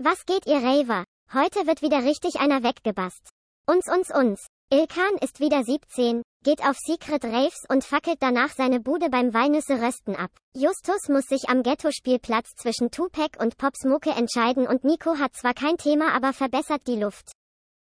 Was 0.00 0.24
geht 0.26 0.46
ihr 0.46 0.62
Raver? 0.62 1.02
Heute 1.34 1.66
wird 1.66 1.82
wieder 1.82 2.04
richtig 2.04 2.36
einer 2.36 2.62
weggebast. 2.62 3.30
Uns, 3.66 3.84
uns, 3.92 4.14
uns. 4.14 4.46
Ilkan 4.72 5.18
ist 5.20 5.40
wieder 5.40 5.64
17, 5.64 6.22
geht 6.44 6.60
auf 6.60 6.76
Secret 6.78 7.24
Raves 7.24 7.64
und 7.68 7.82
fackelt 7.82 8.18
danach 8.20 8.50
seine 8.50 8.78
Bude 8.78 9.10
beim 9.10 9.34
Walnüsse 9.34 9.82
rösten 9.82 10.14
ab. 10.14 10.30
Justus 10.54 11.08
muss 11.08 11.24
sich 11.24 11.48
am 11.48 11.64
Ghetto-Spielplatz 11.64 12.54
zwischen 12.54 12.92
Tupac 12.92 13.42
und 13.42 13.56
Pops 13.56 13.84
Mucke 13.86 14.10
entscheiden 14.10 14.68
und 14.68 14.84
Nico 14.84 15.18
hat 15.18 15.34
zwar 15.34 15.52
kein 15.52 15.78
Thema, 15.78 16.14
aber 16.14 16.32
verbessert 16.32 16.82
die 16.86 17.00
Luft. 17.02 17.32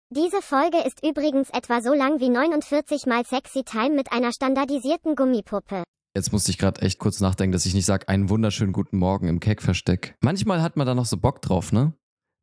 Diese 0.08 0.40
Folge 0.40 0.78
ist 0.86 1.04
übrigens 1.04 1.50
etwa 1.50 1.82
so 1.82 1.92
lang 1.92 2.18
wie 2.18 2.30
49 2.30 3.04
mal 3.04 3.26
Sexy 3.26 3.62
Time 3.62 3.90
mit 3.90 4.10
einer 4.10 4.32
standardisierten 4.32 5.16
Gummipuppe. 5.16 5.84
Jetzt 6.14 6.32
musste 6.32 6.50
ich 6.50 6.56
gerade 6.56 6.80
echt 6.80 6.98
kurz 6.98 7.20
nachdenken, 7.20 7.52
dass 7.52 7.66
ich 7.66 7.74
nicht 7.74 7.84
sage, 7.84 8.08
einen 8.08 8.30
wunderschönen 8.30 8.72
guten 8.72 8.96
Morgen 8.96 9.28
im 9.28 9.38
Keck-Versteck. 9.38 10.14
Manchmal 10.22 10.62
hat 10.62 10.78
man 10.78 10.86
da 10.86 10.94
noch 10.94 11.04
so 11.04 11.18
Bock 11.18 11.42
drauf, 11.42 11.72
ne? 11.72 11.92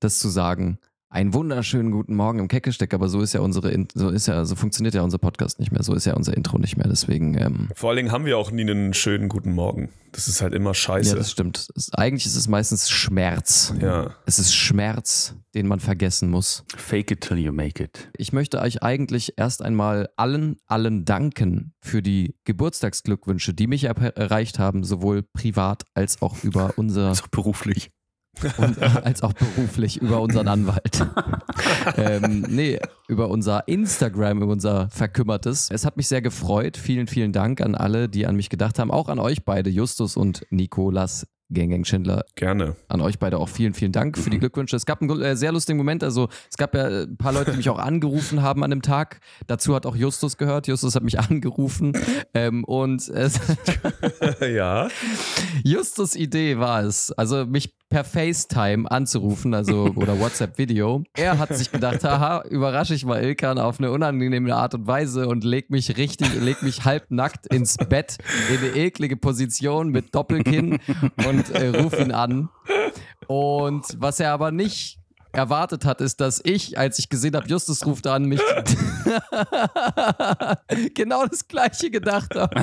Das 0.03 0.19
zu 0.19 0.27
sagen. 0.27 0.79
Einen 1.09 1.33
wunderschönen 1.33 1.91
guten 1.91 2.13
Morgen 2.15 2.39
im 2.39 2.49
Keckgesteck, 2.49 2.93
aber 2.93 3.07
so 3.07 3.21
ist 3.21 3.31
ja 3.31 3.39
unsere, 3.39 3.71
so 3.93 4.09
ist 4.09 4.27
ja, 4.27 4.43
so 4.43 4.55
funktioniert 4.55 4.93
ja 4.95 5.01
unser 5.01 5.17
Podcast 5.17 5.59
nicht 5.59 5.71
mehr, 5.71 5.81
so 5.81 5.93
ist 5.93 6.03
ja 6.03 6.13
unser 6.15 6.35
Intro 6.35 6.57
nicht 6.57 6.75
mehr. 6.75 6.89
Deswegen. 6.89 7.37
Ähm, 7.37 7.69
Vor 7.73 7.91
allen 7.91 7.97
Dingen 7.97 8.11
haben 8.11 8.25
wir 8.25 8.37
auch 8.37 8.51
nie 8.51 8.63
einen 8.63 8.93
schönen 8.93 9.29
guten 9.29 9.53
Morgen. 9.53 9.93
Das 10.11 10.27
ist 10.27 10.41
halt 10.41 10.53
immer 10.53 10.73
scheiße. 10.73 11.11
Ja, 11.11 11.15
das 11.15 11.31
stimmt. 11.31 11.69
Es, 11.73 11.93
eigentlich 11.93 12.25
ist 12.25 12.35
es 12.35 12.49
meistens 12.49 12.89
Schmerz. 12.89 13.73
Ja. 13.79 14.13
Es 14.25 14.39
ist 14.39 14.53
Schmerz, 14.53 15.35
den 15.55 15.67
man 15.67 15.79
vergessen 15.79 16.29
muss. 16.29 16.65
Fake 16.75 17.11
it 17.11 17.21
till 17.21 17.37
you 17.37 17.53
make 17.53 17.81
it. 17.81 18.09
Ich 18.17 18.33
möchte 18.33 18.59
euch 18.59 18.83
eigentlich 18.83 19.35
erst 19.37 19.61
einmal 19.61 20.09
allen, 20.17 20.57
allen 20.65 21.05
danken 21.05 21.75
für 21.79 22.01
die 22.01 22.35
Geburtstagsglückwünsche, 22.43 23.53
die 23.53 23.67
mich 23.67 23.85
erreicht 23.85 24.59
haben, 24.59 24.83
sowohl 24.83 25.23
privat 25.23 25.83
als 25.93 26.21
auch 26.21 26.43
über 26.43 26.73
unser. 26.75 27.07
Also 27.13 27.23
beruflich. 27.31 27.91
Und, 28.57 28.77
äh, 28.77 28.85
als 29.03 29.21
auch 29.23 29.33
beruflich 29.33 30.01
über 30.01 30.21
unseren 30.21 30.47
Anwalt. 30.47 31.05
ähm, 31.97 32.45
nee, 32.49 32.79
über 33.07 33.29
unser 33.29 33.67
Instagram, 33.67 34.41
über 34.41 34.51
unser 34.51 34.89
Verkümmertes. 34.89 35.69
Es 35.71 35.85
hat 35.85 35.97
mich 35.97 36.07
sehr 36.07 36.21
gefreut. 36.21 36.77
Vielen, 36.77 37.07
vielen 37.07 37.31
Dank 37.31 37.61
an 37.61 37.75
alle, 37.75 38.09
die 38.09 38.25
an 38.25 38.35
mich 38.35 38.49
gedacht 38.49 38.79
haben. 38.79 38.91
Auch 38.91 39.07
an 39.07 39.19
euch 39.19 39.45
beide, 39.45 39.69
Justus 39.69 40.17
und 40.17 40.45
Nikolas. 40.49 41.27
Gang 41.51 41.69
Gang 41.69 41.85
Schindler. 41.85 42.25
Gerne. 42.35 42.75
An 42.87 43.01
euch 43.01 43.19
beide 43.19 43.37
auch 43.37 43.49
vielen, 43.49 43.73
vielen 43.73 43.91
Dank 43.91 44.17
für 44.17 44.29
die 44.29 44.39
Glückwünsche. 44.39 44.75
Es 44.75 44.85
gab 44.85 45.01
einen 45.01 45.21
äh, 45.21 45.35
sehr 45.35 45.51
lustigen 45.51 45.77
Moment. 45.77 46.03
Also, 46.03 46.29
es 46.49 46.57
gab 46.57 46.73
ja 46.75 47.03
ein 47.03 47.17
paar 47.17 47.33
Leute, 47.33 47.51
die 47.51 47.57
mich 47.57 47.69
auch 47.69 47.79
angerufen 47.79 48.41
haben 48.41 48.63
an 48.63 48.69
dem 48.69 48.81
Tag. 48.81 49.19
Dazu 49.47 49.75
hat 49.75 49.85
auch 49.85 49.95
Justus 49.95 50.37
gehört. 50.37 50.67
Justus 50.67 50.95
hat 50.95 51.03
mich 51.03 51.19
angerufen. 51.29 51.93
Ähm, 52.33 52.63
und 52.63 53.07
es 53.09 53.39
ja. 54.41 54.87
Justus 55.63 56.15
Idee 56.15 56.57
war 56.57 56.83
es, 56.83 57.11
also 57.11 57.45
mich 57.45 57.73
per 57.93 58.03
FaceTime 58.03 58.89
anzurufen, 58.89 59.53
also 59.53 59.85
oder 59.95 60.19
WhatsApp-Video. 60.19 61.03
Er 61.15 61.37
hat 61.37 61.55
sich 61.55 61.71
gedacht, 61.71 62.03
haha, 62.03 62.43
überrasche 62.49 62.95
ich 62.95 63.05
mal 63.05 63.23
Ilkan 63.23 63.59
auf 63.59 63.79
eine 63.79 63.91
unangenehme 63.91 64.55
Art 64.55 64.73
und 64.73 64.87
Weise 64.87 65.27
und 65.27 65.43
leg 65.43 65.69
mich 65.69 65.95
richtig, 65.95 66.33
leg 66.41 66.63
mich 66.63 66.85
halbnackt 66.85 67.45
ins 67.53 67.77
Bett 67.77 68.17
in 68.49 68.57
eine 68.57 68.75
eklige 68.75 69.15
Position 69.15 69.89
mit 69.89 70.15
Doppelkinn 70.15 70.79
und 71.27 71.32
äh, 71.49 71.69
ruf 71.81 71.97
ihn 71.99 72.11
an. 72.11 72.49
Und 73.27 73.85
was 73.97 74.19
er 74.19 74.31
aber 74.31 74.51
nicht 74.51 74.99
erwartet 75.31 75.85
hat, 75.85 75.99
ist, 76.01 76.21
dass 76.21 76.39
ich, 76.43 76.77
als 76.77 76.99
ich 76.99 77.09
gesehen 77.09 77.35
habe, 77.35 77.47
Justus 77.47 77.83
ruft 77.87 78.05
an, 78.05 78.25
mich 78.25 78.39
genau 80.93 81.25
das 81.25 81.47
gleiche 81.47 81.89
gedacht 81.89 82.35
habe. 82.35 82.55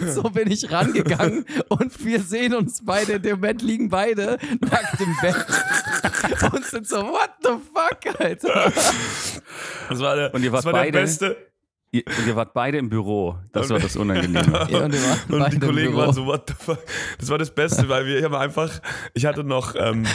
Und 0.00 0.10
so 0.12 0.22
bin 0.24 0.50
ich 0.50 0.70
rangegangen 0.72 1.44
und 1.68 2.02
wir 2.04 2.20
sehen 2.22 2.54
uns 2.54 2.82
beide, 2.84 3.14
in 3.14 3.22
dem 3.22 3.32
Moment 3.40 3.60
liegen 3.62 3.88
beide 3.90 4.38
nackt 4.60 5.00
im 5.00 5.14
Bett 5.20 5.46
und 6.52 6.64
sind 6.64 6.88
so, 6.88 7.02
what 7.02 7.30
the 7.42 7.50
fuck, 7.74 8.18
Alter. 8.20 8.72
Das 9.90 10.00
war 10.00 10.16
der, 10.16 10.32
Und 10.34 10.42
ihr 10.42 10.52
wart 10.52 10.60
das 10.60 10.64
war 10.64 10.72
der 10.72 10.80
beide- 10.80 11.00
beste. 11.00 11.36
Ihr, 11.94 12.04
ihr 12.26 12.36
wart 12.36 12.54
beide 12.54 12.78
im 12.78 12.88
Büro. 12.88 13.36
Das 13.52 13.68
war 13.68 13.78
das 13.78 13.96
Unangenehme. 13.96 14.66
Ja, 14.70 14.84
und 14.84 14.94
wir 14.94 15.36
Und 15.36 15.52
die 15.52 15.58
Kollegen 15.58 15.94
waren 15.94 16.14
so, 16.14 16.24
what 16.24 16.48
the 16.48 16.54
fuck? 16.58 16.78
Das 17.18 17.28
war 17.28 17.36
das 17.36 17.54
Beste, 17.54 17.86
weil 17.90 18.06
wir 18.06 18.22
haben 18.24 18.34
einfach, 18.34 18.70
ich 19.12 19.26
hatte 19.26 19.44
noch, 19.44 19.74
ähm, 19.76 20.06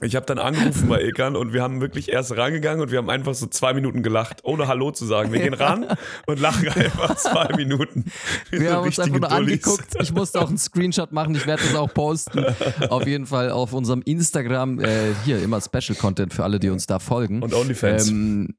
ich 0.00 0.16
habe 0.16 0.26
dann 0.26 0.38
angerufen 0.40 0.88
bei 0.88 1.00
Ilkan 1.00 1.36
und 1.36 1.52
wir 1.52 1.62
haben 1.62 1.80
wirklich 1.80 2.10
erst 2.10 2.36
rangegangen 2.36 2.80
und 2.82 2.90
wir 2.90 2.98
haben 2.98 3.08
einfach 3.08 3.34
so 3.34 3.46
zwei 3.46 3.72
Minuten 3.72 4.02
gelacht, 4.02 4.40
ohne 4.42 4.66
Hallo 4.66 4.90
zu 4.90 5.06
sagen. 5.06 5.32
Wir 5.32 5.40
gehen 5.40 5.54
ran 5.54 5.86
und 6.26 6.40
lachen 6.40 6.68
einfach 6.68 7.14
zwei 7.14 7.54
Minuten. 7.56 8.04
Wie 8.50 8.58
Wir 8.60 8.70
so 8.70 8.74
haben 8.76 8.86
uns 8.86 8.98
einfach 8.98 9.20
nur 9.20 9.28
Dullis. 9.28 9.64
angeguckt. 9.64 9.94
Ich 10.02 10.12
musste 10.12 10.40
auch 10.40 10.48
einen 10.48 10.58
Screenshot 10.58 11.12
machen. 11.12 11.36
Ich 11.36 11.46
werde 11.46 11.62
das 11.62 11.76
auch 11.76 11.94
posten. 11.94 12.44
Auf 12.88 13.06
jeden 13.06 13.26
Fall 13.26 13.50
auf 13.50 13.72
unserem 13.72 14.02
Instagram. 14.02 14.80
Äh, 14.80 15.14
hier 15.24 15.40
immer 15.40 15.60
Special 15.60 15.96
Content 15.96 16.34
für 16.34 16.42
alle, 16.42 16.58
die 16.58 16.68
uns 16.68 16.86
da 16.86 16.98
folgen. 16.98 17.42
Und 17.42 17.54
OnlyFans. 17.54 18.08
Ähm, 18.08 18.56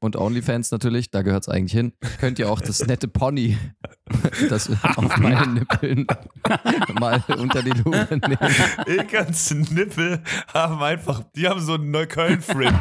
und 0.00 0.16
OnlyFans 0.16 0.70
natürlich, 0.70 1.10
da 1.10 1.22
gehört 1.22 1.42
es 1.42 1.48
eigentlich 1.48 1.72
hin. 1.72 1.92
Könnt 2.20 2.38
ihr 2.38 2.50
auch 2.50 2.60
das 2.60 2.86
nette 2.86 3.08
Pony, 3.08 3.58
das 4.48 4.70
auf 4.96 5.16
meinen 5.18 5.54
Nippeln 5.54 6.06
mal 7.00 7.22
unter 7.36 7.62
die 7.62 7.70
Lupe 7.70 8.08
nehmen. 8.10 8.38
Ilkans 8.86 9.50
Nippel 9.70 10.22
haben 10.52 10.82
einfach, 10.82 11.22
die 11.34 11.48
haben 11.48 11.60
so 11.60 11.74
einen 11.74 11.90
Neukölln-Fringe. 11.90 12.78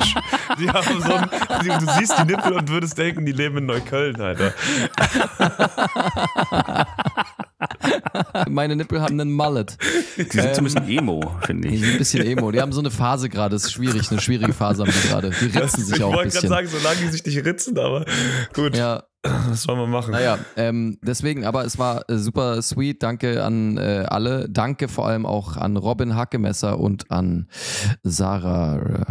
Die 0.60 0.70
haben 0.70 1.02
so 1.02 1.14
einen, 1.14 1.30
du, 1.64 1.86
du 1.86 1.92
siehst 1.98 2.14
die 2.20 2.26
Nippel 2.26 2.54
und 2.54 2.70
würdest 2.70 2.98
denken, 2.98 3.26
die 3.26 3.32
leben 3.32 3.58
in 3.58 3.66
Neukölln, 3.66 4.20
Alter. 4.22 4.54
Meine 8.50 8.76
Nippel 8.76 9.02
haben 9.02 9.20
einen 9.20 9.32
Mullet. 9.32 9.78
Die 10.18 10.24
sind 10.24 10.56
so 10.56 10.62
ein 10.62 10.64
bisschen 10.64 10.88
Emo, 10.90 11.36
finde 11.46 11.68
Die 11.68 11.76
ich. 11.76 11.82
sind 11.82 11.92
ein 11.94 11.98
bisschen 11.98 12.26
emo. 12.26 12.52
Die 12.52 12.62
haben 12.62 12.72
so 12.72 12.80
eine 12.80 12.92
Phase 12.92 13.30
gerade. 13.30 13.56
Das 13.56 13.66
ist 13.66 13.72
schwierig. 13.74 14.10
Eine 14.12 14.22
schwierige 14.22 14.54
Phase 14.54 14.84
haben 14.84 14.92
die 14.92 15.08
gerade. 15.08 15.30
Die 15.30 15.46
ritzen 15.46 15.84
sich 15.84 15.98
ich 15.98 16.04
auch 16.04 16.10
ein 16.12 16.16
wollte 16.18 16.30
gerade 16.30 16.48
sagen, 16.48 16.68
solange 16.68 16.98
die 17.02 17.08
sich 17.08 17.26
nicht 17.26 17.46
ritzen, 17.46 17.78
aber 17.78 18.06
gut, 18.54 18.76
Ja, 18.76 19.04
was 19.24 19.64
soll 19.64 19.76
man 19.76 19.90
machen? 19.90 20.12
Naja, 20.12 20.38
ähm, 20.56 21.00
deswegen, 21.02 21.44
aber 21.46 21.66
es 21.66 21.78
war 21.78 22.10
äh, 22.10 22.18
super 22.18 22.62
sweet. 22.62 23.04
Danke 23.04 23.44
an 23.44 23.78
äh, 23.78 24.06
alle. 24.08 24.48
Danke 24.50 24.88
vor 24.88 25.08
allem 25.08 25.26
auch 25.26 25.58
an 25.58 25.76
Robin 25.76 26.16
Hackemesser 26.16 26.80
und 26.80 27.12
an 27.12 27.48
Sarah, 28.04 28.78
äh, 28.78 29.06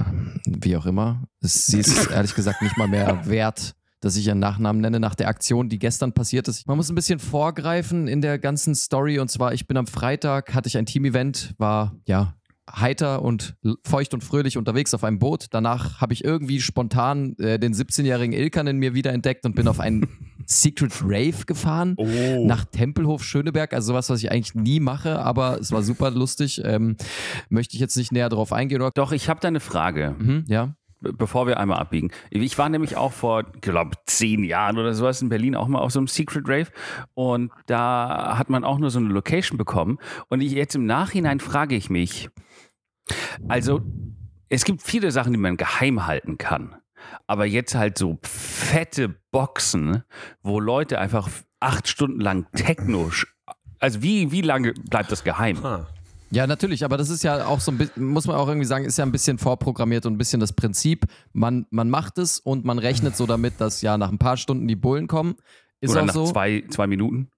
wie 0.46 0.76
auch 0.76 0.86
immer. 0.86 1.24
Sie 1.40 1.80
ist 1.80 2.06
ehrlich 2.10 2.34
gesagt 2.34 2.62
nicht 2.62 2.76
mal 2.76 2.88
mehr 2.88 3.20
wert, 3.26 3.74
dass 4.00 4.16
ich 4.16 4.26
ihren 4.26 4.38
Nachnamen 4.38 4.80
nenne 4.82 5.00
nach 5.00 5.14
der 5.14 5.28
Aktion, 5.28 5.68
die 5.68 5.78
gestern 5.78 6.12
passiert 6.12 6.48
ist. 6.48 6.66
Man 6.66 6.76
muss 6.76 6.88
ein 6.90 6.94
bisschen 6.94 7.18
vorgreifen 7.18 8.08
in 8.08 8.20
der 8.20 8.38
ganzen 8.38 8.74
Story. 8.74 9.18
Und 9.18 9.30
zwar, 9.30 9.52
ich 9.54 9.66
bin 9.66 9.76
am 9.76 9.86
Freitag, 9.86 10.54
hatte 10.54 10.68
ich 10.68 10.76
ein 10.76 10.86
Team-Event, 10.86 11.54
war 11.58 11.96
ja 12.06 12.34
heiter 12.70 13.22
und 13.22 13.56
feucht 13.84 14.12
und 14.12 14.24
fröhlich 14.24 14.56
unterwegs 14.56 14.92
auf 14.92 15.04
einem 15.04 15.18
Boot. 15.20 15.46
Danach 15.50 16.00
habe 16.00 16.12
ich 16.12 16.24
irgendwie 16.24 16.60
spontan 16.60 17.36
äh, 17.38 17.58
den 17.60 17.72
17-jährigen 17.72 18.32
Ilkan 18.32 18.66
in 18.66 18.78
mir 18.78 18.92
wiederentdeckt 18.92 19.46
und 19.46 19.54
bin 19.54 19.68
auf 19.68 19.78
einen 19.78 20.08
Secret 20.46 20.92
Rave 21.02 21.44
gefahren. 21.46 21.94
Oh. 21.96 22.44
Nach 22.46 22.64
Tempelhof 22.64 23.22
Schöneberg, 23.24 23.72
also 23.72 23.92
sowas, 23.92 24.10
was 24.10 24.22
ich 24.22 24.32
eigentlich 24.32 24.54
nie 24.54 24.80
mache, 24.80 25.20
aber 25.20 25.60
es 25.60 25.70
war 25.70 25.82
super 25.82 26.10
lustig. 26.10 26.60
Ähm, 26.64 26.96
möchte 27.48 27.74
ich 27.74 27.80
jetzt 27.80 27.96
nicht 27.96 28.10
näher 28.12 28.28
drauf 28.28 28.52
eingehen. 28.52 28.82
Oder? 28.82 28.90
Doch, 28.94 29.12
ich 29.12 29.28
habe 29.28 29.40
da 29.40 29.48
eine 29.48 29.60
Frage, 29.60 30.16
Mhm, 30.18 30.44
ja. 30.48 30.74
Be- 31.00 31.12
bevor 31.12 31.46
wir 31.46 31.58
einmal 31.58 31.78
abbiegen. 31.78 32.10
Ich 32.30 32.56
war 32.58 32.68
nämlich 32.68 32.96
auch 32.96 33.12
vor, 33.12 33.42
glaube 33.44 33.96
zehn 34.06 34.44
Jahren 34.44 34.78
oder 34.78 34.94
sowas 34.94 35.22
in 35.22 35.28
Berlin 35.28 35.54
auch 35.56 35.68
mal 35.68 35.80
auf 35.80 35.92
so 35.92 35.98
einem 36.00 36.06
Secret 36.08 36.48
Rave 36.48 36.68
und 37.14 37.50
da 37.66 38.36
hat 38.38 38.50
man 38.50 38.64
auch 38.64 38.78
nur 38.78 38.90
so 38.90 38.98
eine 38.98 39.08
Location 39.08 39.58
bekommen. 39.58 39.98
Und 40.28 40.40
ich, 40.40 40.52
jetzt 40.52 40.74
im 40.74 40.86
Nachhinein 40.86 41.40
frage 41.40 41.74
ich 41.76 41.90
mich, 41.90 42.28
also 43.48 43.80
es 44.48 44.64
gibt 44.64 44.82
viele 44.82 45.10
Sachen, 45.10 45.32
die 45.32 45.38
man 45.38 45.56
geheim 45.56 46.06
halten 46.06 46.38
kann. 46.38 46.76
Aber 47.28 47.44
jetzt 47.46 47.74
halt 47.74 47.98
so 47.98 48.18
fette 48.22 49.08
Boxen, 49.30 50.02
wo 50.42 50.58
Leute 50.60 50.98
einfach 50.98 51.28
acht 51.60 51.88
Stunden 51.88 52.20
lang 52.20 52.46
Techno. 52.52 53.06
sch- 53.08 53.26
Also 53.78 54.02
wie, 54.02 54.32
wie 54.32 54.40
lange 54.40 54.72
bleibt 54.90 55.12
das 55.12 55.22
geheim? 55.24 55.64
Ah. 55.64 55.86
Ja, 56.36 56.46
natürlich, 56.46 56.84
aber 56.84 56.98
das 56.98 57.08
ist 57.08 57.24
ja 57.24 57.46
auch 57.46 57.60
so 57.60 57.72
ein 57.72 57.78
bisschen, 57.78 58.04
muss 58.04 58.26
man 58.26 58.36
auch 58.36 58.46
irgendwie 58.46 58.66
sagen, 58.66 58.84
ist 58.84 58.98
ja 58.98 59.06
ein 59.06 59.10
bisschen 59.12 59.38
vorprogrammiert 59.38 60.04
und 60.04 60.12
ein 60.14 60.18
bisschen 60.18 60.38
das 60.38 60.52
Prinzip. 60.52 61.06
Man, 61.32 61.66
man 61.70 61.88
macht 61.88 62.18
es 62.18 62.38
und 62.38 62.64
man 62.66 62.78
rechnet 62.78 63.16
so 63.16 63.24
damit, 63.26 63.54
dass 63.58 63.80
ja 63.80 63.96
nach 63.96 64.10
ein 64.12 64.18
paar 64.18 64.36
Stunden 64.36 64.68
die 64.68 64.76
Bullen 64.76 65.06
kommen. 65.06 65.36
Ist 65.80 65.92
Oder 65.92 66.02
auch 66.02 66.06
nach 66.06 66.14
so. 66.14 66.26
zwei, 66.26 66.62
zwei 66.68 66.86
Minuten? 66.86 67.30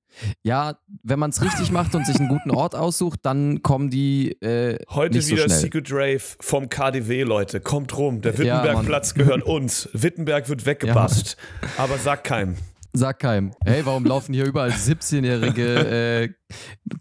Ja, 0.42 0.78
wenn 1.04 1.20
man 1.20 1.30
es 1.30 1.40
richtig 1.42 1.70
macht 1.70 1.94
und 1.94 2.06
sich 2.06 2.16
einen 2.18 2.28
guten 2.28 2.50
Ort 2.50 2.74
aussucht, 2.74 3.20
dann 3.22 3.62
kommen 3.62 3.88
die 3.88 4.32
äh, 4.42 4.78
Heute 4.90 5.16
nicht 5.16 5.26
so 5.26 5.32
wieder 5.36 5.44
schnell. 5.44 5.58
Secret 5.58 5.92
Rave 5.92 6.22
vom 6.40 6.68
KDW, 6.68 7.22
Leute. 7.22 7.60
Kommt 7.60 7.96
rum. 7.96 8.20
Der 8.20 8.34
Ja, 8.34 8.64
Wittenbergplatz 8.64 9.14
gehört 9.14 9.42
uns. 9.44 9.88
Wittenberg 9.92 10.48
wird 10.48 10.66
weggebast. 10.66 11.36
Aber 11.76 11.98
sag 11.98 12.24
keinem. 12.24 12.56
Sag 12.98 13.20
keinem. 13.20 13.52
Hey, 13.64 13.86
warum 13.86 14.04
laufen 14.04 14.34
hier 14.34 14.44
überall 14.44 14.70
17-jährige 14.70 16.24
äh, 16.24 16.28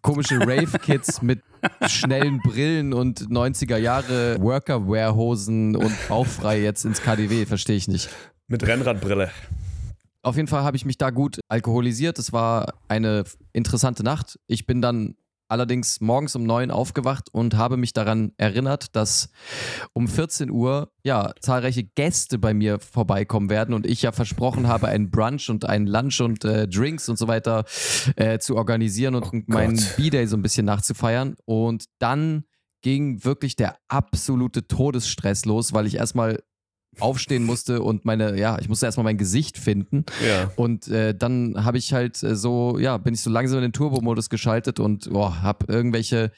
komische 0.03 0.39
Rave-Kids 0.39 1.23
mit 1.23 1.41
schnellen 1.87 2.39
Brillen 2.43 2.93
und 2.93 3.21
90er 3.21 3.77
Jahre 3.77 4.39
Worker-Wear-Hosen 4.39 5.75
und 5.75 5.91
bauchfrei 6.07 6.61
jetzt 6.61 6.85
ins 6.85 7.01
KDW? 7.01 7.47
Verstehe 7.47 7.77
ich 7.77 7.87
nicht. 7.87 8.09
Mit 8.47 8.61
Rennradbrille. 8.67 9.31
Auf 10.21 10.35
jeden 10.35 10.47
Fall 10.47 10.61
habe 10.61 10.77
ich 10.77 10.85
mich 10.85 10.99
da 10.99 11.09
gut 11.09 11.39
alkoholisiert. 11.47 12.19
Es 12.19 12.31
war 12.31 12.75
eine 12.87 13.23
interessante 13.53 14.03
Nacht. 14.03 14.37
Ich 14.45 14.67
bin 14.67 14.83
dann 14.83 15.15
allerdings 15.47 16.01
morgens 16.01 16.35
um 16.35 16.43
neun 16.43 16.71
aufgewacht 16.71 17.29
und 17.31 17.55
habe 17.55 17.77
mich 17.77 17.93
daran 17.93 18.33
erinnert, 18.37 18.95
dass 18.95 19.29
um 19.93 20.07
14 20.07 20.49
Uhr 20.51 20.91
ja 21.03 21.33
zahlreiche 21.41 21.83
Gäste 21.83 22.37
bei 22.37 22.53
mir 22.53 22.79
vorbeikommen 22.79 23.49
werden 23.49 23.73
und 23.73 23.85
ich 23.85 24.01
ja 24.01 24.11
versprochen 24.11 24.67
habe, 24.67 24.87
einen 24.87 25.09
Brunch 25.09 25.49
und 25.49 25.65
einen 25.65 25.87
Lunch 25.87 26.21
und 26.21 26.43
äh, 26.45 26.67
Drinks 26.67 27.09
und 27.09 27.17
so 27.17 27.27
weiter 27.27 27.65
äh, 28.15 28.39
zu 28.39 28.55
organisieren 28.55 29.15
und 29.15 29.25
Oh 29.27 29.41
meinen. 29.47 29.79
B-Day 29.97 30.27
so 30.27 30.37
ein 30.37 30.41
bisschen 30.41 30.65
nachzufeiern. 30.65 31.35
Und 31.45 31.85
dann 31.99 32.43
ging 32.81 33.23
wirklich 33.23 33.55
der 33.55 33.77
absolute 33.87 34.67
Todesstress 34.67 35.45
los, 35.45 35.73
weil 35.73 35.87
ich 35.87 35.95
erstmal 35.95 36.41
aufstehen 36.99 37.43
musste 37.43 37.81
und 37.81 38.05
meine, 38.05 38.37
ja, 38.39 38.57
ich 38.59 38.69
musste 38.69 38.85
erstmal 38.85 39.03
mein 39.03 39.17
Gesicht 39.17 39.57
finden. 39.57 40.05
Ja. 40.27 40.51
Und 40.55 40.87
äh, 40.87 41.13
dann 41.15 41.63
habe 41.63 41.77
ich 41.77 41.93
halt 41.93 42.21
äh, 42.23 42.35
so, 42.35 42.77
ja, 42.79 42.97
bin 42.97 43.13
ich 43.13 43.21
so 43.21 43.29
langsam 43.29 43.59
in 43.59 43.63
den 43.63 43.73
Turbo-Modus 43.73 44.29
geschaltet 44.29 44.79
und 44.79 45.09
boah, 45.11 45.41
habe 45.41 45.71
irgendwelche 45.71 46.31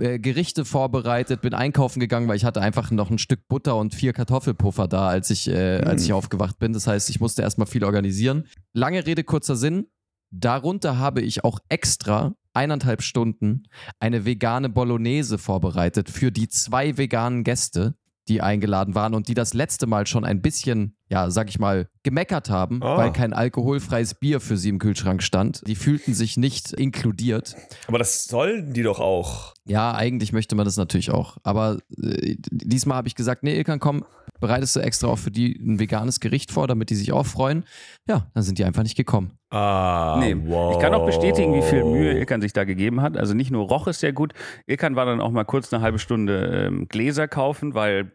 äh, 0.00 0.18
Gerichte 0.18 0.64
vorbereitet, 0.64 1.40
bin 1.40 1.54
einkaufen 1.54 2.00
gegangen, 2.00 2.28
weil 2.28 2.36
ich 2.36 2.44
hatte 2.44 2.60
einfach 2.60 2.90
noch 2.90 3.10
ein 3.10 3.18
Stück 3.18 3.48
Butter 3.48 3.76
und 3.76 3.94
vier 3.94 4.12
Kartoffelpuffer 4.12 4.88
da, 4.88 5.08
als 5.08 5.30
ich, 5.30 5.48
äh, 5.48 5.80
als 5.80 6.04
ich 6.04 6.12
aufgewacht 6.12 6.58
bin. 6.58 6.72
Das 6.72 6.86
heißt, 6.86 7.10
ich 7.10 7.20
musste 7.20 7.42
erstmal 7.42 7.66
viel 7.66 7.84
organisieren. 7.84 8.46
Lange 8.72 9.04
Rede, 9.06 9.24
kurzer 9.24 9.56
Sinn. 9.56 9.86
Darunter 10.30 10.98
habe 10.98 11.20
ich 11.20 11.44
auch 11.44 11.58
extra 11.68 12.34
eineinhalb 12.54 13.02
Stunden 13.02 13.64
eine 14.00 14.24
vegane 14.24 14.68
Bolognese 14.68 15.38
vorbereitet 15.38 16.10
für 16.10 16.30
die 16.30 16.48
zwei 16.48 16.96
veganen 16.96 17.44
Gäste, 17.44 17.94
die 18.28 18.40
eingeladen 18.40 18.94
waren 18.94 19.14
und 19.14 19.28
die 19.28 19.34
das 19.34 19.54
letzte 19.54 19.86
Mal 19.86 20.06
schon 20.06 20.24
ein 20.24 20.42
bisschen, 20.42 20.96
ja, 21.12 21.30
sag 21.30 21.50
ich 21.50 21.58
mal, 21.58 21.88
gemeckert 22.04 22.48
haben, 22.48 22.82
Ah. 22.82 22.96
weil 22.96 23.12
kein 23.12 23.34
alkoholfreies 23.34 24.14
Bier 24.14 24.40
für 24.40 24.56
sie 24.56 24.70
im 24.70 24.78
Kühlschrank 24.78 25.22
stand. 25.22 25.62
Die 25.66 25.74
fühlten 25.76 26.14
sich 26.14 26.38
nicht 26.38 26.72
inkludiert. 26.72 27.54
Aber 27.86 27.98
das 27.98 28.24
sollen 28.24 28.72
die 28.72 28.82
doch 28.82 28.98
auch. 28.98 29.52
Ja, 29.66 29.92
eigentlich 29.94 30.32
möchte 30.32 30.56
man 30.56 30.64
das 30.64 30.78
natürlich 30.78 31.10
auch. 31.10 31.36
Aber 31.42 31.76
äh, 32.02 32.36
diesmal 32.50 32.96
habe 32.96 33.08
ich 33.08 33.14
gesagt, 33.14 33.42
nee, 33.42 33.54
Ilkan, 33.56 33.78
komm, 33.78 34.04
bereitest 34.40 34.74
du 34.74 34.80
extra 34.80 35.08
auch 35.08 35.18
für 35.18 35.30
die 35.30 35.52
ein 35.54 35.78
veganes 35.78 36.18
Gericht 36.18 36.50
vor, 36.50 36.66
damit 36.66 36.88
die 36.90 36.96
sich 36.96 37.12
auch 37.12 37.26
freuen. 37.26 37.64
Ja, 38.08 38.26
dann 38.34 38.42
sind 38.42 38.58
die 38.58 38.64
einfach 38.64 38.82
nicht 38.82 38.96
gekommen. 38.96 39.32
Ah, 39.50 40.16
Nee, 40.18 40.34
wow. 40.46 40.74
ich 40.74 40.80
kann 40.80 40.94
auch 40.94 41.04
bestätigen, 41.04 41.54
wie 41.54 41.62
viel 41.62 41.84
Mühe 41.84 42.18
Ilkan 42.18 42.40
sich 42.40 42.54
da 42.54 42.64
gegeben 42.64 43.02
hat. 43.02 43.18
Also 43.18 43.34
nicht 43.34 43.50
nur 43.50 43.68
roch 43.68 43.86
es 43.86 44.00
sehr 44.00 44.14
gut, 44.14 44.32
Ilkan 44.66 44.96
war 44.96 45.04
dann 45.04 45.20
auch 45.20 45.30
mal 45.30 45.44
kurz 45.44 45.72
eine 45.72 45.82
halbe 45.82 45.98
Stunde 45.98 46.66
ähm, 46.66 46.88
Gläser 46.88 47.28
kaufen, 47.28 47.74
weil 47.74 48.12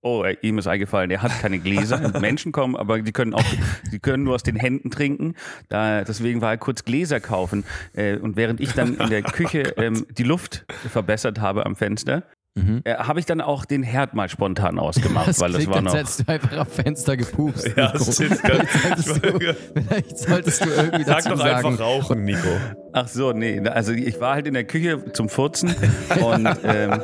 oh, 0.00 0.22
äh, 0.24 0.36
ihm 0.42 0.58
ist 0.58 0.66
eingefallen, 0.66 1.10
er 1.10 1.22
hat 1.22 1.32
keine 1.40 1.58
Gläser. 1.58 2.18
Menschen 2.20 2.52
kommen, 2.52 2.76
aber 2.76 3.00
die 3.00 3.12
können 3.12 3.34
auch, 3.34 3.44
die 3.92 3.98
können 3.98 4.24
nur 4.24 4.34
aus 4.34 4.42
den 4.42 4.56
Händen 4.56 4.90
trinken. 4.90 5.34
Da, 5.68 6.04
deswegen 6.04 6.40
war 6.40 6.52
er 6.52 6.58
kurz 6.58 6.84
Gläser 6.84 7.20
kaufen. 7.20 7.64
Äh, 7.94 8.16
und 8.16 8.36
während 8.36 8.60
ich 8.60 8.72
dann 8.72 8.96
in 8.96 9.10
der 9.10 9.22
Küche 9.22 9.62
ähm, 9.76 10.06
die 10.10 10.24
Luft 10.24 10.64
verbessert 10.90 11.40
habe 11.40 11.66
am 11.66 11.76
Fenster, 11.76 12.24
Mhm. 12.58 12.80
äh, 12.84 12.94
habe 12.96 13.20
ich 13.20 13.26
dann 13.26 13.40
auch 13.40 13.64
den 13.64 13.82
Herd 13.82 14.14
mal 14.14 14.28
spontan 14.28 14.78
ausgemacht, 14.78 15.28
Das 15.28 15.40
weil 15.40 15.52
das 15.52 15.66
war 15.66 15.76
als 15.76 15.84
noch. 15.84 15.94
hättest 15.94 16.20
du 16.20 16.32
einfach 16.32 16.56
am 16.58 16.66
Fenster 16.66 17.16
gepupst. 17.16 17.68
Ja, 17.76 17.92
das 17.92 18.08
ist 18.20 18.42
ganz, 18.42 18.68
Vielleicht 18.70 18.98
solltest 18.98 19.24
du, 19.24 19.54
vielleicht 19.88 20.18
solltest 20.18 20.64
du 20.64 20.68
irgendwie 20.70 21.04
Sag 21.04 21.16
dazu 21.18 21.28
doch 21.30 21.38
sagen, 21.38 21.66
einfach 21.66 21.80
rauchen, 21.84 22.24
Nico. 22.24 22.48
Ach 22.92 23.06
so, 23.08 23.32
nee, 23.32 23.60
also 23.68 23.92
ich 23.92 24.20
war 24.20 24.34
halt 24.34 24.46
in 24.46 24.54
der 24.54 24.64
Küche 24.64 25.12
zum 25.12 25.28
Furzen 25.28 25.74
und, 26.20 26.48
ähm, 26.64 27.00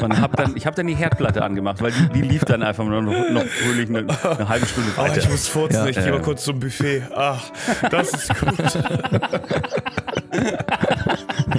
und 0.00 0.20
hab 0.20 0.36
dann, 0.36 0.56
ich 0.56 0.66
habe 0.66 0.74
dann 0.74 0.86
die 0.86 0.94
Herdplatte 0.94 1.42
angemacht, 1.44 1.80
weil 1.82 1.92
die, 1.92 2.08
die 2.14 2.22
lief 2.22 2.44
dann 2.44 2.62
einfach 2.62 2.84
noch, 2.84 3.00
noch 3.02 3.44
fröhlich 3.44 3.88
eine, 3.88 3.98
eine 4.00 4.48
halbe 4.48 4.66
Stunde 4.66 4.90
Oh, 4.96 5.02
weiter. 5.02 5.18
ich 5.18 5.28
muss 5.30 5.46
furzen, 5.48 5.76
Ja. 5.84 5.86
ich 5.86 5.96
gehe 5.96 6.10
mal 6.10 6.22
kurz 6.22 6.44
zum 6.44 6.58
Buffet. 6.58 7.02
Ach, 7.14 7.42
das 7.90 8.12
ist 8.14 8.40
gut. 8.40 8.54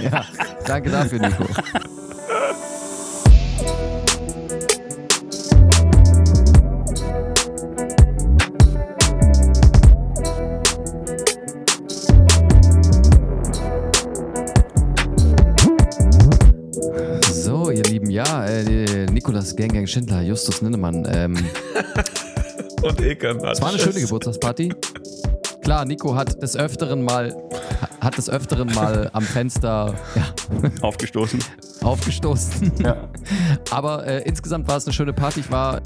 Ja, 0.01 0.25
danke 0.65 0.89
dafür, 0.89 1.19
Nico. 1.19 1.45
Äh, 19.43 19.53
Nikolas 19.53 19.55
Gang 19.55 19.73
Gang 19.73 19.87
Schindler, 19.87 20.21
Justus 20.21 20.61
Ninnemann. 20.61 21.07
Ähm, 21.11 21.35
Und 22.81 22.99
hat 22.99 23.53
es 23.53 23.61
war 23.61 23.69
eine 23.69 23.79
schöne 23.79 24.01
Geburtstagsparty. 24.01 24.73
Klar, 25.61 25.85
Nico 25.85 26.15
hat 26.15 26.41
des 26.41 26.57
Öfteren 26.57 27.03
mal, 27.03 27.33
hat 28.01 28.17
des 28.17 28.29
Öfteren 28.29 28.73
mal 28.73 29.09
am 29.13 29.23
Fenster 29.23 29.95
ja, 30.15 30.33
Aufgestoßen. 30.81 31.39
aufgestoßen. 31.81 32.71
Ja. 32.83 33.09
Aber 33.71 34.05
äh, 34.05 34.23
insgesamt 34.23 34.67
war 34.67 34.77
es 34.77 34.85
eine 34.85 34.93
schöne 34.93 35.13
Party. 35.13 35.39
Ich 35.41 35.51
war 35.51 35.81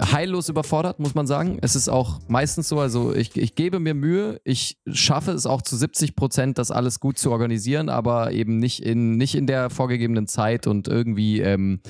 heillos 0.00 0.48
überfordert, 0.48 0.98
muss 0.98 1.14
man 1.14 1.26
sagen. 1.26 1.58
Es 1.62 1.76
ist 1.76 1.88
auch 1.88 2.20
meistens 2.28 2.68
so, 2.68 2.80
also 2.80 3.14
ich, 3.14 3.36
ich 3.36 3.54
gebe 3.54 3.80
mir 3.80 3.94
Mühe, 3.94 4.40
ich 4.44 4.78
schaffe 4.86 5.32
es 5.32 5.46
auch 5.46 5.62
zu 5.62 5.76
70 5.76 6.16
Prozent, 6.16 6.58
das 6.58 6.70
alles 6.70 7.00
gut 7.00 7.18
zu 7.18 7.30
organisieren, 7.30 7.88
aber 7.88 8.32
eben 8.32 8.58
nicht 8.58 8.82
in, 8.82 9.16
nicht 9.16 9.34
in 9.34 9.46
der 9.46 9.70
vorgegebenen 9.70 10.26
Zeit 10.26 10.66
und 10.66 10.88
irgendwie 10.88 11.40
ähm, 11.40 11.80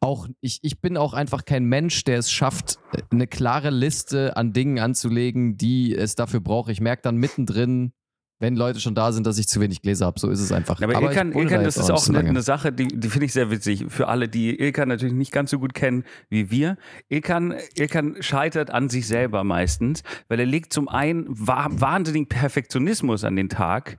auch, 0.00 0.28
ich, 0.40 0.60
ich 0.62 0.80
bin 0.80 0.96
auch 0.96 1.12
einfach 1.12 1.44
kein 1.44 1.64
Mensch, 1.64 2.04
der 2.04 2.18
es 2.18 2.30
schafft, 2.30 2.78
eine 3.10 3.26
klare 3.26 3.70
Liste 3.70 4.36
an 4.36 4.52
Dingen 4.52 4.78
anzulegen, 4.78 5.56
die 5.56 5.94
es 5.94 6.14
dafür 6.14 6.40
braucht. 6.40 6.70
Ich 6.70 6.80
merke 6.80 7.02
dann 7.02 7.16
mittendrin, 7.16 7.92
wenn 8.40 8.56
Leute 8.56 8.80
schon 8.80 8.94
da 8.94 9.12
sind, 9.12 9.26
dass 9.26 9.36
ich 9.38 9.46
zu 9.48 9.60
wenig 9.60 9.82
Gläser 9.82 10.06
habe. 10.06 10.18
So 10.18 10.30
ist 10.30 10.40
es 10.40 10.50
einfach. 10.50 10.80
Aber, 10.80 10.94
ich 10.94 11.00
Ilkan, 11.00 11.32
da 11.32 11.38
Ilkan 11.38 11.60
jetzt 11.62 11.76
das 11.76 11.84
ist 11.84 11.90
auch 11.90 11.98
so 11.98 12.12
eine, 12.12 12.26
eine 12.26 12.40
Sache, 12.42 12.72
die, 12.72 12.88
die 12.88 13.08
finde 13.10 13.26
ich 13.26 13.34
sehr 13.34 13.50
witzig. 13.50 13.84
Für 13.88 14.08
alle, 14.08 14.28
die 14.28 14.58
Ilkan 14.58 14.88
natürlich 14.88 15.14
nicht 15.14 15.30
ganz 15.30 15.50
so 15.50 15.58
gut 15.58 15.74
kennen 15.74 16.04
wie 16.30 16.50
wir. 16.50 16.78
Ilkan, 17.10 17.54
Ilkan 17.74 18.16
scheitert 18.20 18.70
an 18.70 18.88
sich 18.88 19.06
selber 19.06 19.44
meistens, 19.44 20.02
weil 20.28 20.40
er 20.40 20.46
legt 20.46 20.72
zum 20.72 20.88
einen 20.88 21.26
wa 21.28 21.68
wahnsinnigen 21.70 22.28
Perfektionismus 22.28 23.24
an 23.24 23.36
den 23.36 23.50
Tag 23.50 23.98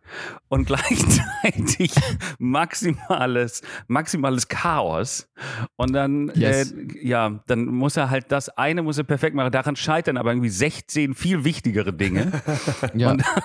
und 0.50 0.66
gleichzeitig 0.66 1.94
maximales, 2.40 3.62
maximales 3.88 4.48
Chaos. 4.48 5.30
Und 5.76 5.94
dann, 5.94 6.32
Yes. 6.34 6.72
äh, 6.72 7.08
ja, 7.08 7.40
dann 7.46 7.66
muss 7.66 7.96
er 7.96 8.10
halt 8.10 8.32
das 8.32 8.50
eine 8.50 8.82
muss 8.82 8.98
er 8.98 9.04
perfekt 9.04 9.36
machen. 9.36 9.52
Daran 9.52 9.76
scheitern 9.76 10.18
aber 10.18 10.32
irgendwie 10.32 10.50
16 10.50 11.14
viel 11.14 11.44
wichtigere 11.44 11.94
Dinge. 11.94 12.32
ja. 12.96 13.12
Und 13.12 13.24
Aber 13.24 13.44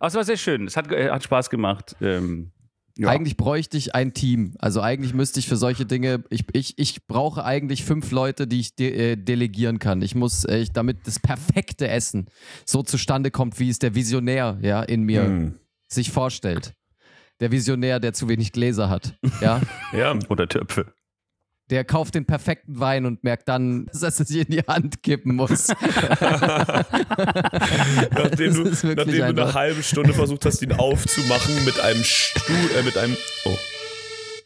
es 0.00 0.14
war 0.14 0.24
sehr 0.24 0.36
schön. 0.36 0.66
Es 0.66 0.76
hat, 0.76 0.90
äh, 0.92 1.10
hat 1.10 1.24
Spaß 1.24 1.50
gemacht. 1.50 1.96
Ähm, 2.00 2.52
ja. 2.98 3.08
Eigentlich 3.08 3.36
bräuchte 3.36 3.76
ich 3.78 3.94
ein 3.94 4.12
Team. 4.12 4.54
Also 4.58 4.80
eigentlich 4.82 5.14
müsste 5.14 5.40
ich 5.40 5.48
für 5.48 5.56
solche 5.56 5.86
Dinge, 5.86 6.22
ich, 6.28 6.44
ich, 6.52 6.78
ich 6.78 7.06
brauche 7.06 7.44
eigentlich 7.44 7.84
fünf 7.84 8.10
Leute, 8.10 8.46
die 8.46 8.60
ich 8.60 8.74
de 8.74 9.12
äh, 9.12 9.16
delegieren 9.16 9.78
kann. 9.78 10.02
Ich 10.02 10.14
muss, 10.14 10.44
äh, 10.44 10.58
ich, 10.58 10.72
damit 10.72 11.06
das 11.06 11.18
perfekte 11.18 11.88
Essen 11.88 12.26
so 12.66 12.82
zustande 12.82 13.30
kommt, 13.30 13.58
wie 13.58 13.70
es 13.70 13.78
der 13.78 13.94
Visionär 13.94 14.58
ja, 14.60 14.82
in 14.82 15.04
mir 15.04 15.24
Hm. 15.24 15.54
sich 15.88 16.10
vorstellt. 16.10 16.74
Der 17.40 17.50
Visionär, 17.50 18.00
der 18.00 18.12
zu 18.12 18.28
wenig 18.28 18.52
Gläser 18.52 18.90
hat. 18.90 19.16
Ja? 19.40 19.62
Ja, 19.92 20.14
Oder 20.28 20.46
Töpfe. 20.46 20.92
Der 21.70 21.84
kauft 21.84 22.14
den 22.16 22.26
perfekten 22.26 22.80
Wein 22.80 23.06
und 23.06 23.24
merkt 23.24 23.48
dann, 23.48 23.86
dass 23.92 24.02
er 24.02 24.10
sich 24.10 24.48
in 24.48 24.52
die 24.52 24.60
Hand 24.60 25.02
kippen 25.02 25.36
muss. 25.36 25.68
nachdem 28.10 28.54
du, 28.54 28.64
nachdem 28.64 29.06
du 29.06 29.24
eine 29.24 29.54
halbe 29.54 29.82
Stunde 29.82 30.12
versucht 30.12 30.44
hast, 30.44 30.62
ihn 30.62 30.72
aufzumachen 30.72 31.64
mit 31.64 31.80
einem 31.80 32.02
Stuhl, 32.04 32.56
äh, 32.78 32.82
mit 32.82 32.98
einem, 32.98 33.16
oh, 33.44 33.56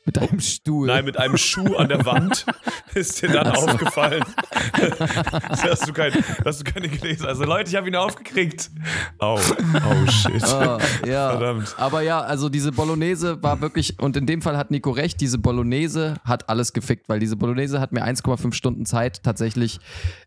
Mit 0.07 0.19
einem 0.19 0.41
Stuhl. 0.41 0.87
nein, 0.87 1.05
mit 1.05 1.19
einem 1.19 1.37
Schuh 1.37 1.77
an 1.77 1.89
der 1.89 2.05
Wand, 2.05 2.45
ist 2.95 3.23
dir 3.23 3.31
dann 3.31 3.49
aufgefallen, 3.49 4.23
dass, 5.65 5.81
du 5.81 5.93
kein, 5.93 6.13
dass 6.45 6.59
du 6.59 6.65
keine 6.71 6.89
Gläser 6.89 7.29
Also 7.29 7.45
Leute, 7.45 7.71
ich 7.71 7.77
habe 7.77 7.89
ihn 7.89 7.97
aufgekriegt. 7.97 8.71
Oh, 9.19 9.39
oh 9.39 10.11
shit. 10.11 10.45
Ah, 10.45 10.79
ja. 11.07 11.31
Verdammt. 11.31 11.75
Aber 11.79 12.03
ja, 12.03 12.21
also 12.21 12.49
diese 12.49 12.73
Bolognese 12.73 13.43
war 13.43 13.61
wirklich, 13.61 13.99
und 13.99 14.17
in 14.17 14.27
dem 14.27 14.43
Fall 14.43 14.57
hat 14.57 14.71
Nico 14.71 14.91
recht, 14.91 15.21
diese 15.21 15.39
Bolognese 15.39 16.17
hat 16.25 16.49
alles 16.49 16.73
gefickt, 16.73 17.09
weil 17.09 17.19
diese 17.19 17.37
Bolognese 17.37 17.81
hat 17.81 17.93
mir 17.93 18.05
1,5 18.05 18.53
Stunden 18.53 18.85
Zeit 18.85 19.23
tatsächlich 19.23 19.81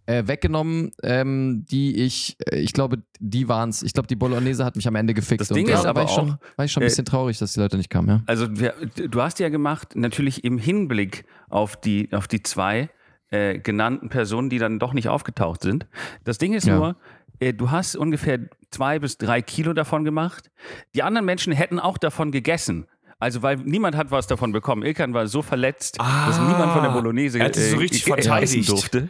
äh, 0.08 0.26
weggenommen, 0.26 0.92
ähm, 1.04 1.66
die 1.70 1.98
ich, 1.98 2.38
äh, 2.50 2.60
ich 2.60 2.74
glaube, 2.74 3.04
die 3.20 3.48
waren 3.48 3.70
es. 3.70 3.84
Ich 3.84 3.94
glaube, 3.94 4.08
die 4.08 4.16
Bolognese 4.16 4.64
hat 4.66 4.76
mich 4.76 4.88
am 4.88 4.96
Ende 4.96 5.14
gefickt. 5.14 5.42
Das 5.42 5.50
Ding 5.50 5.66
und 5.66 5.74
ist 5.74 5.84
da 5.84 5.90
aber 5.90 6.02
war 6.02 6.10
ich 6.10 6.16
schon, 6.16 6.32
auch, 6.32 6.38
war 6.58 6.66
ich 6.66 6.72
schon 6.72 6.82
ein 6.82 6.86
äh, 6.86 6.90
bisschen 6.90 7.06
traurig, 7.06 7.38
dass 7.38 7.54
die 7.54 7.60
Leute 7.60 7.78
nicht 7.78 7.90
kamen, 7.90 8.08
ja. 8.08 8.24
Also 8.26 8.48
wir, 8.58 8.74
du 8.96 9.22
hast 9.22 9.40
ja 9.40 9.50
gemacht, 9.50 9.67
natürlich 9.96 10.44
im 10.44 10.58
Hinblick 10.58 11.26
auf 11.50 11.76
die, 11.76 12.10
auf 12.14 12.28
die 12.28 12.44
zwei 12.44 12.90
äh, 13.30 13.60
genannten 13.60 14.10
Personen, 14.10 14.50
die 14.50 14.58
dann 14.60 14.80
doch 14.80 14.94
nicht 14.94 15.10
aufgetaucht 15.10 15.62
sind. 15.62 15.86
Das 16.24 16.38
Ding 16.38 16.54
ist 16.54 16.66
Ja. 16.68 16.78
nur, 16.78 16.96
äh, 17.40 17.54
du 17.54 17.72
hast 17.72 17.96
ungefähr 17.96 18.40
zwei 18.72 19.00
bis 19.00 19.18
drei 19.18 19.42
Kilo 19.42 19.74
davon 19.74 20.04
gemacht. 20.06 20.50
Die 20.96 21.04
anderen 21.04 21.26
Menschen 21.26 21.54
hätten 21.54 21.80
auch 21.80 21.98
davon 21.98 22.32
gegessen. 22.32 22.86
Also, 23.20 23.42
weil 23.42 23.58
niemand 23.58 23.96
hat 23.98 24.12
was 24.12 24.28
davon 24.28 24.52
bekommen. 24.52 24.84
Ilkan 24.84 25.14
war 25.14 25.26
so 25.28 25.42
verletzt, 25.42 25.98
dass 25.98 26.38
Ah, 26.40 26.48
niemand 26.48 26.72
von 26.72 26.84
der 26.84 26.92
Bolognese 26.92 27.40
er 27.40 27.46
hat 27.46 27.56
so 27.56 27.78
richtig 27.78 28.04
äh, 28.06 28.12
verteidigt. 28.12 28.70
durfte. 28.70 29.10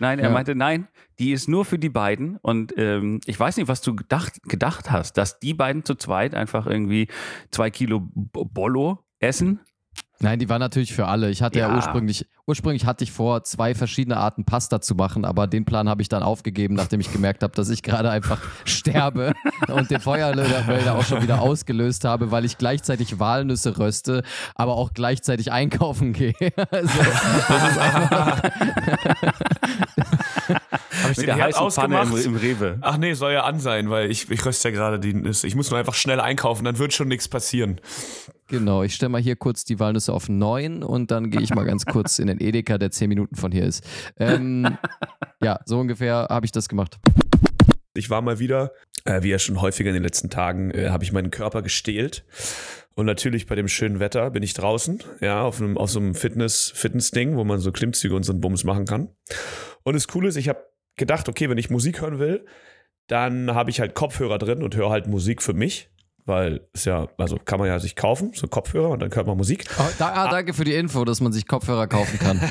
Nein, 0.00 0.18
er 0.18 0.26
Ja. 0.26 0.30
meinte, 0.34 0.56
nein, 0.56 0.88
die 1.20 1.30
ist 1.32 1.48
nur 1.48 1.64
für 1.64 1.78
die 1.78 1.88
beiden. 1.88 2.36
Und 2.42 2.74
ähm, 2.76 3.20
ich 3.26 3.38
weiß 3.38 3.56
nicht, 3.56 3.68
was 3.68 3.80
du 3.80 3.94
gedacht, 3.94 4.42
gedacht 4.42 4.90
hast, 4.90 5.16
dass 5.18 5.38
die 5.38 5.54
beiden 5.54 5.84
zu 5.84 5.94
zweit 5.94 6.34
einfach 6.34 6.66
irgendwie 6.66 7.06
zwei 7.52 7.70
Kilo 7.70 8.00
Bollo 8.12 9.04
essen. 9.20 9.60
Nein, 10.24 10.38
die 10.38 10.48
war 10.48 10.58
natürlich 10.58 10.94
für 10.94 11.06
alle. 11.06 11.28
Ich 11.28 11.42
hatte 11.42 11.58
ja, 11.58 11.68
Ja. 11.68 11.76
ursprünglich, 11.76 12.26
ursprünglich 12.46 12.86
hatte 12.86 13.04
ich 13.04 13.12
vor, 13.12 13.44
zwei 13.44 13.74
verschiedene 13.74 14.16
Arten 14.16 14.44
Pasta 14.46 14.80
zu 14.80 14.94
machen, 14.94 15.24
aber 15.26 15.46
den 15.46 15.66
Plan 15.66 15.86
habe 15.88 16.00
ich 16.00 16.08
dann 16.08 16.22
aufgegeben, 16.22 16.74
nachdem 16.74 17.00
ich 17.00 17.12
gemerkt 17.12 17.42
habe, 17.42 17.54
dass 17.54 17.68
ich 17.68 17.82
gerade 17.82 18.10
einfach 18.10 18.38
sterbe 18.64 19.34
und 19.68 19.90
den 19.90 20.00
Feuermelder 20.00 20.94
auch 20.96 21.04
schon 21.04 21.22
wieder 21.22 21.42
ausgelöst 21.42 22.04
habe, 22.04 22.30
weil 22.30 22.46
ich 22.46 22.56
gleichzeitig 22.56 23.18
Walnüsse 23.20 23.78
röste, 23.78 24.22
aber 24.54 24.76
auch 24.76 24.94
gleichzeitig 24.94 25.52
einkaufen 25.52 26.12
gehe. 26.14 26.32
Also, 26.70 26.98
das 27.48 27.70
ist 27.70 27.78
einfach, 27.78 28.42
Habe 31.02 31.12
ich 31.12 31.16
der 31.18 31.36
Herd 31.36 31.54
heißen 31.54 31.70
Pfanne 31.70 31.94
im, 31.96 32.00
ausgemacht? 32.00 32.24
im 32.26 32.36
Rewe. 32.36 32.78
Ach 32.80 32.96
nee, 32.96 33.12
soll 33.14 33.32
ja 33.32 33.44
an 33.44 33.60
sein, 33.60 33.90
weil 33.90 34.10
ich, 34.10 34.30
ich 34.30 34.44
röste 34.44 34.68
ja 34.70 34.74
gerade 34.74 34.98
die 34.98 35.12
Nüsse. 35.14 35.46
Ich 35.46 35.54
muss 35.54 35.70
nur 35.70 35.78
einfach 35.78 35.94
schnell 35.94 36.20
einkaufen, 36.20 36.64
dann 36.64 36.78
wird 36.78 36.92
schon 36.94 37.08
nichts 37.08 37.28
passieren. 37.28 37.80
Genau, 38.48 38.82
ich 38.82 38.94
stelle 38.94 39.10
mal 39.10 39.20
hier 39.20 39.36
kurz 39.36 39.64
die 39.64 39.78
Walnüsse 39.78 40.12
auf 40.12 40.28
9 40.28 40.82
und 40.82 41.10
dann 41.10 41.30
gehe 41.30 41.40
ich 41.40 41.54
mal 41.54 41.64
ganz 41.64 41.84
kurz 41.86 42.18
in 42.18 42.26
den 42.26 42.40
Edeka, 42.40 42.78
der 42.78 42.90
10 42.90 43.08
Minuten 43.08 43.36
von 43.36 43.52
hier 43.52 43.64
ist. 43.64 43.84
Ähm, 44.18 44.78
ja, 45.42 45.60
so 45.64 45.78
ungefähr 45.78 46.26
habe 46.30 46.46
ich 46.46 46.52
das 46.52 46.68
gemacht. 46.68 46.98
Ich 47.94 48.10
war 48.10 48.22
mal 48.22 48.38
wieder, 48.38 48.72
äh, 49.04 49.22
wie 49.22 49.30
ja 49.30 49.38
schon 49.38 49.60
häufiger 49.60 49.90
in 49.90 49.94
den 49.94 50.02
letzten 50.02 50.30
Tagen, 50.30 50.70
äh, 50.72 50.90
habe 50.90 51.04
ich 51.04 51.12
meinen 51.12 51.30
Körper 51.30 51.62
gestählt. 51.62 52.24
Und 52.96 53.06
natürlich 53.06 53.46
bei 53.46 53.54
dem 53.54 53.68
schönen 53.68 53.98
Wetter 53.98 54.30
bin 54.30 54.42
ich 54.42 54.54
draußen, 54.54 55.02
ja, 55.20 55.42
auf, 55.42 55.60
einem, 55.60 55.76
auf 55.76 55.90
so 55.90 55.98
einem 55.98 56.14
Fitness, 56.14 56.72
Fitness-Ding, 56.74 57.36
wo 57.36 57.44
man 57.44 57.58
so 57.58 57.72
Klimmzüge 57.72 58.14
und 58.14 58.22
so 58.22 58.32
einen 58.32 58.40
Bums 58.40 58.64
machen 58.64 58.84
kann. 58.84 59.08
Und 59.82 59.94
das 59.94 60.08
Coole 60.08 60.28
ist, 60.28 60.36
ich 60.36 60.48
habe 60.48 60.64
gedacht, 60.96 61.28
okay, 61.28 61.50
wenn 61.50 61.58
ich 61.58 61.70
Musik 61.70 62.00
hören 62.00 62.18
will, 62.18 62.46
dann 63.08 63.54
habe 63.54 63.70
ich 63.70 63.80
halt 63.80 63.94
Kopfhörer 63.94 64.38
drin 64.38 64.62
und 64.62 64.76
höre 64.76 64.90
halt 64.90 65.06
Musik 65.06 65.42
für 65.42 65.52
mich. 65.52 65.90
Weil 66.26 66.66
ist 66.72 66.86
ja, 66.86 67.08
also 67.18 67.36
kann 67.36 67.58
man 67.58 67.68
ja 67.68 67.78
sich 67.78 67.96
kaufen, 67.96 68.32
so 68.34 68.46
Kopfhörer 68.46 68.90
und 68.90 69.00
dann 69.00 69.14
hört 69.14 69.26
man 69.26 69.36
Musik. 69.36 69.66
Oh, 69.78 69.82
da, 69.98 70.08
ah, 70.08 70.30
danke 70.30 70.54
für 70.54 70.64
die 70.64 70.74
Info, 70.74 71.04
dass 71.04 71.20
man 71.20 71.32
sich 71.32 71.46
Kopfhörer 71.46 71.86
kaufen 71.86 72.18
kann. 72.18 72.40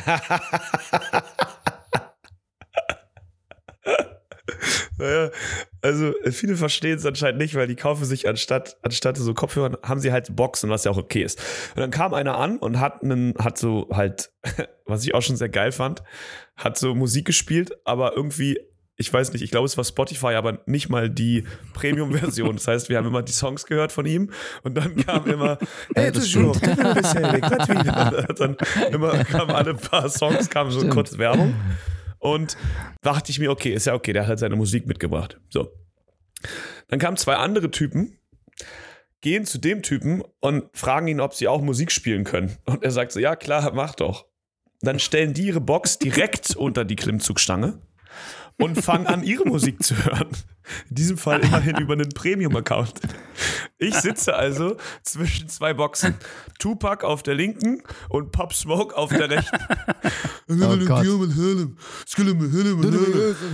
Naja, 4.97 5.31
also 5.81 6.13
viele 6.31 6.55
verstehen 6.55 6.97
es 6.97 7.05
anscheinend 7.05 7.39
nicht, 7.39 7.55
weil 7.55 7.67
die 7.67 7.75
kaufen 7.75 8.05
sich 8.05 8.27
anstatt, 8.27 8.77
anstatt 8.83 9.17
so 9.17 9.33
Kopfhörer, 9.33 9.79
haben 9.83 9.99
sie 9.99 10.11
halt 10.11 10.35
Boxen, 10.35 10.69
was 10.69 10.83
ja 10.83 10.91
auch 10.91 10.97
okay 10.97 11.23
ist. 11.23 11.39
Und 11.75 11.81
dann 11.81 11.91
kam 11.91 12.13
einer 12.13 12.37
an 12.37 12.57
und 12.57 12.79
hat 12.79 13.03
einen, 13.03 13.33
hat 13.37 13.57
so 13.57 13.89
halt, 13.91 14.31
was 14.85 15.03
ich 15.03 15.15
auch 15.15 15.21
schon 15.21 15.35
sehr 15.35 15.49
geil 15.49 15.71
fand, 15.71 16.03
hat 16.55 16.77
so 16.77 16.93
Musik 16.93 17.25
gespielt, 17.25 17.71
aber 17.85 18.15
irgendwie, 18.15 18.59
ich 18.95 19.12
weiß 19.12 19.33
nicht, 19.33 19.41
ich 19.41 19.50
glaube, 19.50 19.65
es 19.65 19.75
war 19.75 19.83
Spotify, 19.83 20.35
aber 20.35 20.59
nicht 20.67 20.89
mal 20.89 21.09
die 21.09 21.45
Premium-Version. 21.73 22.55
Das 22.55 22.67
heißt, 22.67 22.89
wir 22.89 22.97
haben 22.97 23.07
immer 23.07 23.23
die 23.23 23.31
Songs 23.31 23.65
gehört 23.65 23.91
von 23.91 24.05
ihm 24.05 24.29
und 24.62 24.75
dann 24.75 24.95
kam 24.97 25.25
immer, 25.25 25.57
Ja, 25.95 26.12
das 26.12 26.33
wieder. 26.33 28.33
dann 28.38 28.57
immer 28.91 29.23
kamen 29.23 29.51
alle 29.51 29.73
paar 29.73 30.09
Songs, 30.09 30.50
kam 30.50 30.69
so 30.69 30.79
Stimmt. 30.79 30.93
kurz 30.93 31.17
Werbung. 31.17 31.55
Und 32.19 32.55
dachte 33.01 33.31
ich 33.31 33.39
mir, 33.39 33.51
okay, 33.51 33.73
ist 33.73 33.85
ja 33.85 33.95
okay, 33.95 34.13
der 34.13 34.23
hat 34.23 34.29
halt 34.29 34.39
seine 34.39 34.55
Musik 34.55 34.85
mitgebracht. 34.85 35.39
So. 35.50 35.73
Dann 36.88 37.00
kamen 37.00 37.17
zwei 37.17 37.35
andere 37.35 37.71
Typen, 37.71 38.17
gehen 39.21 39.45
zu 39.45 39.57
dem 39.57 39.81
Typen 39.81 40.23
und 40.39 40.65
fragen 40.73 41.07
ihn, 41.07 41.19
ob 41.19 41.33
sie 41.33 41.47
auch 41.47 41.62
Musik 41.62 41.91
spielen 41.91 42.23
können. 42.23 42.57
Und 42.65 42.83
er 42.83 42.91
sagt 42.91 43.12
so, 43.12 43.19
ja 43.19 43.35
klar, 43.35 43.71
mach 43.73 43.95
doch. 43.95 44.25
Dann 44.81 45.00
stellen 45.00 45.33
die 45.33 45.47
ihre 45.47 45.62
Box 45.62 45.97
direkt 45.97 46.55
unter 46.55 46.85
die 46.85 46.95
Klimmzugstange 46.95 47.79
und 48.60 48.81
fangen 48.81 49.07
an, 49.07 49.24
ihre 49.24 49.45
Musik 49.45 49.83
zu 49.83 49.95
hören. 50.05 50.29
In 50.89 50.95
diesem 50.95 51.17
Fall 51.17 51.41
immerhin 51.41 51.77
über 51.77 51.93
einen 51.93 52.10
Premium-Account. 52.10 53.01
Ich 53.77 53.95
sitze 53.95 54.35
also 54.35 54.77
zwischen 55.03 55.49
zwei 55.49 55.73
Boxen. 55.73 56.15
Tupac 56.59 57.03
auf 57.05 57.23
der 57.23 57.35
linken 57.35 57.81
und 58.09 58.31
Pop 58.31 58.53
Smoke 58.53 58.95
auf 58.95 59.09
der 59.09 59.29
rechten. 59.29 59.57
Oh 60.49 60.55
Gott. 60.85 61.05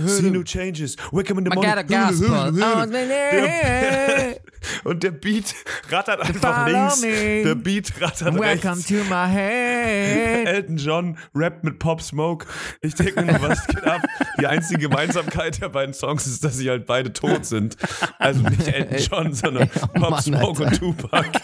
See 0.06 0.30
no 0.30 0.42
changes. 0.42 0.96
Wake 1.12 1.30
up 1.30 1.38
in 1.38 1.44
the 1.44 1.50
I 1.50 1.54
morning. 1.54 1.74
got 1.74 1.78
a 1.78 1.82
gospel. 2.10 2.52
Der- 2.52 4.36
Und 4.84 5.02
der 5.02 5.10
Beat 5.10 5.54
rattert 5.90 6.20
einfach 6.20 6.64
Follow 6.64 6.78
links. 6.78 7.00
me. 7.02 7.42
Der 7.44 7.54
Beat 7.54 7.92
rattert 8.00 8.34
Welcome 8.38 8.76
rechts. 8.76 8.88
to 8.88 8.94
my 9.08 9.26
head. 9.28 10.46
Elton 10.46 10.76
John 10.76 11.18
rappt 11.34 11.64
mit 11.64 11.78
Pop 11.78 12.02
Smoke. 12.02 12.46
Ich 12.82 12.94
denke 12.94 13.22
mir, 13.22 13.40
was 13.40 13.66
geht 13.66 13.84
ab? 13.84 14.02
Die 14.40 14.46
einzige 14.46 14.80
Gemeinsamkeit 14.88 15.60
der 15.62 15.70
beiden 15.70 15.94
Songs 15.94 16.26
ist, 16.26 16.44
dass 16.44 16.56
sie 16.56 16.68
halt 16.68 16.86
beide 16.86 17.12
tot 17.12 17.46
sind. 17.46 17.76
Also 18.18 18.42
nicht 18.42 18.68
Elton 18.68 18.98
John, 18.98 19.32
sondern 19.32 19.69
oh 19.69 19.69
Pop 19.94 20.20
Smoke 20.20 20.64
und 20.64 20.78
Tupac. 20.78 21.26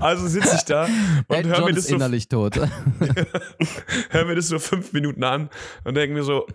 Also 0.00 0.26
sitze 0.26 0.56
ich 0.56 0.64
da 0.64 0.84
und 1.28 1.46
höre 1.46 1.64
mir, 1.64 1.72
das 1.72 1.86
so, 1.86 1.94
innerlich 1.94 2.28
tot. 2.28 2.56
hör 4.10 4.24
mir 4.24 4.34
das 4.34 4.48
so 4.48 4.58
fünf 4.58 4.92
Minuten 4.92 5.24
an 5.24 5.48
und 5.84 5.94
denke 5.94 6.14
mir 6.14 6.22
so, 6.22 6.46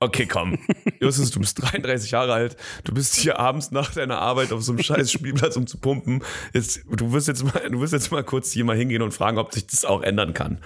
okay, 0.00 0.26
komm, 0.26 0.58
Justus, 1.00 1.30
du 1.30 1.40
bist 1.40 1.62
33 1.62 2.10
Jahre 2.10 2.32
alt, 2.34 2.56
du 2.84 2.92
bist 2.92 3.14
hier 3.14 3.38
abends 3.38 3.70
nach 3.70 3.92
deiner 3.94 4.18
Arbeit 4.18 4.52
auf 4.52 4.62
so 4.62 4.72
einem 4.72 4.82
scheiß 4.82 5.10
Spielplatz, 5.10 5.56
um 5.56 5.66
zu 5.66 5.78
pumpen. 5.78 6.22
Jetzt, 6.52 6.80
du 6.90 7.12
wirst 7.12 7.28
jetzt 7.28 7.44
mal, 7.44 7.70
du 7.70 7.80
wirst 7.80 7.92
jetzt 7.92 8.10
mal 8.12 8.24
kurz 8.24 8.50
hier 8.50 8.64
mal 8.64 8.76
hingehen 8.76 9.00
und 9.02 9.12
fragen, 9.12 9.38
ob 9.38 9.52
sich 9.54 9.66
das 9.66 9.84
auch 9.84 10.02
ändern 10.02 10.34
kann. 10.34 10.60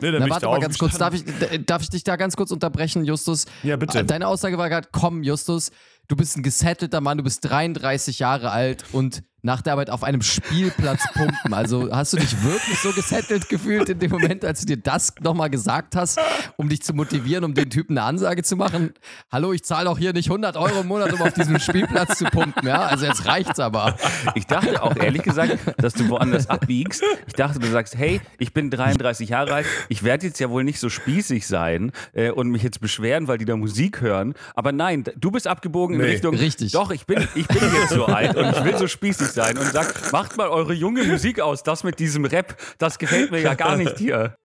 Ne, 0.00 0.12
dann 0.12 0.22
Na, 0.22 0.30
warte 0.30 0.46
mal 0.46 0.60
ganz 0.60 0.78
kurz, 0.78 0.96
darf 0.96 1.14
ich, 1.14 1.24
d- 1.24 1.58
darf 1.66 1.82
ich 1.82 1.90
dich 1.90 2.04
da 2.04 2.16
ganz 2.16 2.36
kurz 2.36 2.50
unterbrechen, 2.52 3.04
Justus? 3.04 3.46
Ja, 3.62 3.76
bitte. 3.76 3.98
Äh, 3.98 4.04
Deine 4.04 4.28
Aussage 4.28 4.56
war 4.56 4.68
gerade, 4.68 4.88
komm, 4.92 5.22
Justus, 5.22 5.70
du 6.08 6.16
bist 6.16 6.36
ein 6.36 6.42
gesettelter 6.42 7.00
Mann, 7.00 7.18
du 7.18 7.24
bist 7.24 7.44
33 7.44 8.18
Jahre 8.18 8.50
alt 8.50 8.84
und 8.92 9.22
nach 9.48 9.62
der 9.62 9.72
Arbeit 9.72 9.88
auf 9.88 10.04
einem 10.04 10.20
Spielplatz 10.20 11.00
pumpen. 11.14 11.54
Also 11.54 11.90
hast 11.90 12.12
du 12.12 12.18
dich 12.18 12.42
wirklich 12.44 12.78
so 12.80 12.92
gesettelt 12.92 13.48
gefühlt 13.48 13.88
in 13.88 13.98
dem 13.98 14.10
Moment, 14.10 14.44
als 14.44 14.60
du 14.60 14.66
dir 14.66 14.76
das 14.76 15.14
nochmal 15.22 15.48
gesagt 15.48 15.96
hast, 15.96 16.20
um 16.58 16.68
dich 16.68 16.82
zu 16.82 16.92
motivieren, 16.92 17.44
um 17.44 17.54
den 17.54 17.70
Typen 17.70 17.96
eine 17.96 18.06
Ansage 18.06 18.42
zu 18.42 18.56
machen? 18.56 18.92
Hallo, 19.32 19.54
ich 19.54 19.64
zahle 19.64 19.86
doch 19.86 19.96
hier 19.96 20.12
nicht 20.12 20.28
100 20.28 20.58
Euro 20.58 20.82
im 20.82 20.86
Monat, 20.86 21.14
um 21.14 21.22
auf 21.22 21.32
diesem 21.32 21.58
Spielplatz 21.60 22.18
zu 22.18 22.26
pumpen, 22.26 22.68
ja? 22.68 22.82
Also 22.82 23.06
jetzt 23.06 23.24
reicht's 23.24 23.58
aber. 23.58 23.96
Ich 24.34 24.46
dachte 24.46 24.82
auch 24.82 24.94
ehrlich 24.96 25.22
gesagt, 25.22 25.56
dass 25.78 25.94
du 25.94 26.10
woanders 26.10 26.50
abbiegst. 26.50 27.02
Ich 27.26 27.32
dachte, 27.32 27.58
du 27.58 27.68
sagst, 27.68 27.96
hey, 27.96 28.20
ich 28.38 28.52
bin 28.52 28.68
33 28.68 29.30
Jahre 29.30 29.54
alt, 29.54 29.66
ich 29.88 30.02
werde 30.02 30.26
jetzt 30.26 30.40
ja 30.40 30.50
wohl 30.50 30.62
nicht 30.62 30.78
so 30.78 30.90
spießig 30.90 31.46
sein 31.46 31.92
äh, 32.12 32.30
und 32.30 32.48
mich 32.50 32.62
jetzt 32.62 32.82
beschweren, 32.82 33.28
weil 33.28 33.38
die 33.38 33.46
da 33.46 33.56
Musik 33.56 34.02
hören. 34.02 34.34
Aber 34.54 34.72
nein, 34.72 35.04
du 35.16 35.30
bist 35.30 35.46
abgebogen 35.46 35.96
in 35.96 36.02
Nee, 36.02 36.08
Richtung, 36.12 36.34
richtig. 36.34 36.72
doch, 36.72 36.90
ich 36.90 37.06
bin, 37.06 37.26
ich 37.34 37.48
bin 37.48 37.62
jetzt 37.80 37.94
so 37.94 38.04
alt 38.04 38.36
und 38.36 38.50
ich 38.50 38.62
will 38.62 38.76
so 38.76 38.86
spießig 38.86 39.28
sein 39.28 39.37
und 39.58 39.72
sag, 39.72 40.12
macht 40.12 40.36
mal 40.36 40.48
eure 40.48 40.72
junge 40.72 41.04
Musik 41.04 41.40
aus, 41.40 41.62
das 41.62 41.84
mit 41.84 41.98
diesem 41.98 42.24
Rap, 42.24 42.56
das 42.78 42.98
gefällt 42.98 43.30
mir 43.30 43.40
ja 43.40 43.54
gar 43.54 43.76
nicht 43.76 43.98
hier. 43.98 44.36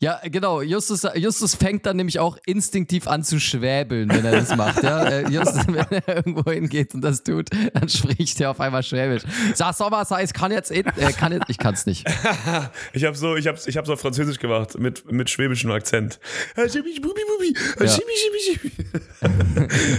Ja, 0.00 0.20
genau. 0.24 0.62
Justus, 0.62 1.06
Justus 1.14 1.54
fängt 1.54 1.86
dann 1.86 1.96
nämlich 1.96 2.18
auch 2.18 2.38
instinktiv 2.46 3.06
an 3.06 3.24
zu 3.24 3.40
schwäbeln, 3.40 4.08
wenn 4.10 4.24
er 4.24 4.32
das 4.32 4.56
macht. 4.56 4.82
Ja? 4.82 5.04
Äh, 5.04 5.30
Justus, 5.30 5.66
wenn 5.68 5.86
er 6.06 6.16
irgendwo 6.16 6.50
hingeht 6.50 6.94
und 6.94 7.02
das 7.02 7.22
tut, 7.22 7.48
dann 7.74 7.88
spricht 7.88 8.40
er 8.40 8.50
auf 8.50 8.60
einmal 8.60 8.82
Schwäbisch. 8.82 9.22
Sag 9.54 9.74
Sommer, 9.74 10.04
sei 10.04 10.22
es 10.22 10.32
kann 10.32 10.52
jetzt, 10.52 10.70
äh, 10.70 10.82
kann 11.18 11.32
jetzt, 11.32 11.48
ich 11.48 11.58
kann's 11.58 11.86
nicht. 11.86 12.06
Ich 12.92 13.04
habe 13.04 13.16
so, 13.16 13.36
ich 13.36 13.46
habe, 13.46 13.58
ich 13.66 13.76
habe 13.76 13.86
so 13.86 13.92
auf 13.92 14.00
Französisch 14.00 14.38
gemacht 14.38 14.78
mit 14.78 15.10
mit 15.10 15.30
schwäbischem 15.30 15.70
Akzent. 15.70 16.18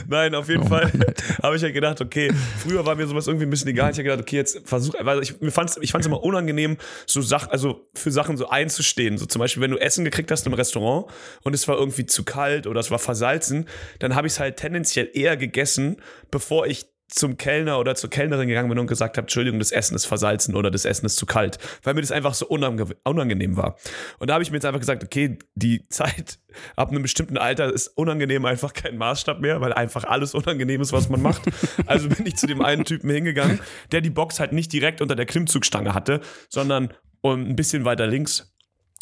Nein, 0.07 0.35
auf 0.35 0.49
jeden 0.49 0.67
Fall 0.67 0.91
habe 1.43 1.55
ich 1.55 1.61
ja 1.61 1.71
gedacht, 1.71 2.01
okay, 2.01 2.31
früher 2.57 2.85
war 2.85 2.95
mir 2.95 3.07
sowas 3.07 3.27
irgendwie 3.27 3.45
ein 3.45 3.49
bisschen 3.49 3.69
egal. 3.69 3.91
Ich 3.91 3.97
habe 3.97 4.03
gedacht, 4.03 4.21
okay, 4.21 4.37
jetzt 4.37 4.67
versuch, 4.67 4.93
weil 4.99 5.21
ich 5.21 5.39
mir 5.41 5.51
fand's, 5.51 5.77
ich 5.81 5.91
fand's 5.91 6.07
immer 6.07 6.23
unangenehm, 6.23 6.77
so 7.05 7.21
Sachen, 7.21 7.51
also 7.51 7.87
für 7.93 8.11
Sachen 8.11 8.37
so 8.37 8.49
einzustehen. 8.49 9.17
So 9.17 9.25
zum 9.25 9.39
Beispiel, 9.39 9.58
wenn 9.61 9.71
du 9.71 9.77
Essen 9.77 10.05
gekriegt 10.05 10.31
hast 10.31 10.45
im 10.47 10.53
Restaurant 10.53 11.07
und 11.43 11.53
es 11.53 11.67
war 11.67 11.77
irgendwie 11.77 12.05
zu 12.05 12.23
kalt 12.23 12.67
oder 12.67 12.79
es 12.79 12.91
war 12.91 12.99
versalzen, 12.99 13.67
dann 13.99 14.15
habe 14.15 14.27
ich 14.27 14.33
es 14.33 14.39
halt 14.39 14.57
tendenziell 14.57 15.09
eher 15.13 15.37
gegessen, 15.37 15.97
bevor 16.31 16.67
ich 16.67 16.85
zum 17.09 17.37
Kellner 17.37 17.79
oder 17.79 17.95
zur 17.95 18.09
Kellnerin 18.09 18.47
gegangen 18.47 18.69
bin 18.69 18.77
und 18.77 18.87
gesagt 18.87 19.17
habe, 19.17 19.25
Entschuldigung, 19.25 19.59
das 19.59 19.71
Essen 19.71 19.95
ist 19.95 20.05
versalzen 20.05 20.55
oder 20.55 20.71
das 20.71 20.85
Essen 20.85 21.05
ist 21.05 21.17
zu 21.17 21.25
kalt, 21.25 21.57
weil 21.83 21.95
mir 21.95 22.01
das 22.01 22.11
einfach 22.11 22.33
so 22.33 22.47
unange 22.47 22.85
unangenehm 23.03 23.57
war. 23.57 23.77
Und 24.19 24.29
da 24.29 24.35
habe 24.35 24.43
ich 24.43 24.51
mir 24.51 24.57
jetzt 24.57 24.65
einfach 24.65 24.79
gesagt, 24.79 25.03
okay, 25.03 25.37
die 25.55 25.87
Zeit 25.89 26.39
ab 26.75 26.89
einem 26.89 27.01
bestimmten 27.01 27.37
Alter 27.37 27.73
ist 27.73 27.87
unangenehm 27.87 28.45
einfach 28.45 28.73
kein 28.73 28.97
Maßstab 28.97 29.39
mehr, 29.39 29.59
weil 29.59 29.73
einfach 29.73 30.03
alles 30.03 30.33
unangenehm 30.33 30.81
ist, 30.81 30.93
was 30.93 31.09
man 31.09 31.21
macht. 31.21 31.41
Also 31.85 32.09
bin 32.09 32.25
ich 32.25 32.35
zu 32.35 32.45
dem 32.45 32.61
einen 32.61 32.85
Typen 32.85 33.09
hingegangen, 33.09 33.59
der 33.91 34.01
die 34.01 34.09
Box 34.09 34.39
halt 34.39 34.51
nicht 34.51 34.71
direkt 34.71 35.01
unter 35.01 35.15
der 35.15 35.25
Klimmzugstange 35.25 35.93
hatte, 35.93 36.21
sondern 36.49 36.93
um, 37.21 37.47
ein 37.47 37.55
bisschen 37.55 37.85
weiter 37.85 38.05
links. 38.05 38.53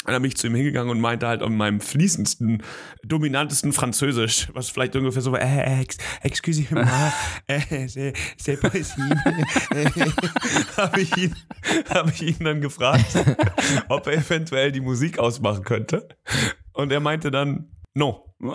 Und 0.08 0.14
dann 0.14 0.22
bin 0.22 0.30
ich 0.30 0.38
zu 0.38 0.48
ihm 0.48 0.56
hingegangen 0.56 0.90
und 0.90 1.02
meinte 1.02 1.28
halt 1.28 1.42
in 1.42 1.58
meinem 1.58 1.82
fließendsten, 1.82 2.64
dominantesten 3.04 3.74
Französisch, 3.74 4.48
was 4.54 4.70
vielleicht 4.70 4.96
ungefähr 4.96 5.22
so 5.22 5.34
war, 5.34 5.42
äh, 5.42 5.82
ex, 5.82 5.98
excusez-moi, 6.24 6.86
äh, 7.48 7.60
c'est, 7.88 8.16
c'est 8.40 8.56
possible. 8.56 9.18
habe 10.78 11.02
ich, 11.02 11.18
ihn, 11.18 11.36
hab 11.90 12.08
ich 12.08 12.22
ihn 12.22 12.38
dann 12.40 12.62
gefragt, 12.62 13.22
ob 13.90 14.08
er 14.08 14.14
eventuell 14.14 14.72
die 14.72 14.80
Musik 14.80 15.20
ausmachen 15.20 15.66
könnte. 15.66 16.08
Und 16.72 16.94
er 16.94 17.02
meinte 17.02 17.30
dann, 17.30 17.70
no. 17.94 18.34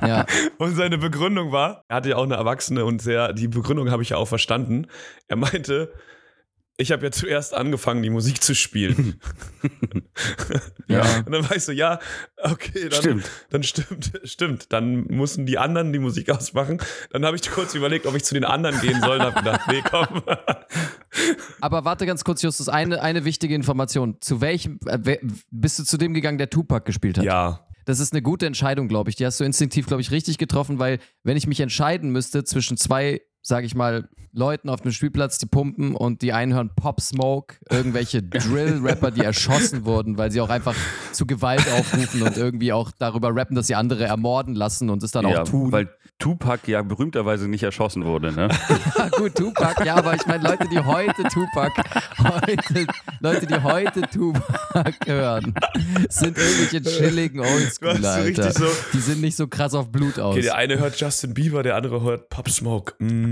Ja. 0.00 0.26
Und 0.58 0.74
seine 0.74 0.98
Begründung 0.98 1.52
war, 1.52 1.84
er 1.88 1.96
hatte 1.96 2.10
ja 2.10 2.16
auch 2.16 2.24
eine 2.24 2.34
Erwachsene 2.34 2.84
und 2.84 3.00
sehr, 3.00 3.32
die 3.32 3.48
Begründung 3.48 3.90
habe 3.90 4.02
ich 4.02 4.10
ja 4.10 4.16
auch 4.16 4.26
verstanden. 4.26 4.86
Er 5.28 5.36
meinte, 5.36 5.92
ich 6.82 6.92
habe 6.92 7.04
ja 7.04 7.10
zuerst 7.10 7.54
angefangen, 7.54 8.02
die 8.02 8.10
Musik 8.10 8.42
zu 8.42 8.54
spielen. 8.54 9.20
Ja. 10.88 11.18
Und 11.24 11.32
dann 11.32 11.48
war 11.48 11.56
ich 11.56 11.64
so, 11.64 11.72
ja, 11.72 11.98
okay, 12.42 12.88
dann 12.90 13.00
Stimmt. 13.00 13.30
Dann 13.48 13.62
stimmt, 13.62 14.12
stimmt. 14.24 14.72
Dann 14.72 15.04
mussten 15.04 15.46
die 15.46 15.56
anderen 15.56 15.92
die 15.92 15.98
Musik 15.98 16.28
ausmachen. 16.30 16.82
Dann 17.10 17.24
habe 17.24 17.36
ich 17.36 17.50
kurz 17.50 17.74
überlegt, 17.74 18.04
ob 18.04 18.14
ich 18.14 18.24
zu 18.24 18.34
den 18.34 18.44
anderen 18.44 18.78
gehen 18.80 19.00
soll 19.00 19.16
und 19.16 19.22
habe 19.22 19.38
gedacht, 19.38 19.60
nee, 19.68 19.82
komm. 19.88 20.22
Aber 21.60 21.84
warte 21.86 22.04
ganz 22.04 22.24
kurz, 22.24 22.42
Justus, 22.42 22.68
eine, 22.68 23.00
eine 23.00 23.24
wichtige 23.24 23.54
Information. 23.54 24.16
Zu 24.20 24.42
welchem, 24.42 24.80
äh, 24.86 25.18
bist 25.50 25.78
du 25.78 25.84
zu 25.84 25.96
dem 25.96 26.12
gegangen, 26.12 26.36
der 26.36 26.50
Tupac 26.50 26.84
gespielt 26.84 27.16
hat? 27.16 27.24
ja. 27.24 27.66
Das 27.84 27.98
ist 27.98 28.12
eine 28.12 28.22
gute 28.22 28.46
Entscheidung, 28.46 28.86
glaube 28.86 29.10
ich. 29.10 29.16
Die 29.16 29.26
hast 29.26 29.40
du 29.40 29.44
instinktiv, 29.44 29.86
glaube 29.86 30.02
ich, 30.02 30.12
richtig 30.12 30.38
getroffen, 30.38 30.78
weil 30.78 30.98
wenn 31.24 31.36
ich 31.36 31.46
mich 31.46 31.58
entscheiden 31.58 32.10
müsste 32.10 32.44
zwischen 32.44 32.76
zwei, 32.76 33.22
sage 33.42 33.66
ich 33.66 33.74
mal, 33.74 34.08
Leuten 34.34 34.70
auf 34.70 34.80
dem 34.80 34.92
Spielplatz, 34.92 35.36
die 35.36 35.44
pumpen 35.46 35.94
und 35.94 36.22
die 36.22 36.32
einen 36.32 36.54
hören 36.54 36.70
Pop 36.74 37.00
Smoke, 37.02 37.56
irgendwelche 37.68 38.22
Drill-Rapper, 38.22 39.10
die 39.10 39.20
erschossen 39.20 39.84
wurden, 39.84 40.16
weil 40.16 40.30
sie 40.30 40.40
auch 40.40 40.48
einfach 40.48 40.74
zu 41.12 41.26
Gewalt 41.26 41.66
aufrufen 41.70 42.22
und 42.22 42.36
irgendwie 42.38 42.72
auch 42.72 42.90
darüber 42.98 43.34
rappen, 43.36 43.56
dass 43.56 43.66
sie 43.66 43.74
andere 43.74 44.04
ermorden 44.06 44.54
lassen 44.54 44.88
und 44.88 45.02
es 45.02 45.10
dann 45.10 45.28
ja, 45.28 45.42
auch 45.42 45.48
tun. 45.48 45.70
weil 45.72 45.90
Tupac 46.18 46.66
ja 46.70 46.80
berühmterweise 46.82 47.48
nicht 47.48 47.62
erschossen 47.64 48.04
wurde, 48.06 48.32
ne? 48.32 48.48
Ja, 48.96 49.08
gut, 49.18 49.34
Tupac, 49.34 49.84
ja, 49.84 49.96
aber 49.96 50.14
ich 50.14 50.24
meine, 50.26 50.48
Leute, 50.48 50.68
die 50.68 50.78
heute 50.78 51.24
Tupac, 51.24 51.72
heute, 52.18 52.86
Leute, 53.20 53.46
die 53.46 53.60
heute 53.62 54.00
Tupac 54.02 54.94
hören, 55.04 55.52
sind 56.08 56.38
irgendwelche 56.38 56.80
chilligen 56.82 57.40
Oldschooler, 57.40 58.12
Alter. 58.12 58.52
so- 58.52 58.64
Die 58.94 59.00
sind 59.00 59.20
nicht 59.20 59.36
so 59.36 59.46
krass 59.48 59.74
auf 59.74 59.90
Blut 59.90 60.18
aus. 60.18 60.34
Okay, 60.36 60.42
der 60.42 60.54
eine 60.54 60.78
hört 60.78 60.98
Justin 60.98 61.34
Bieber, 61.34 61.62
der 61.62 61.76
andere 61.76 62.00
hört 62.02 62.28
Pop 62.30 62.48
Smoke. 62.48 62.94
Mm, 62.98 63.31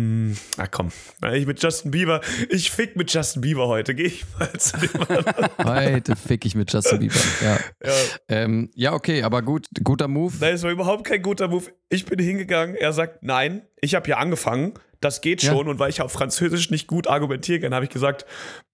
na 0.57 0.67
komm. 0.67 0.91
Na, 1.21 1.35
Ich 1.35 1.47
mit 1.47 1.63
Justin 1.63 1.91
Bieber, 1.91 2.21
ich 2.49 2.71
fick 2.71 2.97
mit 2.97 3.13
Justin 3.13 3.43
Bieber 3.43 3.69
heute. 3.69 3.95
Geh 3.95 4.05
ich 4.05 4.25
mal 4.39 4.51
zu 4.59 4.77
dem. 4.79 4.91
Heute 5.65 6.17
fick 6.17 6.45
ich 6.47 6.55
mit 6.55 6.73
Justin 6.73 6.99
Bieber. 7.01 7.15
Ja, 7.43 7.59
Ja. 7.85 7.93
ähm, 8.29 8.71
ja 8.75 8.93
okay, 8.93 9.23
aber 9.23 9.43
gut, 9.43 9.67
guter 9.85 10.09
Move. 10.09 10.35
Nein, 10.41 10.55
es 10.55 10.63
war 10.63 10.71
überhaupt 10.71 11.05
kein 11.05 11.23
guter 11.23 11.49
Move. 11.49 11.67
Ich 11.89 12.05
bin 12.07 12.19
hingegangen, 12.19 12.75
er 12.77 12.93
sagt, 12.93 13.23
nein, 13.23 13.63
ich 13.81 13.95
habe 13.95 14.09
ja 14.09 14.17
angefangen, 14.19 14.75
das 15.01 15.21
geht 15.23 15.43
Ja. 15.43 15.53
schon. 15.53 15.67
Und 15.69 15.79
weil 15.79 15.89
ich 15.91 16.03
auf 16.03 16.13
Französisch 16.13 16.71
nicht 16.71 16.87
gut 16.87 17.07
argumentieren 17.07 17.63
kann, 17.63 17.75
habe 17.75 17.85
ich 17.87 17.91
gesagt, 17.91 18.27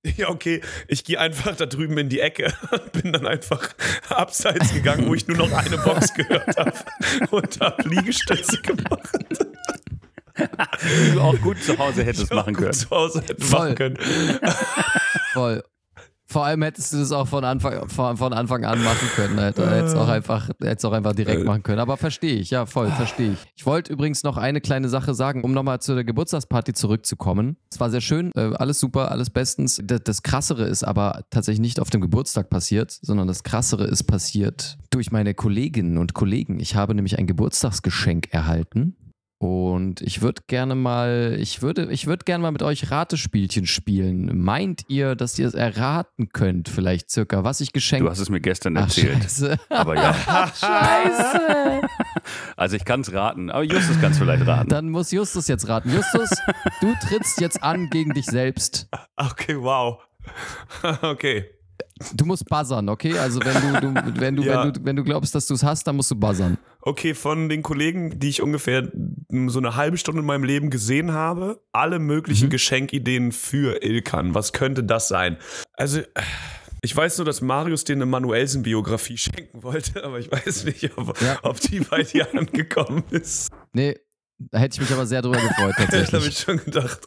ja, 0.16 0.28
okay, 0.28 0.60
ich 0.88 1.04
gehe 1.04 1.18
einfach 1.20 1.54
da 1.56 1.66
drüben 1.66 1.96
in 1.98 2.08
die 2.08 2.20
Ecke 2.20 2.52
und 2.72 2.92
bin 3.02 3.12
dann 3.12 3.26
einfach 3.26 3.68
abseits 4.08 4.72
gegangen, 4.74 5.06
wo 5.06 5.14
ich 5.14 5.26
nur 5.28 5.36
noch 5.36 5.52
eine 5.52 5.78
Box 5.78 6.14
gehört 6.14 6.56
habe 6.56 6.72
und 7.30 7.60
habe 7.60 7.88
Liegestütze 7.88 8.60
gemacht. 8.62 9.08
Die 10.38 11.12
du 11.14 11.20
auch 11.20 11.40
gut 11.40 11.62
zu 11.62 11.78
Hause 11.78 12.04
hättest 12.04 12.32
machen 12.32 12.54
Gut 12.54 12.62
können. 12.62 12.74
Zu 12.74 12.90
Hause 12.90 13.22
hätten 13.26 13.42
Voll. 13.42 13.58
machen 13.60 13.74
können. 13.74 13.96
Voll. 15.32 15.62
Vor 16.28 16.44
allem 16.44 16.62
hättest 16.62 16.92
du 16.92 16.98
das 16.98 17.12
auch 17.12 17.28
von 17.28 17.44
Anfang, 17.44 17.88
von, 17.88 18.16
von 18.16 18.32
Anfang 18.32 18.64
an 18.64 18.82
machen 18.82 19.08
können, 19.14 19.38
Alter. 19.38 19.70
Hättest 19.70 19.94
auch 19.94 20.08
einfach, 20.08 20.48
hättest 20.60 20.84
auch 20.84 20.92
einfach 20.92 21.12
direkt 21.12 21.44
machen 21.44 21.62
können. 21.62 21.78
Aber 21.78 21.96
verstehe 21.96 22.34
ich, 22.34 22.50
ja, 22.50 22.66
voll, 22.66 22.90
verstehe 22.90 23.34
ich. 23.34 23.38
Ich 23.54 23.64
wollte 23.64 23.92
übrigens 23.92 24.24
noch 24.24 24.36
eine 24.36 24.60
kleine 24.60 24.88
Sache 24.88 25.14
sagen, 25.14 25.44
um 25.44 25.52
nochmal 25.52 25.80
zu 25.80 25.94
der 25.94 26.02
Geburtstagsparty 26.02 26.72
zurückzukommen. 26.72 27.58
Es 27.70 27.78
war 27.78 27.90
sehr 27.90 28.00
schön, 28.00 28.32
äh, 28.34 28.50
alles 28.56 28.80
super, 28.80 29.12
alles 29.12 29.30
bestens. 29.30 29.80
Das, 29.84 30.00
das 30.02 30.24
Krassere 30.24 30.64
ist 30.64 30.82
aber 30.82 31.22
tatsächlich 31.30 31.60
nicht 31.60 31.78
auf 31.78 31.90
dem 31.90 32.00
Geburtstag 32.00 32.50
passiert, 32.50 32.90
sondern 32.90 33.28
das 33.28 33.44
Krassere 33.44 33.84
ist 33.84 34.04
passiert 34.04 34.78
durch 34.90 35.12
meine 35.12 35.32
Kolleginnen 35.32 35.96
und 35.96 36.14
Kollegen. 36.14 36.58
Ich 36.58 36.74
habe 36.74 36.96
nämlich 36.96 37.20
ein 37.20 37.28
Geburtstagsgeschenk 37.28 38.32
erhalten. 38.32 38.96
Und 39.46 40.00
ich 40.00 40.22
würde 40.22 40.42
gerne 40.48 40.74
mal, 40.74 41.36
ich 41.38 41.62
würde, 41.62 41.86
ich 41.92 42.08
würde 42.08 42.24
gerne 42.24 42.42
mal 42.42 42.50
mit 42.50 42.64
euch 42.64 42.90
Ratespielchen 42.90 43.66
spielen. 43.66 44.42
Meint 44.42 44.82
ihr, 44.88 45.14
dass 45.14 45.38
ihr 45.38 45.46
es 45.46 45.54
erraten 45.54 46.30
könnt, 46.32 46.68
vielleicht 46.68 47.10
circa, 47.10 47.44
was 47.44 47.60
ich 47.60 47.72
geschenkt 47.72 48.04
Du 48.04 48.10
hast 48.10 48.18
es 48.18 48.28
mir 48.28 48.40
gestern 48.40 48.76
Ach, 48.76 48.82
erzählt. 48.82 49.22
scheiße. 49.22 49.56
Aber 49.68 49.94
ja. 49.94 50.14
Scheiße. 50.52 51.80
Also 52.56 52.74
ich 52.76 52.84
kann 52.84 53.02
es 53.02 53.12
raten, 53.12 53.50
aber 53.50 53.62
Justus 53.62 54.00
kann 54.00 54.10
es 54.12 54.18
vielleicht 54.18 54.44
raten. 54.46 54.68
Dann 54.68 54.90
muss 54.90 55.12
Justus 55.12 55.46
jetzt 55.46 55.68
raten. 55.68 55.92
Justus, 55.92 56.30
du 56.80 56.92
trittst 57.06 57.40
jetzt 57.40 57.62
an 57.62 57.88
gegen 57.90 58.14
dich 58.14 58.26
selbst. 58.26 58.88
Okay, 59.16 59.56
wow. 59.60 59.98
Okay. 61.02 61.44
Du 62.14 62.26
musst 62.26 62.46
buzzern, 62.46 62.88
okay? 62.88 63.16
Also 63.18 63.40
wenn 63.40 63.80
du, 63.94 64.00
du 64.02 64.20
wenn 64.20 64.36
du, 64.36 64.42
Ja. 64.42 64.64
wenn 64.64 64.72
du, 64.72 64.84
wenn 64.84 64.96
du 64.96 65.04
glaubst, 65.04 65.34
dass 65.34 65.46
du 65.46 65.54
es 65.54 65.62
hast, 65.62 65.86
dann 65.86 65.96
musst 65.96 66.10
du 66.10 66.14
buzzern. 66.16 66.58
Okay, 66.86 67.14
von 67.14 67.48
den 67.48 67.62
Kollegen, 67.62 68.20
die 68.20 68.28
ich 68.28 68.40
ungefähr 68.42 68.88
so 69.48 69.58
eine 69.58 69.74
halbe 69.74 69.98
Stunde 69.98 70.20
in 70.20 70.26
meinem 70.26 70.44
Leben 70.44 70.70
gesehen 70.70 71.12
habe, 71.12 71.60
alle 71.72 71.98
möglichen 71.98 72.46
Mhm. 72.46 72.50
Geschenkideen 72.50 73.32
für 73.32 73.82
Ilkan. 73.82 74.36
Was 74.36 74.52
könnte 74.52 74.84
das 74.84 75.08
sein? 75.08 75.36
Also, 75.72 76.02
ich 76.82 76.94
weiß 76.96 77.18
nur, 77.18 77.24
dass 77.24 77.40
Marius 77.40 77.82
dir 77.82 77.94
eine 77.96 78.06
Manuelsen-Biografie 78.06 79.16
schenken 79.18 79.64
wollte, 79.64 80.04
aber 80.04 80.20
ich 80.20 80.30
weiß 80.30 80.64
nicht, 80.66 80.96
ob, 80.96 81.20
Ja. 81.20 81.38
ob 81.42 81.60
die 81.60 81.80
bei 81.80 82.04
dir 82.04 82.28
angekommen 82.38 83.02
ist. 83.10 83.50
Nee, 83.72 83.98
da 84.38 84.58
hätte 84.60 84.74
ich 84.76 84.80
mich 84.82 84.92
aber 84.92 85.06
sehr 85.06 85.22
drüber 85.22 85.40
gefreut, 85.40 85.74
Das 85.78 85.86
habe 85.88 85.96
tatsächlich. 86.02 86.28
ich 86.28 86.38
schon 86.38 86.58
gedacht. 86.58 87.00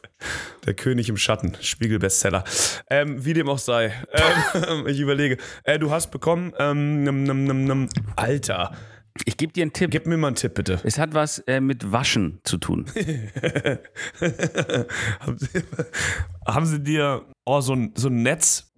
Der 0.65 0.73
König 0.73 1.07
im 1.07 1.15
Schatten, 1.15 1.55
Spiegel-Bestseller. 1.61 2.43
Ähm, 2.89 3.23
wie 3.23 3.33
dem 3.33 3.47
auch 3.47 3.59
sei. 3.59 3.93
Ähm, 4.67 4.87
ich 4.87 4.99
überlege. 4.99 5.37
Äh, 5.63 5.79
du 5.79 5.89
hast 5.89 6.11
bekommen, 6.11 6.51
ähm, 6.59 7.05
num, 7.05 7.23
num, 7.23 7.63
num. 7.63 7.87
Alter, 8.17 8.75
Ich 9.25 9.37
gebe 9.37 9.51
dir 9.53 9.63
einen 9.63 9.73
Tipp. 9.73 9.91
gib 9.91 10.05
mir 10.05 10.17
mal 10.17 10.27
einen 10.27 10.35
Tipp, 10.35 10.53
bitte. 10.53 10.79
Es 10.83 10.97
hat 10.97 11.13
was 11.13 11.39
äh, 11.39 11.59
mit 11.59 11.91
Waschen 11.91 12.39
zu 12.43 12.57
tun. 12.57 12.85
haben, 15.19 15.37
sie, 15.37 15.63
haben 16.47 16.65
sie 16.65 16.79
dir 16.81 17.25
oh, 17.45 17.61
so, 17.61 17.73
ein, 17.73 17.91
so 17.95 18.07
ein 18.09 18.21
Netz, 18.21 18.68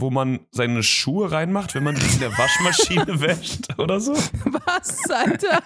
wo 0.00 0.10
man 0.10 0.40
seine 0.50 0.82
Schuhe 0.82 1.30
reinmacht, 1.30 1.74
wenn 1.74 1.84
man 1.84 1.94
die 1.94 2.06
in 2.06 2.20
der 2.20 2.36
Waschmaschine 2.36 3.20
wäscht 3.20 3.68
oder 3.78 4.00
so? 4.00 4.12
Was, 4.14 4.98
Alter? 5.10 5.62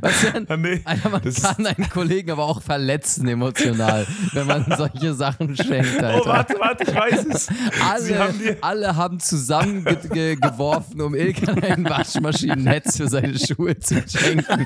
Was 0.00 0.20
denn? 0.32 0.46
Ah, 0.48 0.56
nee. 0.56 0.80
Alter, 0.84 1.08
man 1.10 1.22
Das- 1.22 1.42
kann 1.42 1.66
einen 1.66 1.88
Kollegen 1.88 2.30
aber 2.30 2.44
auch 2.44 2.62
verletzen 2.62 3.28
emotional, 3.28 4.06
wenn 4.32 4.46
man 4.46 4.64
solche 4.76 5.14
Sachen 5.14 5.56
schenkt, 5.56 6.02
Alter. 6.02 6.22
Oh, 6.22 6.26
warte, 6.26 6.56
warte, 6.58 6.84
ich 6.84 6.94
weiß 6.94 7.26
es. 7.26 7.46
Sie 7.46 8.14
Alle, 8.14 8.18
haben 8.18 8.40
alle 8.60 8.96
haben 8.96 9.20
zusammengeworfen, 9.20 10.10
ge 10.10 10.36
geworfen, 10.36 11.00
um 11.00 11.14
Ilkan 11.14 11.62
ein 11.62 11.84
Waschmaschinennetz 11.88 12.96
für 12.96 13.08
seine 13.08 13.38
Schuhe 13.38 13.78
zu 13.78 14.02
schenken. 14.06 14.64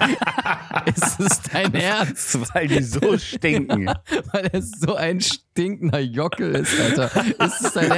Ist 0.87 1.21
es 1.21 1.41
dein 1.53 1.75
Ernst? 1.75 2.39
Weil 2.55 2.69
die 2.69 2.83
so 2.83 3.17
stinken. 3.19 3.87
Weil 4.33 4.47
er 4.53 4.63
so 4.63 4.95
ein 4.97 5.21
stinkender 5.21 6.01
Jockel 6.01 6.55
ist, 6.57 6.79
Alter. 6.81 7.11
Ist 7.45 7.61
es 7.65 7.73
dein 7.75 7.91
Ernst, 7.91 7.98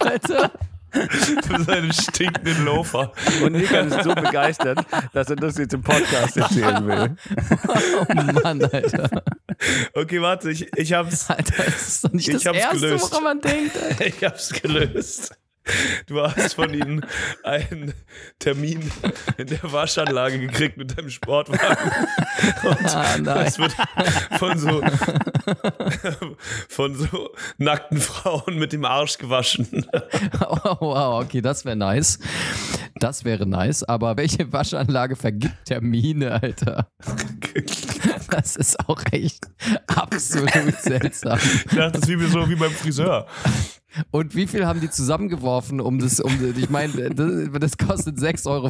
Alter? 0.00 0.50
für 0.92 1.62
seine 1.62 1.92
stinkenden 1.92 2.64
Loafer. 2.64 3.12
Und 3.44 3.52
Nikan 3.52 3.92
ist 3.92 4.02
so 4.02 4.12
begeistert, 4.12 4.84
dass 5.12 5.30
er 5.30 5.36
das 5.36 5.56
jetzt 5.56 5.72
im 5.72 5.82
Podcast 5.82 6.36
erzählen 6.36 6.84
will. 6.86 7.16
Oh 7.68 8.14
Mann, 8.42 8.64
Alter. 8.64 9.22
Okay, 9.94 10.20
warte, 10.20 10.50
ich, 10.50 10.68
ich 10.76 10.92
hab's. 10.92 11.30
Alter, 11.30 11.62
das 11.64 11.88
ist 11.88 12.04
doch 12.04 12.12
nicht 12.12 12.28
Ich 12.28 12.42
das 12.42 12.56
Erste, 12.56 12.80
gelöst. 12.80 13.12
woran 13.12 13.22
man 13.24 13.40
denkt, 13.40 13.76
Alter. 13.80 14.06
Ich 14.06 14.24
hab's 14.24 14.48
gelöst. 14.52 15.32
Du 16.06 16.20
hast 16.20 16.54
von 16.54 16.72
ihnen 16.74 17.04
einen 17.44 17.94
Termin 18.38 18.90
in 19.36 19.46
der 19.46 19.72
Waschanlage 19.72 20.38
gekriegt 20.40 20.76
mit 20.76 20.96
deinem 20.96 21.10
Sportwagen. 21.10 21.90
Und 22.64 22.94
Ah, 22.94 23.16
nein. 23.18 23.24
das 23.24 23.58
wird 23.58 23.72
von 24.38 24.58
so, 24.58 24.82
von 26.68 26.94
so 26.96 27.30
nackten 27.58 27.98
Frauen 28.00 28.58
mit 28.58 28.72
dem 28.72 28.84
Arsch 28.84 29.18
gewaschen. 29.18 29.86
Oh, 30.64 30.76
wow, 30.80 31.22
okay, 31.24 31.40
das 31.40 31.64
wäre 31.64 31.76
nice. 31.76 32.18
Das 32.96 33.24
wäre 33.24 33.46
nice, 33.46 33.82
aber 33.84 34.16
welche 34.16 34.52
Waschanlage 34.52 35.14
vergibt 35.16 35.54
Termine, 35.66 36.40
Alter? 36.42 36.88
Das 38.30 38.56
ist 38.56 38.88
auch 38.88 39.00
echt 39.12 39.46
absolut 39.86 40.50
seltsam. 40.80 41.38
Ich 41.38 41.76
dachte, 41.76 42.00
das 42.00 42.08
ist 42.08 42.18
wie, 42.18 42.26
so 42.26 42.48
wie 42.48 42.56
beim 42.56 42.72
Friseur. 42.72 43.26
Und 44.10 44.34
wie 44.36 44.46
viel 44.46 44.66
haben 44.66 44.80
die 44.80 44.88
zusammengeworfen, 44.90 45.80
um 45.80 45.98
das, 45.98 46.20
um, 46.20 46.30
ich 46.56 46.70
meine, 46.70 47.10
das, 47.10 47.60
das 47.60 47.78
kostet 47.78 48.18
6,50 48.18 48.46
Euro, 48.48 48.68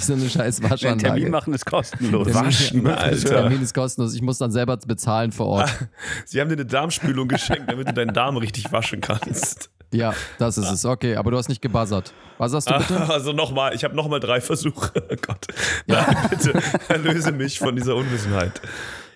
so 0.00 0.12
eine 0.14 0.28
scheiß 0.28 0.60
Ein 0.60 0.68
Termin 0.68 0.70
Waschanlage. 0.70 1.30
machen 1.30 1.54
ist 1.54 1.64
kostenlos. 1.64 2.26
Termin- 2.28 2.46
Waschen, 2.46 2.86
Alter. 2.88 3.28
Termin 3.28 3.62
ist 3.62 3.72
kostenlos, 3.74 4.14
ich 4.14 4.22
muss 4.22 4.38
dann 4.38 4.50
selber 4.50 4.76
bezahlen 4.76 5.30
vor 5.32 5.46
Ort. 5.46 5.70
Sie 6.26 6.40
haben 6.40 6.48
dir 6.48 6.54
eine 6.56 6.66
Darmspülung 6.66 7.28
geschenkt, 7.28 7.70
damit 7.70 7.88
du 7.88 7.92
deinen 7.92 8.12
Darm 8.14 8.36
richtig 8.36 8.72
waschen 8.72 9.00
kannst. 9.00 9.70
Ja, 9.94 10.14
das 10.38 10.56
ist 10.56 10.70
es. 10.70 10.84
Okay, 10.86 11.16
aber 11.16 11.30
du 11.30 11.36
hast 11.36 11.48
nicht 11.50 11.60
gebuzzert. 11.60 12.14
Was 12.38 12.54
hast 12.54 12.68
du 12.70 12.78
bitte? 12.78 12.98
Also 13.10 13.32
nochmal, 13.34 13.74
ich 13.74 13.84
habe 13.84 13.94
nochmal 13.94 14.20
drei 14.20 14.40
Versuche. 14.40 14.90
Oh 15.12 15.16
Gott. 15.20 15.46
Nein, 15.86 16.16
bitte 16.30 16.54
erlöse 16.88 17.30
mich 17.32 17.58
von 17.58 17.76
dieser 17.76 17.94
Unwissenheit. 17.94 18.60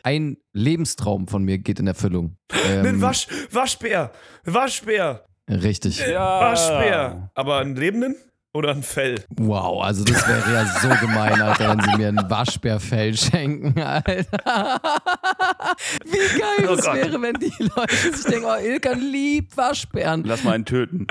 Ein 0.06 0.36
Lebenstraum 0.52 1.26
von 1.26 1.42
mir 1.42 1.58
geht 1.58 1.80
in 1.80 1.88
Erfüllung. 1.88 2.36
Ein 2.52 2.86
Ähm, 2.86 3.00
Wasch, 3.00 3.26
Waschbär. 3.50 4.12
Waschbär. 4.44 5.24
richtig. 5.50 5.98
Waschbär. 6.00 7.32
Aber 7.34 7.58
einen 7.58 7.74
lebenden 7.74 8.14
oder 8.54 8.70
ein 8.70 8.84
Fell? 8.84 9.16
Wow, 9.30 9.82
also 9.82 10.04
das 10.04 10.28
wäre 10.28 10.52
ja 10.54 10.64
so 10.80 10.88
gemein, 11.04 11.42
Alter, 11.42 11.70
wenn 11.70 11.80
sie 11.80 11.96
mir 11.96 12.08
ein 12.10 12.30
Waschbärfell 12.30 13.16
schenken, 13.16 13.80
Alter. 13.80 14.14
Wie 16.04 16.38
geil 16.38 16.68
Oh 16.68 16.74
es 16.74 16.84
wäre, 16.86 17.20
wenn 17.20 17.34
die 17.34 17.52
Leute 17.58 17.96
sich 17.96 18.26
denken, 18.26 18.46
oh, 18.46 18.64
Ilkan 18.64 19.00
liebt 19.00 19.56
Waschbären. 19.56 20.22
Lass 20.22 20.44
mal 20.44 20.52
einen 20.52 20.66
töten. 20.66 21.08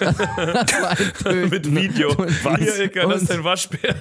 Das 0.00 0.18
war 0.18 0.90
ein 0.92 1.12
Töten. 1.22 1.50
Mit 1.50 1.70
Video. 1.74 2.16
Hier, 2.56 2.76
Ilka, 2.78 3.06
das 3.08 3.24
ist 3.24 3.30
ein 3.30 3.44
Waschbär. 3.44 3.94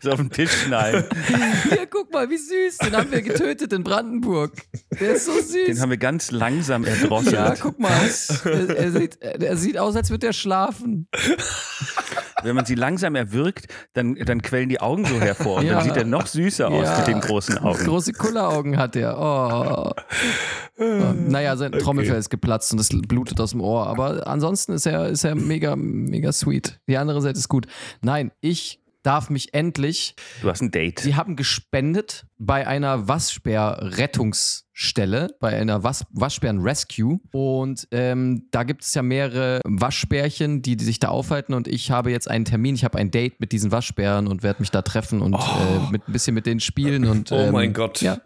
So 0.00 0.10
auf 0.12 0.18
den 0.18 0.30
Tisch 0.30 0.64
knallen. 0.64 1.04
Hier, 1.68 1.86
guck 1.90 2.12
mal, 2.12 2.28
wie 2.30 2.36
süß. 2.36 2.78
Den 2.78 2.96
haben 2.96 3.10
wir 3.10 3.22
getötet 3.22 3.72
in 3.72 3.82
Brandenburg. 3.84 4.52
Der 5.00 5.12
ist 5.12 5.26
so 5.26 5.32
süß. 5.32 5.66
Den 5.66 5.80
haben 5.80 5.90
wir 5.90 5.96
ganz 5.96 6.30
langsam 6.30 6.84
erdrosselt. 6.84 7.34
ja, 7.34 7.54
guck 7.60 7.78
mal. 7.80 7.90
Er, 8.44 8.76
er, 8.76 8.92
sieht, 8.92 9.20
er 9.22 9.56
sieht 9.56 9.78
aus, 9.78 9.96
als 9.96 10.10
würde 10.10 10.28
er 10.28 10.32
schlafen. 10.32 11.08
Wenn 12.42 12.54
man 12.54 12.64
sie 12.64 12.76
langsam 12.76 13.14
erwürgt, 13.16 13.66
dann, 13.94 14.14
dann 14.14 14.42
quellen 14.42 14.68
die 14.68 14.80
Augen 14.80 15.04
so 15.04 15.20
hervor. 15.20 15.58
Und 15.58 15.66
Ja. 15.66 15.74
dann 15.74 15.84
sieht 15.84 15.96
er 15.96 16.04
noch 16.04 16.26
süßer 16.26 16.68
aus 16.68 16.84
Ja. 16.84 16.98
mit 16.98 17.08
den 17.08 17.20
großen 17.20 17.58
Augen. 17.58 17.84
Große 17.84 18.12
Kulleraugen 18.12 18.76
hat 18.76 18.94
er. 18.94 19.18
Oh. 19.18 19.90
Oh, 20.78 20.84
Naja, 21.16 21.56
sein 21.56 21.72
Trommelfell 21.72 22.18
ist 22.18 22.30
geplatzt 22.30 22.72
und 22.72 22.78
es 22.78 22.88
blutet 22.90 23.40
aus 23.40 23.50
dem 23.50 23.60
Ohr. 23.60 23.88
Aber 23.88 24.26
ansonsten 24.28 24.72
ist 24.72 24.86
er, 24.86 25.08
ist 25.08 25.24
er 25.24 25.34
mega, 25.34 25.74
mega 25.74 26.30
sweet. 26.32 26.78
Die 26.88 26.96
andere 26.96 27.20
Seite 27.20 27.38
ist 27.38 27.48
gut. 27.48 27.66
Nein, 28.00 28.30
ich 28.40 28.80
darf 29.08 29.30
mich 29.30 29.54
endlich. 29.54 30.14
Du 30.42 30.50
hast 30.50 30.60
ein 30.60 30.70
Date. 30.70 31.00
Sie 31.00 31.16
haben 31.16 31.34
gespendet 31.34 32.26
bei 32.36 32.66
einer 32.66 33.08
Waschbär-Rettungsstelle, 33.08 35.28
bei 35.40 35.58
einer 35.58 35.82
Was 35.82 36.04
Waschbären-Rescue. 36.10 37.18
Und 37.32 37.88
ähm, 37.90 38.48
da 38.50 38.64
gibt 38.64 38.82
es 38.82 38.92
ja 38.92 39.00
mehrere 39.02 39.62
Waschbärchen, 39.64 40.60
die, 40.60 40.76
die 40.76 40.84
sich 40.84 40.98
da 40.98 41.08
aufhalten. 41.08 41.54
Und 41.54 41.68
ich 41.68 41.90
habe 41.90 42.10
jetzt 42.10 42.30
einen 42.30 42.44
Termin. 42.44 42.74
Ich 42.74 42.84
habe 42.84 42.98
ein 42.98 43.10
Date 43.10 43.40
mit 43.40 43.52
diesen 43.52 43.72
Waschbären 43.72 44.26
und 44.26 44.42
werde 44.42 44.60
mich 44.60 44.70
da 44.70 44.82
treffen 44.82 45.22
und 45.22 45.32
äh, 45.34 45.90
mit, 45.90 46.06
ein 46.06 46.12
bisschen 46.12 46.34
mit 46.34 46.44
denen 46.44 46.60
spielen. 46.60 47.06
Und, 47.06 47.32
Oh 47.32 47.36
ähm, 47.36 47.52
mein 47.52 47.72
Gott. 47.72 48.02
Ja. 48.02 48.18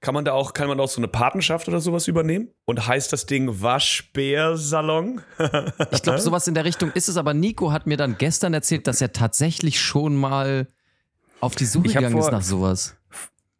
Kann 0.00 0.14
man 0.14 0.24
da 0.24 0.32
auch, 0.32 0.52
kann 0.54 0.68
man 0.68 0.78
auch 0.80 0.88
so 0.88 1.00
eine 1.00 1.08
Patenschaft 1.08 1.66
oder 1.68 1.80
sowas 1.80 2.06
übernehmen? 2.08 2.48
Und 2.66 2.86
heißt 2.86 3.12
das 3.12 3.26
Ding 3.26 3.60
Waschbärsalon? 3.60 5.20
Ich 5.90 6.02
glaube, 6.02 6.20
sowas 6.20 6.46
in 6.46 6.54
der 6.54 6.64
Richtung 6.64 6.90
ist 6.92 7.08
es, 7.08 7.16
aber 7.16 7.34
Nico 7.34 7.72
hat 7.72 7.86
mir 7.86 7.96
dann 7.96 8.16
gestern 8.18 8.54
erzählt, 8.54 8.86
dass 8.86 9.00
er 9.00 9.12
tatsächlich 9.12 9.80
schon 9.80 10.16
mal 10.16 10.68
auf 11.40 11.54
die 11.54 11.64
Suche 11.64 11.88
gegangen 11.88 12.16
ist 12.18 12.24
vor- 12.24 12.32
nach 12.32 12.42
sowas. 12.42 12.94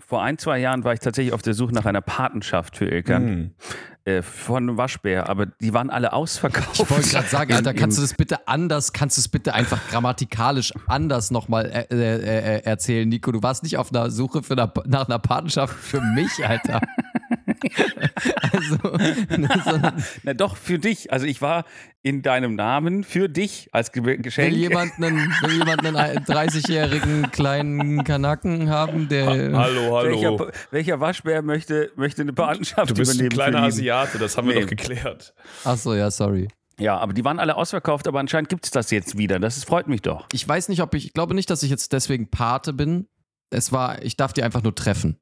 Vor 0.01 0.22
ein, 0.22 0.38
zwei 0.38 0.59
Jahren 0.59 0.85
war 0.85 0.94
ich 0.94 1.01
tatsächlich 1.01 1.35
auf 1.35 1.42
der 1.42 1.53
Suche 1.55 1.72
nach 1.74 1.85
einer 1.85 2.01
Patenschaft 2.01 2.77
für 2.79 2.87
Ilkan. 2.87 3.27
Hm. 3.29 3.55
Äh, 4.08 4.22
von 4.22 4.62
einem 4.62 4.78
Waschbär, 4.78 5.28
aber 5.28 5.44
die 5.44 5.74
waren 5.74 5.90
alle 5.90 6.14
ausverkauft. 6.14 6.80
Ich 6.80 6.90
wollte 6.90 7.10
gerade 7.10 7.28
sagen, 7.28 7.52
Alter, 7.52 7.74
kannst 7.74 7.98
du 7.98 8.02
das 8.02 8.14
bitte 8.14 8.48
anders, 8.48 8.94
kannst 8.94 9.18
du 9.18 9.20
es 9.20 9.28
bitte 9.28 9.52
einfach 9.52 9.78
grammatikalisch 9.90 10.72
anders 10.86 11.30
nochmal 11.30 11.66
äh, 11.66 11.94
äh, 11.94 12.56
äh, 12.56 12.62
erzählen, 12.64 13.06
Nico? 13.06 13.32
Du 13.32 13.42
warst 13.42 13.64
nicht 13.64 13.76
auf 13.76 13.92
einer 13.92 14.10
Suche 14.10 14.42
für 14.42 14.54
eine, 14.54 14.72
nach 14.86 15.08
einer 15.08 15.18
Patenschaft 15.18 15.74
für 15.74 16.00
mich, 16.00 16.30
Alter. 16.46 16.80
also, 18.52 18.98
Na 20.22 20.34
doch, 20.34 20.56
für 20.56 20.78
dich. 20.78 21.12
Also 21.12 21.26
ich 21.26 21.40
war 21.42 21.64
in 22.02 22.22
deinem 22.22 22.54
Namen 22.54 23.04
für 23.04 23.28
dich 23.28 23.68
als 23.72 23.92
Ge 23.92 24.16
Geschenk. 24.18 24.52
will 24.52 24.58
jemand 24.58 24.92
einen, 24.96 25.16
will 25.42 25.52
jemand 25.58 25.84
einen 25.84 26.24
30-jährigen 26.24 27.30
kleinen 27.30 28.04
Kanaken 28.04 28.70
haben, 28.70 29.08
der. 29.08 29.26
Hallo, 29.26 29.96
hallo. 29.96 30.02
welcher, 30.02 30.52
welcher 30.70 31.00
Waschbär 31.00 31.42
möchte, 31.42 31.90
möchte 31.96 32.22
eine 32.22 32.32
Patenschaft 32.32 32.90
du 32.90 32.94
bist 32.94 33.12
ein 33.12 33.26
übernehmen? 33.26 33.30
kleiner? 33.50 33.62
Asiate, 33.66 34.18
das 34.18 34.36
haben 34.36 34.48
wir 34.48 34.54
Nee. 34.54 34.60
doch 34.62 34.68
geklärt. 34.68 35.34
Achso, 35.64 35.94
ja, 35.94 36.10
sorry. 36.10 36.48
Ja, 36.80 36.96
aber 36.98 37.12
die 37.12 37.24
waren 37.24 37.40
alle 37.40 37.56
ausverkauft, 37.56 38.06
aber 38.06 38.20
anscheinend 38.20 38.48
gibt 38.50 38.64
es 38.64 38.70
das 38.70 38.90
jetzt 38.92 39.18
wieder. 39.18 39.40
Das 39.40 39.56
ist, 39.56 39.64
freut 39.64 39.88
mich 39.88 40.00
doch. 40.02 40.26
Ich 40.32 40.46
weiß 40.46 40.68
nicht, 40.68 40.80
ob 40.80 40.94
ich, 40.94 41.06
ich 41.06 41.12
glaube 41.12 41.34
nicht, 41.34 41.50
dass 41.50 41.64
ich 41.64 41.70
jetzt 41.70 41.92
deswegen 41.92 42.30
Pate 42.30 42.72
bin. 42.72 43.08
Es 43.50 43.72
war, 43.72 44.00
ich 44.02 44.16
darf 44.16 44.32
die 44.32 44.44
einfach 44.44 44.62
nur 44.62 44.74
treffen. 44.74 45.18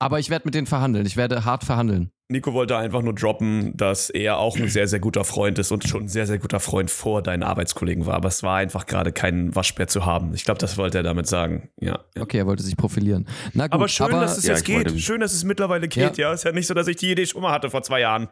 Aber 0.00 0.18
ich 0.20 0.30
werde 0.30 0.44
mit 0.46 0.54
denen 0.54 0.66
verhandeln. 0.66 1.06
Ich 1.06 1.16
werde 1.16 1.44
hart 1.44 1.64
verhandeln. 1.64 2.10
Nico 2.30 2.52
wollte 2.52 2.76
einfach 2.76 3.00
nur 3.02 3.14
droppen, 3.14 3.74
dass 3.76 4.10
er 4.10 4.36
auch 4.38 4.56
ein 4.58 4.68
sehr, 4.68 4.86
sehr 4.86 5.00
guter 5.00 5.24
Freund 5.24 5.58
ist 5.58 5.72
und 5.72 5.88
schon 5.88 6.04
ein 6.04 6.08
sehr, 6.08 6.26
sehr 6.26 6.38
guter 6.38 6.60
Freund 6.60 6.90
vor 6.90 7.22
deinen 7.22 7.42
Arbeitskollegen 7.42 8.04
war. 8.06 8.14
Aber 8.14 8.28
es 8.28 8.42
war 8.42 8.56
einfach 8.58 8.84
gerade 8.86 9.12
kein 9.12 9.56
Waschbär 9.56 9.88
zu 9.88 10.04
haben. 10.04 10.34
Ich 10.34 10.44
glaube, 10.44 10.58
das 10.58 10.76
wollte 10.76 10.98
er 10.98 11.02
damit 11.04 11.26
sagen. 11.26 11.70
Ja. 11.80 12.00
ja. 12.14 12.22
Okay, 12.22 12.38
er 12.38 12.46
wollte 12.46 12.62
sich 12.62 12.76
profilieren. 12.76 13.26
Na 13.54 13.64
gut, 13.66 13.72
Aber 13.74 13.88
schön, 13.88 14.10
dass 14.10 14.36
es 14.36 14.44
Ja, 14.44 14.54
jetzt 14.54 14.68
wollte- 14.68 14.92
geht. 14.92 15.02
Schön, 15.02 15.20
dass 15.20 15.32
es 15.32 15.42
mittlerweile 15.44 15.88
geht. 15.88 16.18
Ja. 16.18 16.32
ist 16.34 16.44
ja 16.44 16.52
nicht 16.52 16.66
so, 16.66 16.74
dass 16.74 16.86
ich 16.86 16.96
die 16.96 17.10
Idee 17.10 17.24
schon 17.26 17.40
mal 17.40 17.50
hatte 17.52 17.70
vor 17.70 17.82
zwei 17.82 18.00
Jahren. 18.00 18.28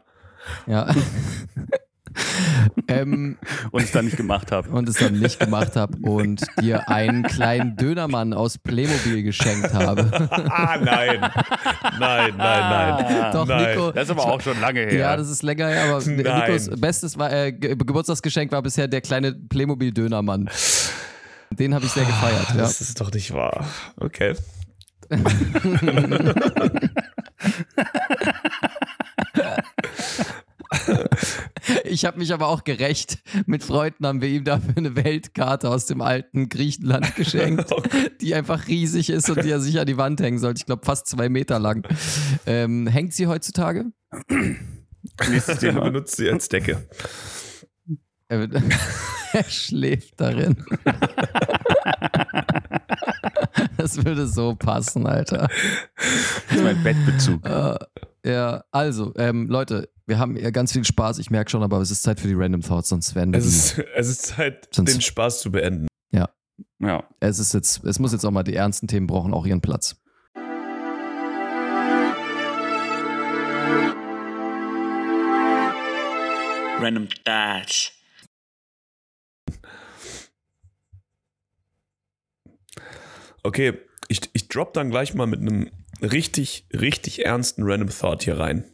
Ja. 0.66 0.94
ähm, 2.88 3.36
Und 3.70 3.82
es 3.82 3.92
dann 3.92 4.04
nicht 4.06 4.16
gemacht 4.16 4.52
habe. 4.52 4.68
und 4.70 4.88
es 4.88 4.96
dann 4.96 5.18
nicht 5.18 5.38
gemacht 5.40 5.76
habe 5.76 5.96
und 6.02 6.42
dir 6.60 6.88
einen 6.88 7.22
kleinen 7.24 7.76
Dönermann 7.76 8.32
aus 8.32 8.58
Playmobil 8.58 9.22
geschenkt 9.22 9.72
habe. 9.74 10.08
Ah, 10.50 10.76
nein. 10.82 11.20
nein, 11.98 12.34
nein, 12.36 12.36
nein. 12.38 13.32
Doch, 13.32 13.46
nein. 13.46 13.70
Nico. 13.76 13.92
Das 13.92 14.04
ist 14.04 14.10
aber 14.10 14.24
auch 14.26 14.40
schon 14.40 14.60
lange 14.60 14.80
her. 14.80 14.94
Ja, 14.94 15.16
das 15.16 15.28
ist 15.28 15.42
länger 15.42 15.68
her, 15.68 15.84
aber 15.84 16.02
Nein. 16.06 16.16
Nikos 16.46 16.70
bestes 16.80 17.18
war, 17.18 17.32
äh, 17.32 17.52
Ge- 17.52 17.76
Geburtstagsgeschenk 17.76 18.50
war 18.52 18.62
bisher 18.62 18.88
der 18.88 19.00
kleine 19.00 19.32
Playmobil-Dönermann. 19.32 20.48
Den 21.50 21.74
habe 21.74 21.84
ich 21.86 21.92
sehr 21.92 22.04
gefeiert. 22.04 22.48
Ja. 22.50 22.56
Das 22.56 22.80
ist 22.80 23.00
doch 23.00 23.12
nicht 23.12 23.32
wahr. 23.32 23.64
Okay. 23.98 24.34
Ich 31.84 32.04
habe 32.04 32.18
mich 32.18 32.32
aber 32.32 32.48
auch 32.48 32.64
gerecht. 32.64 33.18
Mit 33.46 33.64
Freunden 33.64 34.06
haben 34.06 34.20
wir 34.20 34.28
ihm 34.28 34.44
dafür 34.44 34.74
eine 34.76 34.94
Weltkarte 34.94 35.68
aus 35.68 35.86
dem 35.86 36.00
alten 36.00 36.48
Griechenland 36.48 37.16
geschenkt, 37.16 37.70
die 38.20 38.34
einfach 38.34 38.68
riesig 38.68 39.10
ist 39.10 39.28
und 39.30 39.42
die 39.42 39.50
er 39.50 39.60
sich 39.60 39.78
an 39.80 39.86
die 39.86 39.96
Wand 39.96 40.20
hängen 40.20 40.38
sollte. 40.38 40.60
Ich 40.60 40.66
glaube, 40.66 40.84
fast 40.84 41.08
zwei 41.08 41.28
Meter 41.28 41.58
lang. 41.58 41.86
Ähm, 42.46 42.86
hängt 42.86 43.14
sie 43.14 43.26
heutzutage? 43.26 43.86
Nächstes 45.30 45.58
Thema. 45.58 45.80
benutzt 45.80 46.16
sie 46.16 46.30
als 46.30 46.48
Decke. 46.48 46.88
Er, 48.28 48.48
er 49.32 49.44
schläft 49.44 50.20
darin. 50.20 50.64
Das 53.76 54.04
würde 54.04 54.26
so 54.26 54.54
passen, 54.54 55.06
Alter. 55.06 55.48
Das 55.96 56.56
ist 56.56 56.62
mein 56.62 56.82
Bettbezug. 56.82 57.44
Äh, 57.46 57.76
ja, 58.26 58.64
also, 58.72 59.12
ähm, 59.16 59.46
Leute, 59.46 59.88
wir 60.06 60.18
haben 60.18 60.36
ja 60.36 60.50
ganz 60.50 60.72
viel 60.72 60.84
Spaß, 60.84 61.18
ich 61.18 61.30
merke 61.30 61.50
schon, 61.50 61.62
aber 61.62 61.80
es 61.80 61.90
ist 61.90 62.02
Zeit 62.02 62.18
für 62.20 62.28
die 62.28 62.34
Random 62.34 62.60
Thoughts, 62.60 62.88
sonst 62.88 63.14
werden 63.14 63.32
wir. 63.32 63.38
Es 63.38 63.46
ist, 63.46 63.78
es 63.94 64.08
ist 64.08 64.22
Zeit, 64.26 64.68
Sonst- 64.74 64.92
den 64.92 65.00
Spaß 65.00 65.40
zu 65.40 65.52
beenden. 65.52 65.86
Ja. 66.78 67.08
es 67.20 67.38
ist 67.38 67.54
jetzt, 67.54 67.84
es 67.84 67.98
muss 67.98 68.12
jetzt 68.12 68.24
auch 68.24 68.30
mal, 68.30 68.42
die 68.42 68.54
ernsten 68.54 68.86
Themen 68.86 69.06
brauchen 69.06 69.32
auch 69.32 69.46
ihren 69.46 69.60
Platz. 69.60 69.96
Random 76.80 77.08
Thoughts. 77.24 77.92
Okay, 83.42 83.78
ich, 84.08 84.20
ich 84.32 84.48
drop 84.48 84.72
dann 84.74 84.90
gleich 84.90 85.14
mal 85.14 85.26
mit 85.26 85.40
einem 85.40 85.70
richtig, 86.02 86.66
richtig 86.72 87.24
ernsten 87.24 87.62
Random 87.64 87.88
Thought 87.88 88.22
hier 88.22 88.38
rein. 88.38 88.64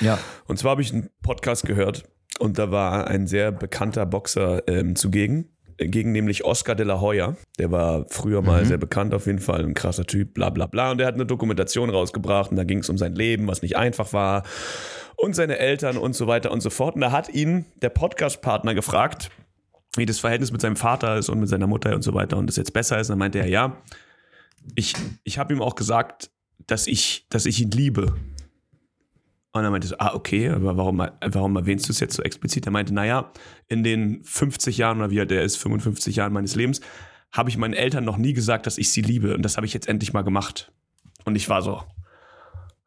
Ja, 0.00 0.18
Und 0.46 0.58
zwar 0.58 0.72
habe 0.72 0.82
ich 0.82 0.92
einen 0.92 1.08
Podcast 1.22 1.64
gehört 1.64 2.04
und 2.38 2.58
da 2.58 2.70
war 2.70 3.06
ein 3.08 3.26
sehr 3.26 3.52
bekannter 3.52 4.04
Boxer 4.04 4.62
ähm, 4.68 4.96
zugegen, 4.96 5.48
äh, 5.78 5.88
gegen 5.88 6.12
nämlich 6.12 6.44
Oscar 6.44 6.74
de 6.74 6.84
la 6.86 7.00
Hoya. 7.00 7.36
Der 7.58 7.70
war 7.70 8.04
früher 8.10 8.42
mal 8.42 8.62
Mhm. 8.64 8.66
sehr 8.68 8.78
bekannt, 8.78 9.14
auf 9.14 9.26
jeden 9.26 9.38
Fall 9.38 9.64
ein 9.64 9.72
krasser 9.74 10.04
Typ, 10.04 10.34
bla 10.34 10.50
bla 10.50 10.66
bla. 10.66 10.90
Und 10.90 10.98
der 10.98 11.06
hat 11.06 11.14
eine 11.14 11.24
Dokumentation 11.24 11.88
rausgebracht 11.88 12.50
und 12.50 12.56
da 12.56 12.64
ging 12.64 12.80
es 12.80 12.90
um 12.90 12.98
sein 12.98 13.14
Leben, 13.14 13.46
was 13.48 13.62
nicht 13.62 13.76
einfach 13.78 14.12
war 14.12 14.42
und 15.16 15.34
seine 15.34 15.58
Eltern 15.58 15.96
und 15.96 16.14
so 16.14 16.26
weiter 16.26 16.50
und 16.52 16.60
so 16.60 16.68
fort. 16.70 16.94
Und 16.94 17.00
da 17.00 17.10
hat 17.10 17.30
ihn 17.30 17.64
der 17.80 17.88
Podcast-Partner 17.88 18.74
gefragt, 18.74 19.30
wie 19.96 20.04
das 20.04 20.18
Verhältnis 20.20 20.52
mit 20.52 20.60
seinem 20.60 20.76
Vater 20.76 21.16
ist 21.16 21.30
und 21.30 21.40
mit 21.40 21.48
seiner 21.48 21.66
Mutter 21.66 21.94
und 21.94 22.02
so 22.02 22.12
weiter 22.12 22.36
und 22.36 22.46
das 22.46 22.56
jetzt 22.56 22.74
besser 22.74 23.00
ist. 23.00 23.08
Und 23.08 23.12
dann 23.14 23.18
meinte 23.20 23.38
er, 23.38 23.48
ja, 23.48 23.78
ich, 24.74 24.94
ich 25.24 25.38
habe 25.38 25.52
ihm 25.52 25.62
auch 25.62 25.74
gesagt, 25.74 26.30
dass 26.66 26.86
ich, 26.86 27.26
dass 27.30 27.46
ich 27.46 27.60
ihn 27.60 27.70
liebe. 27.70 28.14
Und 29.52 29.64
er 29.64 29.70
meinte 29.70 29.88
so, 29.88 29.96
ah, 29.98 30.14
okay, 30.14 30.50
aber 30.50 30.76
warum, 30.76 30.98
warum 30.98 31.56
erwähnst 31.56 31.88
du 31.88 31.92
es 31.92 32.00
jetzt 32.00 32.14
so 32.14 32.22
explizit? 32.22 32.66
Er 32.66 32.72
meinte, 32.72 32.94
naja, 32.94 33.32
in 33.66 33.82
den 33.82 34.22
50 34.22 34.76
Jahren 34.76 34.98
oder 34.98 35.10
wie 35.10 35.20
alt 35.20 35.32
er 35.32 35.42
ist, 35.42 35.56
55 35.56 36.16
Jahren 36.16 36.32
meines 36.32 36.54
Lebens, 36.54 36.80
habe 37.32 37.50
ich 37.50 37.56
meinen 37.56 37.74
Eltern 37.74 38.04
noch 38.04 38.18
nie 38.18 38.32
gesagt, 38.32 38.66
dass 38.66 38.78
ich 38.78 38.90
sie 38.90 39.02
liebe. 39.02 39.34
Und 39.34 39.42
das 39.42 39.56
habe 39.56 39.66
ich 39.66 39.72
jetzt 39.72 39.88
endlich 39.88 40.12
mal 40.12 40.22
gemacht. 40.22 40.72
Und 41.24 41.34
ich 41.34 41.48
war 41.48 41.62
so, 41.62 41.82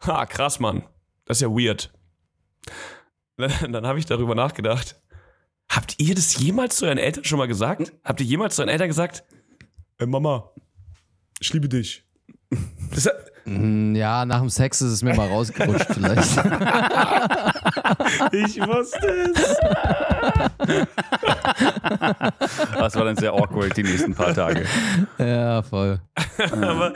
ha, 0.02 0.26
krass, 0.26 0.60
Mann. 0.60 0.84
Das 1.26 1.38
ist 1.38 1.42
ja 1.42 1.50
weird. 1.50 1.92
Dann, 3.38 3.52
dann 3.72 3.88
habe 3.88 4.00
ich 4.00 4.06
darüber 4.06 4.36
nachgedacht. 4.36 5.02
Habt 5.70 5.96
ihr 6.00 6.16
das 6.16 6.38
jemals 6.38 6.76
zu 6.76 6.86
euren 6.86 6.98
Eltern 6.98 7.24
schon 7.24 7.40
mal 7.40 7.48
gesagt? 7.48 7.94
Habt 8.04 8.20
ihr 8.20 8.26
jemals 8.26 8.56
zu 8.56 8.62
euren 8.62 8.70
Eltern 8.70 8.88
gesagt, 8.88 9.24
äh, 10.00 10.06
Mama, 10.06 10.52
ich 11.42 11.52
liebe 11.54 11.68
dich? 11.68 12.04
Das, 12.94 13.10
Mm, 13.44 13.96
Ja, 13.96 14.24
nach 14.24 14.40
dem 14.42 14.50
Sex 14.50 14.82
ist 14.82 14.92
es 14.92 15.02
mir 15.02 15.16
mal 15.16 15.28
rausgerutscht 15.28 15.88
vielleicht. 15.94 16.30
ich 18.32 18.60
wusste 18.60 19.08
es. 19.34 19.58
Das 22.78 22.96
war 22.96 23.06
dann 23.06 23.16
sehr 23.16 23.34
awkward 23.34 23.76
die 23.76 23.82
nächsten 23.84 24.14
paar 24.14 24.34
Tage. 24.34 24.66
ja, 25.18 25.64
voll. 25.64 26.00
Aber 26.62 26.94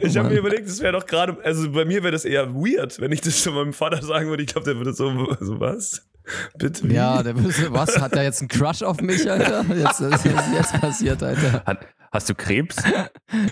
ich 0.00 0.16
habe 0.18 0.28
mir 0.28 0.36
überlegt, 0.38 0.68
das 0.68 0.80
wäre 0.80 0.92
doch 0.92 1.06
gerade, 1.06 1.36
also 1.42 1.70
bei 1.72 1.84
mir 1.86 2.02
wäre 2.02 2.12
das 2.12 2.24
eher 2.24 2.54
weird, 2.54 3.00
wenn 3.00 3.12
ich 3.12 3.20
das 3.22 3.42
zu 3.42 3.52
meinem 3.52 3.72
Vater 3.72 4.02
sagen 4.02 4.28
würde. 4.28 4.42
Ich 4.42 4.48
glaube, 4.52 4.66
der 4.66 4.76
würde 4.76 4.92
so, 4.92 5.34
so 5.40 5.58
was? 5.60 6.02
Bitte? 6.58 6.88
Wie? 6.88 6.94
Ja, 6.94 7.22
der 7.22 7.36
wüsste, 7.42 7.72
was? 7.72 7.98
Hat 8.00 8.14
der 8.14 8.24
jetzt 8.24 8.40
einen 8.40 8.48
Crush 8.48 8.82
auf 8.82 9.00
mich, 9.00 9.30
Alter? 9.30 9.64
Jetzt, 9.74 10.00
was 10.02 10.24
ist 10.24 10.34
jetzt 10.54 10.80
passiert, 10.80 11.22
Alter? 11.22 11.62
Hat, 11.64 11.78
hast 12.16 12.28
du 12.28 12.34
Krebs? 12.34 12.76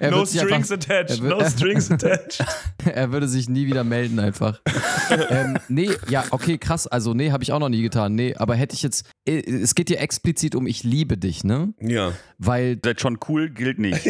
Er 0.00 0.12
no 0.12 0.24
strings 0.24 0.70
einfach, 0.70 0.87
attached, 0.94 1.18
er 1.18 1.22
wird- 1.22 1.38
no 1.40 1.48
strings 1.48 1.90
attached. 1.90 2.44
er 2.85 3.11
würde 3.12 3.27
sich 3.29 3.48
nie 3.48 3.66
wieder 3.66 3.83
melden, 3.85 4.18
einfach. 4.20 4.61
ähm, 5.31 5.59
nee, 5.68 5.90
ja, 6.09 6.24
okay, 6.31 6.59
krass. 6.59 6.87
Also, 6.87 7.12
nee, 7.12 7.33
habe 7.33 7.42
ich 7.42 7.53
auch 7.53 7.59
noch 7.59 7.68
nie 7.68 7.83
getan. 7.83 8.14
Nee, 8.14 8.35
aber 8.37 8.55
hätte 8.55 8.74
ich 8.74 8.83
jetzt. 8.83 9.05
äh, 9.27 9.38
Es 9.40 9.74
geht 9.74 9.88
dir 9.88 9.98
explizit 9.98 10.55
um 10.55 10.66
Ich 10.68 10.85
liebe 10.85 11.16
dich, 11.18 11.42
ne? 11.44 11.74
Ja. 11.81 12.12
Weil, 12.38 12.79
Seid 12.85 13.00
schon 13.00 13.18
cool, 13.29 13.50
gilt 13.50 13.79
nicht. 13.81 14.07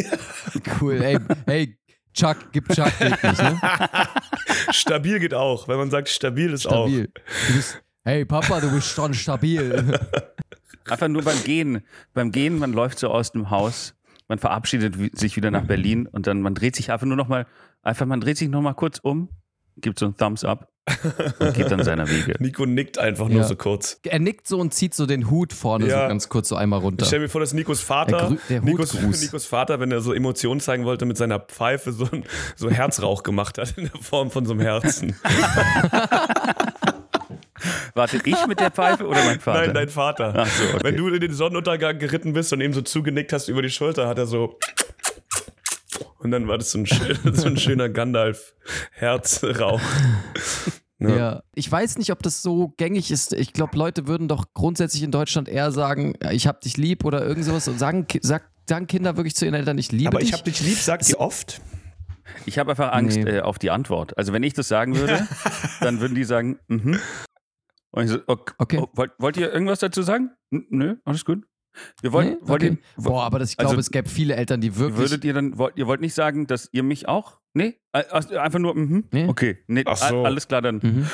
cool, 0.80 1.00
ey, 1.02 1.18
hey, 1.46 1.78
Chuck, 2.12 2.36
gib 2.52 2.68
Chuck 2.68 2.92
wirklich, 3.00 3.38
ne? 3.38 3.60
Stabil 4.70 5.18
geht 5.20 5.34
auch. 5.34 5.66
Wenn 5.68 5.78
man 5.78 5.90
sagt, 5.90 6.08
stabil 6.08 6.52
ist 6.52 6.66
auch. 6.66 6.86
Stabil. 6.86 7.10
Du 7.48 7.54
bist, 7.56 7.82
hey, 8.04 8.24
Papa, 8.24 8.60
du 8.60 8.70
bist 8.70 8.88
schon 8.88 9.14
stabil. 9.14 9.98
Einfach 10.88 11.08
nur 11.08 11.22
beim 11.22 11.42
Gehen. 11.44 11.82
Beim 12.12 12.30
Gehen, 12.30 12.58
man 12.58 12.72
läuft 12.72 12.98
so 12.98 13.08
aus 13.08 13.32
dem 13.32 13.50
Haus, 13.50 13.94
man 14.28 14.38
verabschiedet 14.38 14.94
sich 15.18 15.36
wieder 15.36 15.50
nach 15.50 15.64
Berlin 15.64 16.06
und 16.06 16.26
dann 16.26 16.40
man 16.40 16.54
dreht 16.54 16.76
sich 16.76 16.90
einfach 16.92 17.06
nur 17.06 17.16
noch 17.16 17.28
mal, 17.28 17.46
einfach 17.82 18.06
man 18.06 18.20
dreht 18.20 18.38
sich 18.38 18.48
noch 18.48 18.62
mal 18.62 18.74
kurz 18.74 18.98
um, 18.98 19.28
gibt 19.76 19.98
so 19.98 20.06
einen 20.06 20.16
Thumbs 20.16 20.44
up 20.44 20.68
und 21.38 21.54
geht 21.54 21.70
dann 21.70 21.82
seiner 21.82 22.08
Wege. 22.10 22.34
Nico 22.40 22.66
nickt 22.66 22.98
einfach 22.98 23.28
nur 23.28 23.38
Ja. 23.38 23.44
so 23.44 23.56
kurz. 23.56 23.98
Er 24.04 24.18
nickt 24.18 24.46
so 24.46 24.58
und 24.60 24.74
zieht 24.74 24.92
so 24.94 25.06
den 25.06 25.30
Hut 25.30 25.52
vorne 25.54 25.86
Ja. 25.88 26.02
so 26.02 26.08
ganz 26.08 26.28
kurz 26.28 26.48
so 26.50 26.56
einmal 26.56 26.78
runter. 26.80 27.02
Ich 27.02 27.08
stell 27.08 27.20
mir 27.20 27.28
vor, 27.30 27.40
dass 27.40 27.54
Nikos 27.54 27.78
Der 27.78 27.86
Vater, 27.86 28.28
Grü- 28.28 28.38
der 28.50 28.60
Nikos. 28.60 28.92
Nikos 29.22 29.46
Vater, 29.46 29.80
wenn 29.80 29.90
er 29.90 30.00
so 30.02 30.12
Emotionen 30.12 30.60
zeigen 30.60 30.84
wollte, 30.84 31.06
mit 31.06 31.16
seiner 31.16 31.40
Pfeife 31.40 31.92
so, 31.92 32.06
ein- 32.12 32.24
so 32.56 32.70
Herzrauch 32.70 33.22
gemacht 33.22 33.56
hat 33.58 33.72
in 33.78 33.90
der 33.92 34.00
Form 34.02 34.30
von 34.30 34.44
so 34.44 34.52
einem 34.52 34.60
Herzen. 34.60 35.16
Warte, 37.94 38.20
ich 38.24 38.46
mit 38.46 38.60
der 38.60 38.70
Pfeife 38.70 39.06
oder 39.06 39.24
mein 39.24 39.40
Vater? 39.40 39.60
Nein, 39.66 39.74
dein 39.74 39.88
Vater. 39.88 40.34
Ach 40.36 40.46
so, 40.46 40.64
okay. 40.74 40.78
Wenn 40.82 40.96
du 40.96 41.08
in 41.08 41.20
den 41.20 41.32
Sonnenuntergang 41.34 41.98
geritten 41.98 42.32
bist 42.32 42.52
und 42.52 42.60
ihm 42.60 42.72
so 42.72 42.82
zugenickt 42.82 43.32
hast 43.32 43.48
über 43.48 43.62
die 43.62 43.70
Schulter, 43.70 44.08
hat 44.08 44.18
er 44.18 44.26
so. 44.26 44.58
Und 46.18 46.30
dann 46.30 46.48
war 46.48 46.58
das 46.58 46.70
so 46.70 46.78
ein, 46.78 46.86
schön, 46.86 47.18
so 47.34 47.46
ein 47.46 47.56
schöner 47.56 47.88
Gandalf-Herzrauch. 47.88 49.80
Ja. 51.00 51.42
Ich 51.54 51.70
weiß 51.70 51.98
nicht, 51.98 52.10
ob 52.12 52.22
das 52.22 52.40
so 52.40 52.68
gängig 52.76 53.10
ist. 53.10 53.32
Ich 53.34 53.52
glaube, 53.52 53.76
Leute 53.76 54.06
würden 54.06 54.28
doch 54.28 54.46
grundsätzlich 54.54 55.02
in 55.02 55.10
Deutschland 55.10 55.48
eher 55.48 55.70
sagen, 55.70 56.14
ich 56.30 56.46
hab 56.46 56.60
dich 56.62 56.76
lieb 56.76 57.04
oder 57.04 57.22
irgend 57.24 57.44
sowas 57.44 57.68
und 57.68 57.78
sagen, 57.78 58.06
sag, 58.22 58.48
sagen 58.68 58.86
Kinder 58.86 59.16
wirklich 59.16 59.34
zu 59.34 59.44
ihren 59.44 59.54
Eltern, 59.54 59.76
ich 59.76 59.92
liebe 59.92 60.08
Aber 60.08 60.20
dich. 60.20 60.30
ich 60.30 60.34
hab 60.34 60.44
dich 60.44 60.60
lieb, 60.60 60.78
sagt 60.78 61.08
ihr 61.10 61.20
oft. 61.20 61.60
Ich 62.46 62.58
habe 62.58 62.70
einfach 62.70 62.92
Angst 62.92 63.18
Nee. 63.18 63.28
äh, 63.36 63.40
auf 63.40 63.58
die 63.58 63.70
Antwort. 63.70 64.16
Also 64.16 64.32
wenn 64.32 64.42
ich 64.42 64.54
das 64.54 64.68
sagen 64.68 64.96
würde, 64.96 65.26
dann 65.80 66.00
würden 66.00 66.14
die 66.14 66.24
sagen, 66.24 66.58
mhm. 66.68 66.98
Und 67.94 68.04
ich 68.04 68.10
so, 68.10 68.18
okay. 68.26 68.54
Okay. 68.58 68.78
Oh, 68.82 68.88
wollt, 68.94 69.12
wollt 69.18 69.36
ihr 69.36 69.52
irgendwas 69.52 69.78
dazu 69.80 70.02
sagen? 70.02 70.30
N 70.50 70.66
nö, 70.70 70.94
alles 71.04 71.24
gut. 71.24 71.44
Wir 72.02 72.12
wollt, 72.12 72.28
Nee? 72.28 72.36
wollt 72.42 72.62
okay. 72.62 72.78
ihr, 72.98 73.02
Boah, 73.02 73.24
aber 73.24 73.38
das, 73.40 73.50
ich 73.50 73.56
glaube, 73.56 73.70
also- 73.70 73.80
es 73.80 73.90
gäbe 73.90 74.08
viele 74.08 74.36
Eltern, 74.36 74.60
die 74.60 74.76
wirklich. 74.76 74.98
würdet 74.98 75.24
ihr 75.24 75.32
dann, 75.34 75.58
wollt, 75.58 75.76
ihr 75.76 75.86
wollt 75.86 76.00
nicht 76.00 76.14
sagen, 76.14 76.46
dass 76.46 76.68
ihr 76.72 76.82
mich 76.84 77.08
auch? 77.08 77.40
Nee? 77.52 77.74
Äh, 77.92 78.04
also 78.10 78.36
Einfach 78.36 78.58
nur, 78.60 78.74
mhm. 78.74 79.04
Nee. 79.12 79.26
Okay. 79.28 79.58
Nee, 79.66 79.82
Ach 79.86 79.96
so. 79.96 80.24
alles 80.24 80.46
klar, 80.48 80.62
dann, 80.62 80.76
Mhm. 80.82 81.06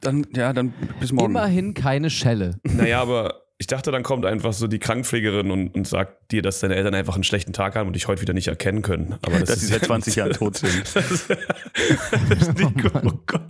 dann, 0.00 0.26
ja, 0.34 0.52
dann 0.52 0.72
bis 1.00 1.12
morgen. 1.12 1.30
Immerhin 1.32 1.74
keine 1.74 2.10
Schelle. 2.10 2.58
Naja, 2.64 3.00
aber 3.02 3.42
ich 3.58 3.66
dachte, 3.66 3.90
dann 3.90 4.04
kommt 4.04 4.24
einfach 4.26 4.52
so 4.52 4.68
die 4.68 4.78
Krankenpflegerin 4.78 5.50
und, 5.50 5.74
und 5.74 5.86
sagt 5.88 6.30
dir, 6.30 6.42
dass 6.42 6.60
deine 6.60 6.76
Eltern 6.76 6.94
einfach 6.94 7.14
einen 7.14 7.24
schlechten 7.24 7.52
Tag 7.52 7.74
haben 7.74 7.88
und 7.88 7.94
dich 7.94 8.06
heute 8.06 8.22
wieder 8.22 8.34
nicht 8.34 8.46
erkennen 8.48 8.82
können. 8.82 9.16
Aber 9.22 9.40
das 9.40 9.48
dass 9.50 9.60
sie 9.60 9.66
seit 9.66 9.84
20 9.84 10.14
Jahren 10.16 10.32
tot 10.32 10.56
sind. 10.58 10.84
Das 10.94 11.10
ist, 11.10 11.30
das 11.30 12.38
ist 12.48 12.58
Nico, 12.58 12.90
oh 13.04 13.18
Gott. 13.26 13.42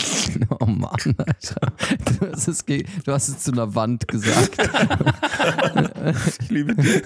Oh 0.60 0.66
Mann, 0.66 0.90
Alter. 1.18 1.72
Du 2.20 2.32
hast, 2.32 2.48
es, 2.48 2.64
du 2.64 3.12
hast 3.12 3.28
es 3.28 3.38
zu 3.40 3.52
einer 3.52 3.74
Wand 3.74 4.08
gesagt. 4.08 4.56
Ich 6.40 6.50
liebe 6.50 6.74
dich. 6.74 7.02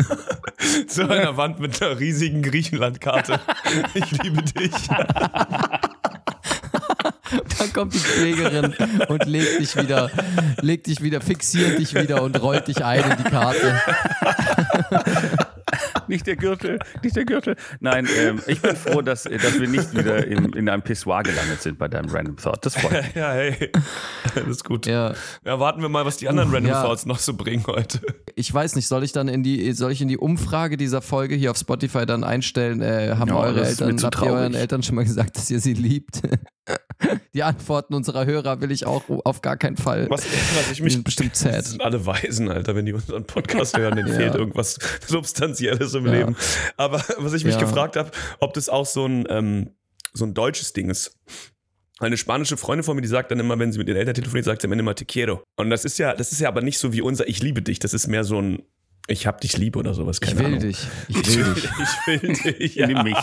So 0.86 1.02
einer 1.02 1.36
Wand 1.36 1.58
mit 1.60 1.82
einer 1.82 1.98
riesigen 1.98 2.42
Griechenlandkarte. 2.42 3.40
Ich 3.94 4.10
liebe 4.22 4.42
dich. 4.42 4.72
Dann 7.58 7.72
kommt 7.72 7.94
die 7.94 7.98
Pflegerin 7.98 8.74
und 9.08 9.26
legt 9.26 9.60
dich 9.60 9.76
wieder, 9.76 10.10
legt 10.60 10.86
dich 10.86 11.02
wieder, 11.02 11.20
fixiert 11.20 11.78
dich 11.78 11.94
wieder 11.94 12.22
und 12.22 12.40
rollt 12.40 12.68
dich 12.68 12.84
ein 12.84 13.02
in 13.10 13.16
die 13.24 13.30
Karte. 13.30 13.80
Nicht 16.12 16.26
der 16.26 16.36
Gürtel, 16.36 16.78
nicht 17.02 17.16
der 17.16 17.24
Gürtel. 17.24 17.56
Nein, 17.80 18.06
ähm, 18.20 18.38
ich 18.46 18.60
bin 18.60 18.76
froh, 18.76 19.00
dass, 19.00 19.22
dass 19.22 19.58
wir 19.58 19.66
nicht 19.66 19.96
wieder 19.96 20.26
im, 20.26 20.52
in 20.52 20.68
einem 20.68 20.82
Pissoir 20.82 21.22
gelandet 21.22 21.62
sind 21.62 21.78
bei 21.78 21.88
deinem 21.88 22.10
Random 22.10 22.36
Thought. 22.36 22.66
Das 22.66 22.74
freut 22.76 22.92
mich. 22.92 23.14
Ja, 23.14 23.32
hey. 23.32 23.70
Das 24.34 24.46
ist 24.46 24.64
gut. 24.64 24.84
Ja. 24.86 25.14
Ja, 25.44 25.58
warten 25.58 25.80
wir 25.80 25.88
mal, 25.88 26.04
was 26.04 26.18
die 26.18 26.28
anderen 26.28 26.50
Random 26.50 26.70
ja. 26.72 26.82
Thoughts 26.82 27.06
noch 27.06 27.18
so 27.18 27.32
bringen 27.32 27.64
heute. 27.66 28.00
ich 28.34 28.52
weiß 28.52 28.74
nicht, 28.76 28.88
soll 28.88 29.04
ich 29.04 29.12
dann 29.12 29.28
in 29.28 29.42
die, 29.42 29.72
soll 29.72 29.90
ich 29.92 30.02
in 30.02 30.08
die 30.08 30.18
Umfrage 30.18 30.76
dieser 30.76 31.00
Folge 31.00 31.34
hier 31.34 31.50
auf 31.50 31.56
Spotify 31.56 32.04
dann 32.04 32.24
einstellen? 32.24 32.82
Äh, 32.82 33.14
haben 33.18 33.28
Ja, 33.28 33.36
eure 33.38 33.64
Eltern, 33.64 34.02
habt 34.02 34.16
ihr 34.20 34.32
euren 34.32 34.54
Eltern 34.54 34.82
schon 34.82 34.96
mal 34.96 35.04
gesagt, 35.04 35.36
dass 35.38 35.50
ihr 35.50 35.60
sie 35.60 35.72
liebt? 35.74 36.20
Die 37.34 37.42
Antworten 37.42 37.94
unserer 37.94 38.26
Hörer 38.26 38.60
will 38.60 38.70
ich 38.70 38.86
auch 38.86 39.02
auf 39.24 39.42
gar 39.42 39.56
keinen 39.56 39.76
Fall. 39.76 40.06
Was, 40.08 40.24
was 40.24 40.70
ich 40.70 40.76
Die 40.76 40.82
mich. 40.84 40.92
sind 40.92 41.04
bestimmt 41.04 41.32
Das 41.32 41.40
sad. 41.40 41.64
sind 41.64 41.82
alle 41.82 42.06
Weisen, 42.06 42.48
Alter, 42.48 42.76
wenn 42.76 42.86
die 42.86 42.92
unseren 42.92 43.24
Podcast 43.24 43.76
hören, 43.76 43.96
denen 43.96 44.08
Ja. 44.08 44.14
fehlt 44.14 44.34
irgendwas 44.36 44.78
Substanzielles 45.08 45.94
im 45.94 46.01
Ja. 46.06 46.12
Leben. 46.12 46.36
Aber 46.76 47.02
was 47.18 47.32
ich 47.34 47.44
mich 47.44 47.54
Ja. 47.54 47.60
gefragt 47.60 47.96
habe, 47.96 48.10
ob 48.40 48.54
das 48.54 48.68
auch 48.68 48.86
so 48.86 49.06
ein, 49.06 49.26
ähm, 49.28 49.70
so 50.12 50.24
ein 50.24 50.34
deutsches 50.34 50.72
Ding 50.72 50.90
ist. 50.90 51.16
Eine 51.98 52.16
spanische 52.16 52.56
Freundin 52.56 52.82
von 52.84 52.96
mir, 52.96 53.02
die 53.02 53.08
sagt 53.08 53.30
dann 53.30 53.38
immer, 53.38 53.58
wenn 53.58 53.70
sie 53.72 53.78
mit 53.78 53.86
ihren 53.88 53.96
Eltern 53.96 54.14
telefoniert, 54.14 54.44
sagt 54.44 54.62
sie 54.62 54.66
am 54.66 54.72
Ende 54.72 54.82
mal 54.82 54.94
te 54.94 55.04
quiero. 55.04 55.42
Und 55.56 55.70
das 55.70 55.84
ist 55.84 55.98
ja, 55.98 56.14
das 56.14 56.32
ist 56.32 56.40
ja 56.40 56.48
aber 56.48 56.60
nicht 56.60 56.78
so 56.78 56.92
wie 56.92 57.00
unser 57.02 57.28
Ich 57.28 57.40
liebe 57.42 57.62
dich. 57.62 57.78
Das 57.78 57.94
ist 57.94 58.08
mehr 58.08 58.24
so 58.24 58.40
ein 58.42 58.62
Ich 59.06 59.26
hab 59.26 59.40
dich 59.40 59.56
lieb 59.56 59.76
oder 59.76 59.94
sowas. 59.94 60.18
Ich 60.20 60.28
Keine 60.28 60.38
will 60.40 60.46
Ahnung. 60.46 60.58
dich. 60.60 60.86
Ich 61.08 61.16
will 61.36 61.54
dich. 61.54 61.64
Ich 61.64 62.06
will 62.22 62.52
dich. 62.58 62.74
Ja. 62.74 62.86
Nimm 62.88 63.02
mich. 63.04 63.16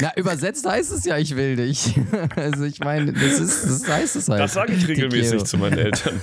Na, 0.00 0.12
übersetzt 0.16 0.64
heißt 0.68 0.92
es 0.92 1.04
ja, 1.04 1.18
ich 1.18 1.34
will 1.36 1.56
dich. 1.56 1.94
Also 2.36 2.64
ich 2.64 2.78
meine, 2.80 3.12
das 3.12 3.40
ist, 3.40 3.64
das 3.64 3.88
heißt 3.88 4.16
es 4.16 4.28
halt. 4.28 4.40
Das 4.40 4.52
sage 4.54 4.72
ich 4.74 4.86
regelmäßig 4.86 5.44
zu 5.44 5.58
meinen 5.58 5.78
Eltern. 5.78 6.20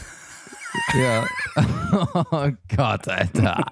Ja. 0.97 1.25
Oh 2.31 2.49
Gott, 2.75 3.07
Alter. 3.07 3.65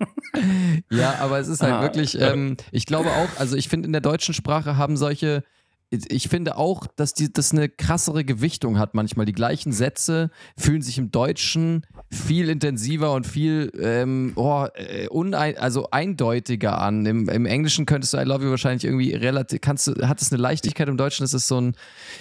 Ja, 0.89 1.15
aber 1.19 1.37
es 1.39 1.47
ist 1.47 1.61
halt 1.61 1.73
Ah. 1.73 1.81
wirklich, 1.83 2.19
ähm, 2.19 2.57
ich 2.71 2.85
glaube 2.87 3.09
auch, 3.11 3.39
also 3.39 3.55
ich 3.55 3.69
finde 3.69 3.85
in 3.85 3.91
der 3.91 4.01
deutschen 4.01 4.33
Sprache 4.33 4.75
haben 4.77 4.97
solche, 4.97 5.43
ich 5.89 6.27
finde 6.27 6.57
auch, 6.57 6.87
dass 6.95 7.13
die, 7.13 7.31
das 7.31 7.51
eine 7.51 7.69
krassere 7.69 8.25
Gewichtung 8.25 8.77
hat 8.77 8.93
manchmal. 8.93 9.25
Die 9.25 9.33
gleichen 9.33 9.71
Sätze 9.71 10.31
fühlen 10.57 10.81
sich 10.81 10.97
im 10.97 11.11
Deutschen 11.11 11.85
viel 12.11 12.49
intensiver 12.49 13.13
und 13.13 13.25
viel 13.25 13.71
ähm, 13.79 14.33
oh, 14.35 14.65
äh, 14.75 15.07
unein, 15.07 15.57
also 15.57 15.89
eindeutiger 15.91 16.81
an. 16.81 17.05
Im, 17.05 17.29
Im 17.29 17.45
Englischen 17.45 17.85
könntest 17.85 18.13
du 18.13 18.17
I 18.17 18.23
love 18.23 18.43
you 18.43 18.49
wahrscheinlich 18.49 18.83
irgendwie 18.83 19.13
relativ, 19.13 19.61
kannst 19.61 19.87
du, 19.87 20.07
hat 20.07 20.21
es 20.21 20.31
eine 20.31 20.41
Leichtigkeit 20.41 20.89
im 20.89 20.97
Deutschen, 20.97 21.23
ist 21.23 21.33
es 21.33 21.47
so 21.47 21.61
ein 21.61 21.75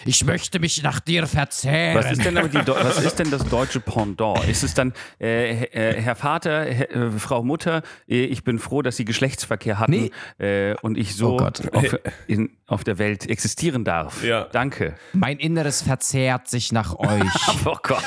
Ich 0.04 0.24
möchte 0.24 0.60
mich 0.60 0.82
nach 0.82 1.00
dir 1.00 1.26
verzehren. 1.26 1.96
Was 1.96 2.12
ist 2.12 2.24
denn 2.24 2.38
aber 2.38 2.48
die, 2.48 2.58
was 2.58 3.02
ist 3.02 3.18
denn 3.18 3.30
das 3.30 3.44
deutsche 3.48 3.80
Pendant? 3.80 4.46
Ist 4.48 4.62
es 4.62 4.74
dann, 4.74 4.92
äh, 5.20 5.64
äh, 5.64 6.00
Herr 6.00 6.14
Vater, 6.16 6.64
Herr, 6.64 6.90
äh, 6.90 7.10
Frau 7.12 7.42
Mutter, 7.42 7.82
äh, 8.08 8.24
ich 8.24 8.44
bin 8.44 8.58
froh, 8.60 8.82
dass 8.82 8.96
Sie 8.96 9.04
Geschlechtsverkehr 9.04 9.80
hatten 9.80 10.10
äh, 10.38 10.74
und 10.82 10.96
ich 10.96 11.16
so 11.16 11.34
Oh 11.34 11.36
Gott. 11.38 11.74
auf, 11.74 11.98
in, 12.28 12.50
auf 12.66 12.84
der 12.84 12.98
Welt 12.98 13.28
existieren 13.56 13.84
darf. 13.84 14.22
Ja. 14.22 14.44
Danke. 14.52 14.96
Mein 15.14 15.38
Inneres 15.38 15.80
verzehrt 15.82 16.48
sich 16.48 16.72
nach 16.72 16.94
euch. 16.98 17.30
Oh 17.64 17.76
Gott. 17.82 18.04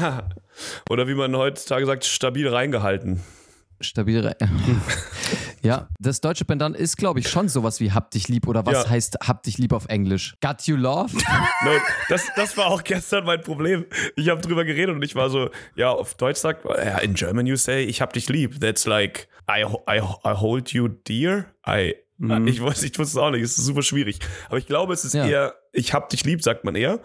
Oder 0.90 1.06
wie 1.06 1.14
man 1.14 1.36
heutzutage 1.36 1.84
sagt, 1.86 2.04
stabil 2.06 2.48
reingehalten. 2.48 3.20
Stabil 3.80 4.26
rein. 4.26 4.34
ja, 5.62 5.88
das 6.00 6.20
deutsche 6.20 6.44
Pendant 6.44 6.74
ist, 6.76 6.96
glaube 6.96 7.20
ich, 7.20 7.28
schon 7.28 7.48
sowas 7.48 7.78
wie 7.78 7.92
hab 7.92 8.10
dich 8.10 8.26
lieb 8.26 8.48
oder 8.48 8.66
was 8.66 8.84
Ja. 8.84 8.90
heißt 8.90 9.18
hab 9.28 9.44
dich 9.44 9.56
lieb 9.58 9.72
auf 9.72 9.86
Englisch? 9.86 10.34
Got 10.40 10.62
you 10.62 10.74
love? 10.74 11.14
No, 11.16 11.70
das, 12.08 12.26
das 12.34 12.56
war 12.56 12.66
auch 12.66 12.82
gestern 12.82 13.24
mein 13.24 13.40
Problem. 13.40 13.84
Ich 14.16 14.30
habe 14.30 14.40
drüber 14.40 14.64
geredet 14.64 14.96
und 14.96 15.02
ich 15.04 15.14
war 15.14 15.30
so, 15.30 15.50
ja, 15.76 15.90
auf 15.90 16.14
Deutsch 16.14 16.38
sagt, 16.40 16.64
man, 16.64 16.76
ja, 16.78 16.98
in 16.98 17.14
German 17.14 17.46
you 17.46 17.54
say, 17.54 17.84
ich 17.84 18.00
hab 18.00 18.12
dich 18.14 18.28
lieb. 18.28 18.58
That's 18.60 18.84
like, 18.84 19.28
I, 19.48 19.62
I, 19.88 19.98
I 20.24 20.32
hold 20.32 20.72
you 20.72 20.88
dear. 20.88 21.44
I, 21.64 21.94
ich, 22.46 22.60
weiß, 22.62 22.82
ich 22.82 22.98
wusste 22.98 23.16
es 23.18 23.22
auch 23.22 23.30
nicht, 23.30 23.42
es 23.42 23.58
ist 23.58 23.64
super 23.64 23.82
schwierig. 23.82 24.18
Aber 24.48 24.58
ich 24.58 24.66
glaube, 24.66 24.92
es 24.92 25.04
ist 25.04 25.14
Ja. 25.14 25.26
eher, 25.26 25.54
ich 25.72 25.92
hab 25.94 26.08
dich 26.08 26.24
lieb, 26.24 26.42
sagt 26.42 26.64
man 26.64 26.74
eher. 26.74 27.00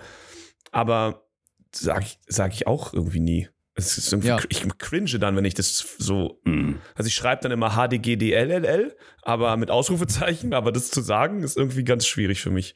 aber 0.71 1.23
sag, 1.71 2.04
ich- 2.04 2.19
sag 2.28 2.54
ich 2.54 2.65
auch 2.67 2.93
irgendwie 2.93 3.19
nie. 3.19 3.49
Es 3.76 3.97
ist 3.97 4.12
irgendwie, 4.12 4.28
Ja. 4.30 4.39
Ich 4.49 4.63
cringe 4.78 5.17
dann, 5.19 5.36
wenn 5.36 5.45
ich 5.45 5.54
das 5.56 5.95
so. 5.97 6.39
Hm. 6.45 6.80
Also 6.95 7.08
ich 7.08 7.15
schreibe 7.15 7.41
dann 7.43 7.52
immer 7.52 7.71
HDGDLLL, 7.76 8.95
aber 9.23 9.56
mit 9.58 9.69
Ausrufezeichen, 9.71 10.54
aber 10.54 10.71
das 10.71 10.89
zu 10.91 11.02
sagen 11.02 11.41
ist 11.43 11.58
irgendwie 11.58 11.84
ganz 11.84 12.06
schwierig 12.06 12.41
für 12.41 12.52
mich. 12.52 12.76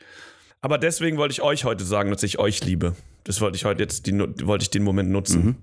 Aber 0.61 0.77
deswegen 0.79 1.17
wollte 1.17 1.33
ich 1.33 1.41
euch 1.43 1.65
heute 1.65 1.83
sagen, 1.85 2.09
dass 2.11 2.23
ich 2.23 2.39
euch 2.39 2.63
liebe. 2.63 2.95
Das 3.23 3.41
wollte 3.41 3.55
ich 3.57 3.65
heute 3.65 3.83
jetzt, 3.83 4.07
die, 4.07 4.17
wollte 4.17 4.63
ich 4.63 4.69
den 4.71 4.83
Moment 4.83 5.09
nutzen, 5.11 5.45
Mhm. 5.45 5.55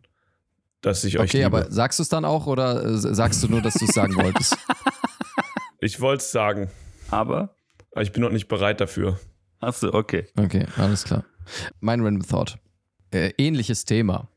dass 0.82 1.02
ich 1.04 1.18
euch 1.18 1.30
Okay, 1.30 1.38
liebe. 1.44 1.46
aber 1.46 1.70
sagst 1.72 1.98
du 1.98 2.02
es 2.04 2.08
dann 2.08 2.24
auch 2.24 2.46
oder 2.46 2.84
äh, 2.84 2.96
sagst 2.96 3.42
du 3.42 3.48
nur, 3.48 3.60
dass 3.60 3.74
du 3.74 3.84
es 3.86 3.94
sagen 3.94 4.14
wolltest? 4.16 4.56
ich 5.84 6.00
wollte 6.00 6.22
es 6.22 6.32
sagen, 6.32 6.68
Aber, 7.10 7.54
aber 7.92 8.02
ich 8.02 8.12
bin 8.12 8.22
noch 8.22 8.30
nicht 8.30 8.48
bereit 8.48 8.80
dafür. 8.80 9.20
achso, 9.60 9.92
okay. 9.92 10.26
Okay, 10.36 10.66
alles 10.76 11.04
klar. 11.04 11.24
Mein 11.80 12.00
Random 12.00 12.26
Thought. 12.26 12.58
Äh, 13.10 13.32
ähnliches 13.36 13.84
Thema. 13.84 14.28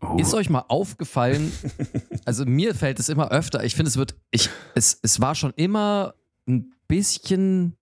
Oh. 0.00 0.16
Ist 0.18 0.32
euch 0.34 0.48
mal 0.48 0.64
aufgefallen, 0.68 1.50
also 2.24 2.46
mir 2.46 2.72
fällt 2.74 3.00
es 3.00 3.08
immer 3.08 3.32
öfter, 3.32 3.64
ich 3.64 3.74
finde, 3.74 3.88
es 3.88 3.96
wird, 3.96 4.14
ich, 4.30 4.48
es, 4.74 5.00
es 5.02 5.20
war 5.20 5.34
schon 5.34 5.52
immer 5.56 6.14
ein 6.46 6.72
bisschen 6.86 7.76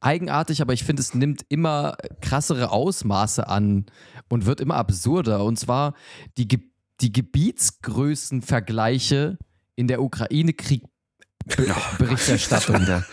eigenartig, 0.00 0.60
aber 0.60 0.72
ich 0.72 0.82
finde, 0.82 1.00
es 1.00 1.14
nimmt 1.14 1.46
immer 1.48 1.96
krassere 2.20 2.72
Ausmaße 2.72 3.48
an 3.48 3.86
und 4.28 4.46
wird 4.46 4.60
immer 4.60 4.74
absurder. 4.76 5.44
Und 5.44 5.58
zwar 5.58 5.94
die, 6.36 6.48
Ge 6.48 6.58
die 7.00 7.12
Gebietsgrößenvergleiche 7.12 9.38
in 9.76 9.86
der 9.86 10.02
Ukraine-Krieg-Berichterstattung. 11.48 12.84
Da. 12.86 13.04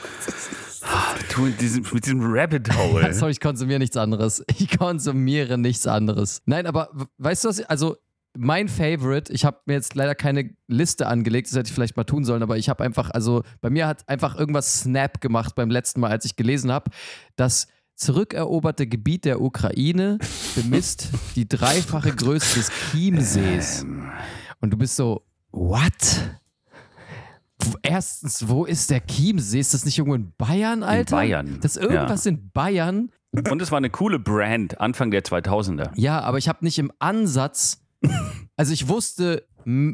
Du 1.34 1.42
mit 1.42 1.60
diesem, 1.60 1.86
mit 1.92 2.06
diesem 2.06 2.22
Rabbit 2.22 2.76
Hole. 2.76 3.14
Sorry, 3.14 3.32
ich 3.32 3.40
konsumiere 3.40 3.80
nichts 3.80 3.98
anderes. 3.98 4.44
Ich 4.58 4.78
konsumiere 4.78 5.58
nichts 5.58 5.88
anderes. 5.88 6.42
Nein, 6.46 6.68
aber 6.68 6.90
weißt 7.18 7.44
du 7.44 7.50
was? 7.50 7.62
Also 7.62 7.98
mein 8.38 8.68
Favorite, 8.68 9.32
ich 9.32 9.46
habe 9.46 9.60
mir 9.66 9.74
jetzt 9.74 9.96
leider 9.96 10.14
keine 10.14 10.52
Liste 10.68 11.08
angelegt, 11.08 11.48
das 11.48 11.58
hätte 11.58 11.70
ich 11.70 11.74
vielleicht 11.74 11.96
mal 11.96 12.04
tun 12.04 12.26
sollen, 12.26 12.44
aber 12.44 12.58
ich 12.58 12.68
habe 12.68 12.84
einfach, 12.84 13.10
also 13.12 13.44
bei 13.62 13.70
mir 13.70 13.88
hat 13.88 14.08
einfach 14.10 14.36
irgendwas 14.36 14.82
Snap 14.82 15.22
gemacht 15.22 15.56
beim 15.56 15.70
letzten 15.72 16.02
Mal, 16.02 16.12
als 16.12 16.26
ich 16.26 16.36
gelesen 16.36 16.72
habe, 16.72 16.92
das 17.38 17.68
zurückeroberte 17.96 18.88
Gebiet 18.88 19.24
der 19.24 19.42
Ukraine 19.42 20.18
bemisst 20.56 21.10
die 21.36 21.48
dreifache 21.48 22.14
Größe 22.14 22.60
des 22.60 22.72
Chiemsees. 22.92 23.86
Und 24.60 24.72
du 24.72 24.78
bist 24.78 24.98
so, 24.98 25.26
what? 25.52 26.42
Erstens, 27.82 28.48
wo 28.48 28.66
ist 28.66 28.90
der 28.90 29.06
Chiemsee? 29.06 29.60
Ist 29.60 29.74
das 29.74 29.86
nicht 29.86 29.98
irgendwo 29.98 30.16
in 30.16 30.34
Bayern, 30.38 30.84
Alter? 30.84 31.16
Bayern, 31.16 31.60
Das 31.62 31.76
ist 31.76 31.84
irgendwas 31.84 32.26
in 32.26 32.50
Bayern. 32.52 33.12
Und 33.50 33.62
es 33.62 33.72
war 33.72 33.78
eine 33.78 33.90
coole 33.90 34.20
Brand, 34.20 34.80
Anfang 34.80 35.12
der 35.12 35.24
2000er. 35.24 35.92
Ja, 35.96 36.20
aber 36.22 36.38
ich 36.38 36.48
habe 36.48 36.64
nicht 36.64 36.80
im 36.80 36.92
Ansatz. 37.00 37.82
Also 38.58 38.72
ich 38.74 38.88
wusste, 38.88 39.46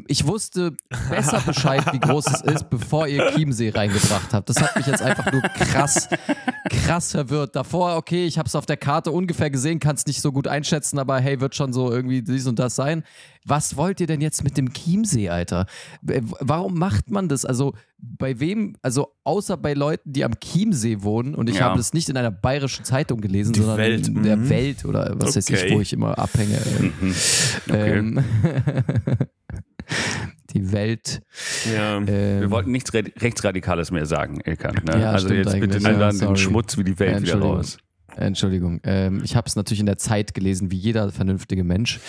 ich 0.08 0.26
wusste 0.26 0.74
besser 1.08 1.40
Bescheid, 1.46 1.82
wie 1.92 1.98
groß 1.98 2.26
es 2.26 2.40
ist, 2.42 2.68
bevor 2.70 3.06
ihr 3.08 3.30
Chiemsee 3.34 3.70
reingebracht 3.70 4.32
habt. 4.34 4.48
Das 4.50 4.60
hat 4.60 4.76
mich 4.76 4.86
jetzt 4.86 5.00
einfach 5.02 5.32
nur 5.32 5.40
krass, 5.42 6.08
krass 6.68 7.12
verwirrt. 7.12 7.56
Davor, 7.56 7.96
okay, 7.96 8.26
ich 8.26 8.36
habe 8.38 8.46
es 8.46 8.54
auf 8.54 8.66
der 8.66 8.76
Karte 8.76 9.10
ungefähr 9.10 9.50
gesehen, 9.50 9.80
kann 9.80 9.96
es 9.96 10.04
nicht 10.06 10.20
so 10.20 10.30
gut 10.30 10.46
einschätzen, 10.46 10.98
aber 10.98 11.18
hey, 11.20 11.40
wird 11.40 11.54
schon 11.54 11.72
so 11.72 11.90
irgendwie 11.90 12.20
dies 12.22 12.46
und 12.46 12.58
das 12.58 12.76
sein. 12.76 13.02
Was 13.46 13.76
wollt 13.76 14.00
ihr 14.00 14.06
denn 14.06 14.20
jetzt 14.20 14.44
mit 14.44 14.56
dem 14.56 14.72
Chiemsee, 14.72 15.28
Alter? 15.30 15.66
Warum 16.02 16.78
macht 16.78 17.10
man 17.10 17.28
das? 17.28 17.44
Also 17.44 17.74
bei 17.98 18.38
wem, 18.40 18.76
also 18.82 19.14
außer 19.24 19.56
bei 19.56 19.74
Leuten, 19.74 20.12
die 20.12 20.24
am 20.24 20.38
Chiemsee 20.38 21.02
wohnen, 21.02 21.34
und 21.34 21.48
ich 21.48 21.56
Ja. 21.56 21.66
habe 21.66 21.76
das 21.76 21.92
nicht 21.92 22.08
in 22.08 22.16
einer 22.16 22.30
bayerischen 22.30 22.84
Zeitung 22.84 23.20
gelesen, 23.20 23.52
Die 23.52 23.60
sondern 23.60 23.78
Welt, 23.78 24.06
in 24.08 24.22
der 24.22 24.36
mhm. 24.36 24.48
Welt 24.48 24.84
oder 24.84 25.14
was 25.16 25.34
weiß 25.36 25.48
ich, 25.50 25.62
Okay. 25.62 25.74
wo 25.74 25.80
ich 25.80 25.92
immer 25.92 26.18
abhänge. 26.18 26.58
Mhm. 27.00 27.14
Okay. 27.68 27.98
Ähm, 27.98 28.24
die 30.50 30.72
Welt. 30.72 31.22
Ja. 31.72 31.96
Ähm, 31.98 32.06
Wir 32.06 32.50
wollten 32.50 32.70
nichts 32.72 32.92
Re 32.94 33.04
Rechtsradikales 33.18 33.90
mehr 33.90 34.06
sagen, 34.06 34.40
Ilkan. 34.44 34.74
Ne? 34.84 35.00
Ja, 35.00 35.12
also 35.12 35.32
jetzt 35.32 35.58
bitte 35.58 35.78
Ja, 35.78 36.10
den. 36.12 36.36
Schmutz 36.36 36.76
wie 36.78 36.84
die 36.84 36.98
Welt 36.98 37.22
wieder 37.22 37.38
raus. 37.40 37.78
Entschuldigung. 38.16 38.80
Ähm, 38.84 39.22
ich 39.24 39.36
habe 39.36 39.48
es 39.48 39.56
natürlich 39.56 39.80
in 39.80 39.86
der 39.86 39.98
Zeit 39.98 40.34
gelesen, 40.34 40.70
wie 40.70 40.76
jeder 40.76 41.10
vernünftige 41.10 41.64
Mensch. 41.64 42.00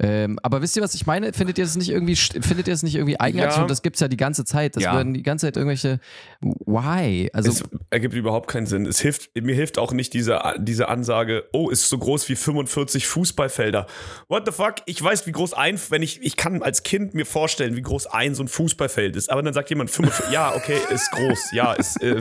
Ähm, 0.00 0.38
aber 0.42 0.62
wisst 0.62 0.76
ihr, 0.76 0.82
was 0.82 0.94
ich 0.94 1.06
meine? 1.06 1.32
Findet 1.32 1.58
ihr 1.58 1.64
das 1.64 1.76
nicht 1.76 1.90
irgendwie, 1.90 2.16
findet 2.16 2.68
ihr 2.68 2.74
das 2.74 2.82
nicht 2.82 2.94
irgendwie 2.96 3.18
eigenartig? 3.20 3.56
Ja. 3.56 3.62
Und 3.62 3.70
das 3.70 3.82
gibt 3.82 3.96
es 3.96 4.00
ja 4.00 4.08
die 4.08 4.16
ganze 4.16 4.44
Zeit. 4.44 4.76
Das 4.76 4.82
Ja. 4.82 4.94
werden 4.94 5.14
die 5.14 5.22
ganze 5.22 5.46
Zeit 5.46 5.56
irgendwelche 5.56 6.00
Why? 6.40 7.30
Also 7.32 7.50
es 7.50 7.62
ergibt 7.90 8.14
überhaupt 8.14 8.48
keinen 8.48 8.66
Sinn. 8.66 8.86
Es 8.86 9.00
hilft, 9.00 9.30
mir 9.40 9.54
hilft 9.54 9.78
auch 9.78 9.92
nicht 9.92 10.12
diese, 10.14 10.40
diese 10.58 10.88
Ansage, 10.88 11.44
oh, 11.52 11.70
ist 11.70 11.88
so 11.88 11.98
groß 11.98 12.28
wie 12.28 12.36
45 12.36 13.06
Fußballfelder. 13.06 13.86
What 14.28 14.44
the 14.46 14.52
fuck? 14.52 14.76
Ich 14.86 15.02
weiß, 15.02 15.26
wie 15.26 15.32
groß 15.32 15.54
ein, 15.54 15.78
wenn 15.90 16.02
ich, 16.02 16.22
ich 16.22 16.36
kann 16.36 16.62
als 16.62 16.82
Kind 16.82 17.14
mir 17.14 17.26
vorstellen, 17.26 17.76
wie 17.76 17.82
groß 17.82 18.06
ein 18.06 18.34
so 18.34 18.42
ein 18.42 18.48
Fußballfeld 18.48 19.16
ist. 19.16 19.30
Aber 19.30 19.42
dann 19.42 19.54
sagt 19.54 19.70
jemand 19.70 19.90
45, 19.90 20.32
ja, 20.32 20.54
okay, 20.54 20.78
ist 20.92 21.10
groß. 21.12 21.52
Ja, 21.52 21.72
ist, 21.74 22.02
äh, 22.02 22.20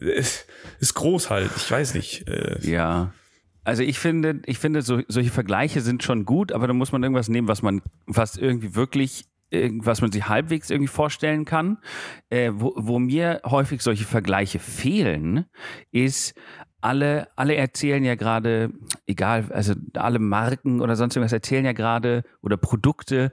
ist, 0.00 0.46
ist 0.80 0.94
groß 0.94 1.30
halt. 1.30 1.50
Ich 1.56 1.70
weiß 1.70 1.94
nicht. 1.94 2.28
Äh, 2.28 2.58
Ja. 2.62 3.12
Also 3.64 3.82
ich 3.82 3.98
finde, 3.98 4.42
ich 4.46 4.58
finde, 4.60 4.82
so, 4.82 5.00
solche 5.08 5.30
Vergleiche 5.30 5.80
sind 5.80 6.04
schon 6.04 6.24
gut, 6.24 6.52
aber 6.52 6.68
da 6.68 6.72
muss 6.72 6.92
man 6.92 7.02
irgendwas 7.02 7.28
nehmen, 7.28 7.48
was 7.48 7.62
man, 7.62 7.82
was 8.06 8.36
irgendwie 8.36 8.76
wirklich, 8.76 9.24
was 9.50 10.00
man 10.00 10.12
sich 10.12 10.28
halbwegs 10.28 10.70
irgendwie 10.70 10.86
vorstellen 10.86 11.44
kann. 11.44 11.78
Äh, 12.30 12.52
wo, 12.54 12.74
wo 12.76 13.00
mir 13.00 13.40
häufig 13.44 13.82
solche 13.82 14.04
Vergleiche 14.04 14.60
fehlen, 14.60 15.46
ist, 15.90 16.34
alle, 16.80 17.26
alle 17.34 17.56
erzählen 17.56 18.04
ja 18.04 18.14
gerade, 18.14 18.70
egal, 19.06 19.50
also 19.50 19.74
alle 19.94 20.20
Marken 20.20 20.80
oder 20.80 20.94
sonst 20.94 21.16
irgendwas 21.16 21.32
erzählen 21.32 21.64
ja 21.64 21.72
gerade 21.72 22.22
oder 22.42 22.56
Produkte, 22.56 23.32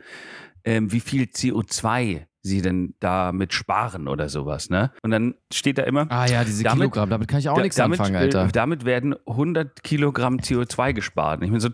ähm, 0.64 0.92
wie 0.92 1.00
viel 1.02 1.26
CO2 1.26 2.26
sie 2.44 2.62
denn 2.62 2.94
damit 3.00 3.54
sparen 3.54 4.08
oder 4.10 4.28
sowas, 4.30 4.70
ne? 4.70 4.92
Und 5.02 5.12
dann 5.12 5.36
steht 5.52 5.78
da 5.78 5.84
immer, 5.84 6.08
ah 6.12 6.26
ja, 6.28 6.44
diese 6.44 6.64
damit- 6.64 6.80
Kilogramm, 6.80 7.10
damit 7.10 7.28
kann 7.30 7.40
ich 7.40 7.48
auch 7.50 7.56
da- 7.56 7.62
nichts 7.64 7.78
damit, 7.78 8.00
anfangen, 8.00 8.16
äh, 8.16 8.20
Alter. 8.20 8.50
Damit 8.52 8.84
werden 8.86 9.16
100 9.26 9.82
Kilogramm 9.84 10.40
CO2 10.40 10.92
gespart. 10.94 11.40
Und 11.40 11.46
ich 11.46 11.52
bin 11.52 11.60
so, 11.62 11.70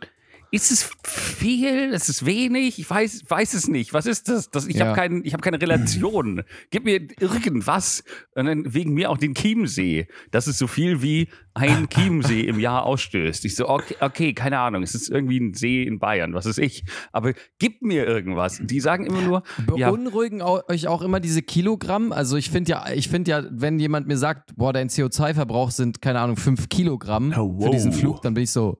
ist 0.51 0.71
es 0.71 0.89
viel? 1.03 1.91
Ist 1.93 2.09
es 2.09 2.25
wenig? 2.25 2.79
Ich 2.79 2.89
weiß, 2.89 3.23
weiß 3.27 3.53
es 3.53 3.67
nicht. 3.67 3.93
Was 3.93 4.05
ist 4.05 4.29
das? 4.29 4.49
das 4.49 4.65
ich 4.67 4.77
Ja. 4.77 4.87
habe 4.87 4.95
kein, 4.95 5.21
ich 5.23 5.33
hab 5.33 5.41
keine 5.41 5.61
Relation. 5.61 6.43
Gib 6.71 6.85
mir 6.85 7.01
irgendwas. 7.19 8.03
Und 8.35 8.45
dann 8.45 8.73
wegen 8.73 8.93
mir 8.93 9.09
auch 9.11 9.17
den 9.17 9.35
Chiemsee. 9.35 10.07
Das 10.31 10.47
ist 10.47 10.57
so 10.57 10.67
viel 10.67 11.01
wie 11.01 11.27
ein 11.53 11.87
Chiemsee 11.93 12.41
im 12.41 12.59
Jahr 12.59 12.83
ausstößt. 12.85 13.45
Ich 13.45 13.55
so, 13.55 13.69
okay, 13.69 13.95
okay, 13.99 14.33
keine 14.33 14.59
Ahnung. 14.59 14.81
Es 14.83 14.95
ist 14.95 15.09
irgendwie 15.09 15.39
ein 15.39 15.53
See 15.53 15.83
in 15.83 15.99
Bayern, 15.99 16.33
was 16.33 16.45
ist 16.45 16.57
ich. 16.59 16.83
Aber 17.11 17.33
gib 17.59 17.81
mir 17.81 18.05
irgendwas. 18.05 18.59
Die 18.63 18.79
sagen 18.79 19.05
immer 19.05 19.21
nur, 19.21 19.43
ja, 19.75 19.89
Beunruhigen 19.91 20.41
au- 20.41 20.61
euch 20.67 20.87
auch 20.87 21.01
immer 21.01 21.19
diese 21.19 21.41
Kilogramm? 21.41 22.11
Also 22.11 22.37
ich 22.37 22.49
finde 22.49 22.71
ja, 22.71 22.85
ich 22.93 23.07
finde 23.09 23.31
ja, 23.31 23.43
wenn 23.51 23.79
jemand 23.79 24.07
mir 24.07 24.17
sagt, 24.17 24.55
boah, 24.55 24.73
dein 24.73 24.89
CO2-Verbrauch 24.89 25.71
sind, 25.71 26.01
keine 26.01 26.19
Ahnung, 26.21 26.37
5 26.37 26.69
Kilogramm 26.69 27.33
Oh, 27.37 27.59
für 27.61 27.69
diesen 27.71 27.91
wow. 27.91 27.99
Flug, 27.99 28.21
dann 28.21 28.33
bin 28.33 28.43
ich 28.43 28.51
so, 28.51 28.77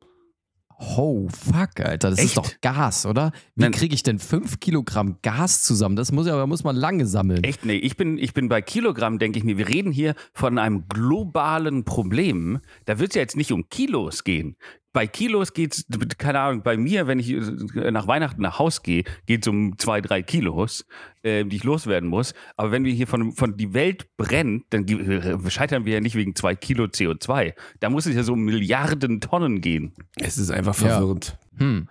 oh 0.80 1.28
fuck, 1.30 1.80
Alter, 1.80 2.10
das 2.10 2.20
Echt? 2.20 2.30
ist 2.30 2.38
doch 2.38 2.50
Gas, 2.62 3.06
oder? 3.06 3.32
Wie 3.56 3.70
kriege 3.72 3.94
ich 3.94 4.04
denn 4.04 4.20
5 4.20 4.60
Kilogramm 4.60 5.18
Gas 5.22 5.64
zusammen? 5.64 5.96
Das 5.96 6.12
muss 6.12 6.28
ja, 6.28 6.36
da 6.36 6.48
muss 6.48 6.64
man 6.64 6.76
lange 6.76 7.06
sammeln. 7.06 7.44
Echt, 7.44 7.66
nee, 7.66 7.76
ich 7.76 7.98
bin, 7.98 8.18
ich 8.18 8.34
bin 8.34 8.50
bei 8.50 8.62
Kilogramm, 8.62 9.20
denke 9.20 9.38
ich 9.38 9.46
mir, 9.46 9.58
wir 9.58 9.68
reden 9.68 9.92
hier 9.92 10.16
von 10.34 10.58
einem 10.58 10.88
globalen 10.88 11.84
Problem. 11.84 12.60
Da 12.86 13.00
wird 13.00 13.12
es 13.12 13.16
ja 13.16 13.22
jetzt 13.22 13.38
nicht 13.38 13.52
um 13.52 13.68
Kilos 13.70 14.24
gehen. 14.24 14.56
Bei 14.92 15.06
Kilos 15.06 15.54
geht 15.54 15.74
es, 15.76 15.86
keine 16.18 16.40
Ahnung, 16.40 16.64
bei 16.64 16.76
mir, 16.76 17.06
wenn 17.06 17.20
ich 17.20 17.30
äh, 17.32 17.92
nach 17.92 18.08
Weihnachten 18.08 18.42
nach 18.42 18.58
Haus 18.58 18.82
gehe, 18.82 19.04
geht 19.28 19.44
es 19.44 19.48
um 19.48 19.78
zwei, 19.78 20.02
drei 20.02 20.24
Kilos, 20.24 20.86
äh, 21.22 21.46
die 21.46 21.58
ich 21.58 21.64
loswerden 21.64 22.10
muss. 22.10 22.34
Aber 22.58 22.72
wenn 22.72 22.84
wir 22.86 22.94
hier 22.94 23.06
von, 23.06 23.32
von 23.34 23.56
die 23.56 23.74
Welt 23.76 24.08
brennt, 24.18 24.64
dann 24.72 24.88
äh, 24.88 25.50
scheitern 25.52 25.86
wir 25.86 25.94
ja 25.94 26.00
nicht 26.00 26.16
wegen 26.16 26.36
zwei 26.36 26.56
Kilo 26.56 26.86
CO2. 26.86 27.54
Da 27.80 27.90
muss 27.92 28.08
es 28.08 28.16
ja 28.16 28.24
so 28.24 28.34
um 28.34 28.42
Milliarden 28.44 29.22
Tonnen 29.22 29.62
gehen. 29.62 29.94
es 30.16 30.38
ist 30.40 30.50
einfach 30.50 30.76
Ja. 30.82 30.90
verwirrend. 30.90 31.38
Hm. 31.58 31.88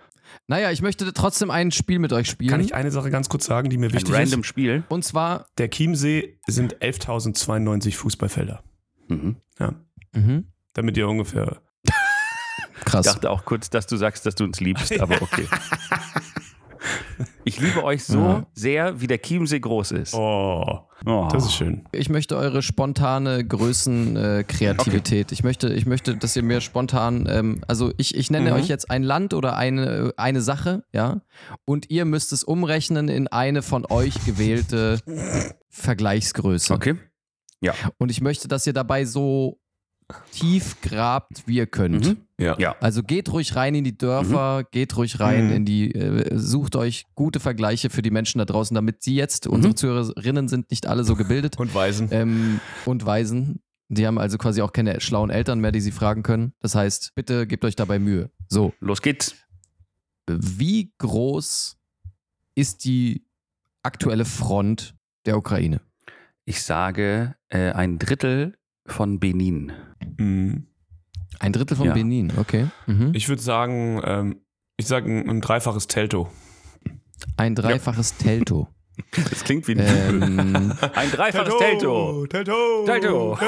Naja, 0.46 0.70
ich 0.72 0.82
möchte 0.82 1.10
trotzdem 1.14 1.50
ein 1.50 1.70
Spiel 1.70 1.98
mit 2.00 2.12
euch 2.12 2.28
spielen. 2.28 2.50
Kann 2.50 2.60
ich 2.60 2.74
eine 2.74 2.90
Sache 2.90 3.10
ganz 3.10 3.28
kurz 3.28 3.46
sagen, 3.46 3.70
die 3.70 3.78
mir 3.78 3.86
Ein 3.86 3.92
wichtig 3.94 4.12
random 4.14 4.40
ist? 4.40 4.46
Spiel. 4.46 4.82
Und 4.88 5.04
zwar, 5.04 5.46
Der 5.56 5.70
Chiemsee 5.70 6.38
sind 6.48 6.76
11.092 6.82 7.94
Fußballfelder. 7.96 8.62
Mhm. 9.08 9.36
Ja. 9.58 9.74
mhm, 10.14 10.48
Damit 10.74 10.96
ihr 10.96 11.08
ungefähr 11.08 11.62
Ich 12.78 12.84
krass. 12.84 13.06
dachte 13.06 13.30
auch 13.30 13.44
kurz, 13.44 13.70
dass 13.70 13.86
du 13.86 13.96
sagst, 13.96 14.24
dass 14.26 14.34
du 14.34 14.44
uns 14.44 14.60
liebst, 14.60 14.98
aber 15.00 15.20
okay. 15.22 15.46
Ich 17.44 17.58
liebe 17.58 17.82
euch 17.82 18.04
so 18.04 18.18
Ja. 18.18 18.46
sehr, 18.52 19.00
wie 19.00 19.06
der 19.08 19.20
Chiemsee 19.20 19.58
groß 19.58 19.90
ist. 19.92 20.14
Oh, 20.14 20.80
Oh. 21.06 21.28
das 21.30 21.46
ist 21.46 21.54
schön. 21.54 21.84
Ich 21.92 22.08
möchte 22.08 22.36
eure 22.36 22.62
spontane 22.62 23.44
Größenkreativität. 23.44 24.40
Äh, 24.40 24.44
Kreativität. 24.44 25.32
Ich, 25.32 25.42
möchte, 25.42 25.72
ich 25.72 25.86
möchte, 25.86 26.16
dass 26.16 26.36
ihr 26.36 26.42
mir 26.42 26.60
spontan, 26.60 27.26
ähm, 27.30 27.62
also 27.66 27.92
ich, 27.96 28.14
ich 28.14 28.30
nenne 28.30 28.50
Mhm. 28.50 28.56
euch 28.56 28.68
jetzt 28.68 28.90
ein 28.90 29.02
Land 29.02 29.34
oder 29.34 29.56
eine, 29.56 30.12
eine 30.16 30.40
Sache, 30.40 30.84
ja, 30.92 31.20
und 31.64 31.90
ihr 31.90 32.04
müsst 32.04 32.32
es 32.32 32.44
umrechnen 32.44 33.08
in 33.08 33.26
eine 33.28 33.62
von 33.62 33.84
euch 33.90 34.14
gewählte 34.24 35.00
Vergleichsgröße. 35.70 36.72
Okay. 36.74 36.96
Und 37.98 38.10
ich 38.10 38.20
möchte, 38.20 38.46
dass 38.46 38.66
ihr 38.66 38.72
dabei 38.72 39.04
so 39.04 39.58
tief 40.32 40.80
grabt, 40.80 41.42
wie 41.46 41.56
ihr 41.56 41.66
könnt. 41.66 42.06
Mhm. 42.06 42.16
Ja. 42.40 42.56
Ja. 42.58 42.76
Also 42.80 43.02
geht 43.02 43.32
ruhig 43.32 43.56
rein 43.56 43.74
in 43.74 43.82
die 43.84 43.98
Dörfer, 43.98 44.64
geht 44.70 44.96
ruhig 44.96 45.18
rein 45.18 45.46
Mhm. 45.48 45.52
in 45.52 45.64
die, 45.64 45.92
äh, 45.94 46.38
sucht 46.38 46.76
euch 46.76 47.04
gute 47.14 47.40
Vergleiche 47.40 47.90
für 47.90 48.00
die 48.02 48.10
Menschen 48.12 48.38
da 48.38 48.44
draußen, 48.44 48.74
damit 48.74 49.02
sie 49.02 49.16
jetzt, 49.16 49.46
unsere 49.48 49.74
Zuhörerinnen 49.74 50.46
sind 50.48 50.70
nicht 50.70 50.86
alle 50.86 51.02
so 51.04 51.16
gebildet 51.16 51.56
Und 51.58 51.74
Weisen. 51.74 52.08
ähm, 52.12 52.60
und 52.84 53.04
Waisen. 53.06 53.60
Die 53.88 54.06
haben 54.06 54.18
also 54.18 54.38
quasi 54.38 54.60
auch 54.62 54.72
keine 54.72 55.00
schlauen 55.00 55.30
Eltern 55.30 55.60
mehr, 55.60 55.72
die 55.72 55.80
sie 55.80 55.90
fragen 55.92 56.22
können. 56.22 56.52
Das 56.60 56.74
heißt, 56.74 57.12
bitte 57.14 57.46
gebt 57.46 57.64
euch 57.64 57.74
dabei 57.74 57.98
Mühe. 57.98 58.30
So, 58.48 58.72
Los 58.80 59.00
geht's. 59.02 59.34
wie 60.28 60.92
groß 60.98 61.76
ist 62.54 62.84
die 62.84 63.24
aktuelle 63.82 64.24
Front 64.26 64.94
der 65.26 65.38
Ukraine? 65.38 65.80
Ich 66.44 66.62
sage 66.62 67.34
äh, 67.48 67.70
ein 67.72 67.98
Drittel 67.98 68.56
von 68.86 69.18
Benin. 69.20 69.72
Mhm. 70.18 70.66
Ein 71.40 71.52
Drittel 71.52 71.76
von 71.76 71.86
Ja. 71.86 71.94
Benin, 71.94 72.32
okay. 72.36 72.66
Mhm. 72.86 73.12
Ich 73.14 73.28
würde 73.28 73.42
sagen, 73.42 74.00
ähm, 74.04 74.40
ich 74.76 74.86
sage 74.86 75.10
ein, 75.10 75.28
ein 75.28 75.40
dreifaches 75.40 75.86
Telto. 75.86 76.28
Ein 77.36 77.54
dreifaches 77.54 78.16
Telto. 78.16 78.68
Das 79.30 79.44
klingt 79.44 79.68
wie 79.68 79.76
ein, 79.76 79.78
ähm, 79.80 80.74
ein 80.94 81.10
dreifaches 81.12 81.54
Telto. 81.56 82.26
Telto! 82.26 82.84
Telto. 82.84 83.38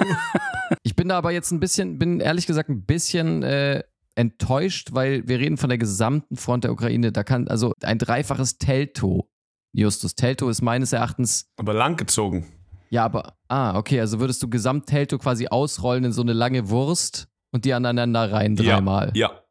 ich 0.84 0.94
bin 0.94 1.08
da 1.08 1.18
aber 1.18 1.32
jetzt 1.32 1.50
ein 1.50 1.58
bisschen, 1.58 1.98
bin 1.98 2.20
ehrlich 2.20 2.46
gesagt 2.46 2.68
ein 2.68 2.84
bisschen 2.84 3.42
äh, 3.42 3.82
enttäuscht, 4.14 4.90
weil 4.92 5.26
wir 5.26 5.40
reden 5.40 5.56
von 5.56 5.70
der 5.70 5.78
gesamten 5.78 6.36
Front 6.36 6.62
der 6.62 6.72
Ukraine. 6.72 7.10
Da 7.10 7.24
kann 7.24 7.48
also 7.48 7.72
ein 7.82 7.98
dreifaches 7.98 8.58
Telto. 8.58 9.28
Justus, 9.72 10.14
Telto 10.14 10.48
ist 10.48 10.62
meines 10.62 10.92
Erachtens 10.92 11.50
Aber 11.56 11.74
langgezogen. 11.74 12.46
Ja, 12.90 13.04
aber, 13.04 13.34
ah, 13.48 13.76
okay, 13.78 14.00
also 14.00 14.20
würdest 14.20 14.42
du 14.42 14.48
Gesamttelto 14.48 15.18
quasi 15.18 15.48
ausrollen 15.48 16.04
in 16.04 16.12
so 16.12 16.22
eine 16.22 16.32
lange 16.32 16.68
Wurst 16.70 17.28
und 17.52 17.64
die 17.64 17.74
aneinander 17.74 18.30
rein 18.32 18.56
dreimal. 18.56 19.12
Ja. 19.14 19.42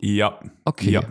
Ja. 0.00 0.40
Okay. 0.64 0.90
Ja. 0.90 1.02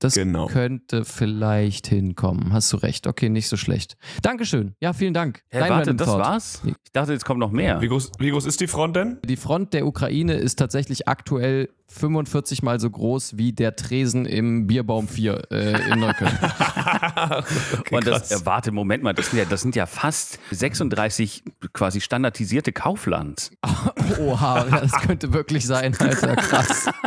Das 0.00 0.14
genau. 0.14 0.46
könnte 0.46 1.04
vielleicht 1.04 1.88
hinkommen. 1.88 2.52
Hast 2.52 2.72
du 2.72 2.76
recht. 2.76 3.08
Okay, 3.08 3.28
nicht 3.28 3.48
so 3.48 3.56
schlecht. 3.56 3.96
Dankeschön. 4.22 4.74
Ja, 4.80 4.92
vielen 4.92 5.12
Dank. 5.12 5.42
Hä, 5.50 5.58
Dein 5.58 5.70
warte, 5.70 5.94
das 5.94 6.06
Thought. 6.06 6.20
war's? 6.20 6.62
Ich 6.64 6.92
dachte, 6.92 7.12
jetzt 7.12 7.24
kommt 7.24 7.40
noch 7.40 7.50
mehr. 7.50 7.80
Wie 7.80 7.88
groß, 7.88 8.12
wie 8.18 8.30
groß 8.30 8.46
ist 8.46 8.60
die 8.60 8.68
Front 8.68 8.94
denn? 8.94 9.18
Die 9.24 9.36
Front 9.36 9.74
der 9.74 9.86
Ukraine 9.86 10.34
ist 10.34 10.56
tatsächlich 10.56 11.08
aktuell 11.08 11.68
45 11.88 12.62
mal 12.62 12.78
so 12.78 12.90
groß 12.90 13.38
wie 13.38 13.52
der 13.52 13.74
Tresen 13.74 14.24
im 14.24 14.66
Bierbaum 14.66 15.08
4 15.08 15.50
äh, 15.50 15.92
in 15.92 16.00
Neukölln. 16.00 16.38
okay, 17.78 17.96
Und 17.96 18.06
das, 18.06 18.30
äh, 18.30 18.44
warte, 18.44 18.70
Moment 18.72 19.02
mal, 19.02 19.14
das 19.14 19.30
sind, 19.30 19.38
ja, 19.38 19.46
das 19.46 19.62
sind 19.62 19.74
ja 19.74 19.86
fast 19.86 20.38
36 20.50 21.42
quasi 21.72 22.00
standardisierte 22.00 22.72
Kaufland. 22.72 23.50
Oha, 24.20 24.64
das 24.64 24.92
könnte 25.00 25.32
wirklich 25.32 25.66
sein, 25.66 25.96
Alter, 25.98 26.36
krass. 26.36 26.88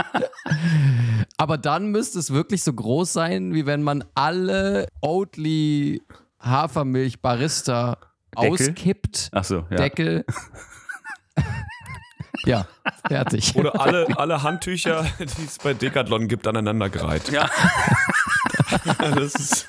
Aber 1.42 1.58
dann 1.58 1.88
müsste 1.88 2.20
es 2.20 2.32
wirklich 2.32 2.62
so 2.62 2.72
groß 2.72 3.14
sein, 3.14 3.56
wie 3.56 3.66
wenn 3.66 3.82
man 3.82 4.04
alle 4.14 4.86
Oatly 5.02 6.04
Hafermilch 6.40 7.20
Barista 7.20 7.98
Deckel? 8.40 8.52
auskippt. 8.52 9.30
Ach 9.32 9.44
so, 9.44 9.66
ja. 9.72 9.78
Deckel. 9.78 10.24
ja, 12.46 12.68
fertig. 13.08 13.56
Oder 13.56 13.82
alle, 13.82 14.06
alle 14.20 14.44
Handtücher, 14.44 15.04
die 15.20 15.44
es 15.44 15.58
bei 15.58 15.74
Decathlon 15.74 16.28
gibt, 16.28 16.46
aneinandergereiht. 16.46 17.32
Ja. 17.32 17.50
Das 18.98 19.36
ist, 19.36 19.68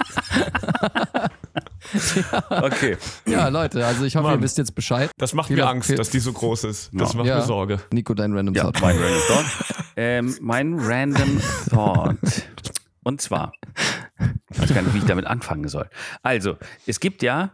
Okay. 2.51 2.97
Ja, 3.27 3.49
Leute, 3.49 3.85
also 3.87 4.05
ich 4.05 4.17
hoffe, 4.17 4.29
Mann. 4.29 4.39
ihr 4.39 4.43
wisst 4.43 4.59
jetzt 4.59 4.75
Bescheid. 4.75 5.11
das 5.19 5.35
macht 5.35 5.49
Viel- 5.49 5.57
mir 5.57 5.67
Angst, 5.69 5.89
viel- 5.89 5.97
dass 5.97 6.11
die 6.11 6.21
so 6.21 6.33
groß 6.33 6.65
ist. 6.65 6.91
Das 6.93 7.13
Ja. 7.13 7.19
macht 7.19 7.27
Ja. 7.29 7.37
mir 7.37 7.43
Sorge. 7.43 7.79
Nico, 7.93 8.15
dein 8.15 8.33
Random 8.35 8.55
Ja, 8.55 8.65
Thought. 8.65 8.81
mein 8.81 8.97
Random 8.99 9.21
Thought. 9.29 9.45
ähm, 9.97 10.37
mein 10.41 10.79
Random 10.79 11.41
Thought. 11.71 12.17
Und 13.05 13.21
zwar, 13.21 13.53
ich 14.51 14.61
weiß 14.61 14.73
gar 14.75 14.83
nicht, 14.83 14.95
wie 14.95 14.99
ich 14.99 15.05
damit 15.05 15.27
anfangen 15.27 15.67
soll. 15.69 15.89
Also, 16.23 16.57
es 16.87 17.01
gibt 17.01 17.23
ja 17.23 17.53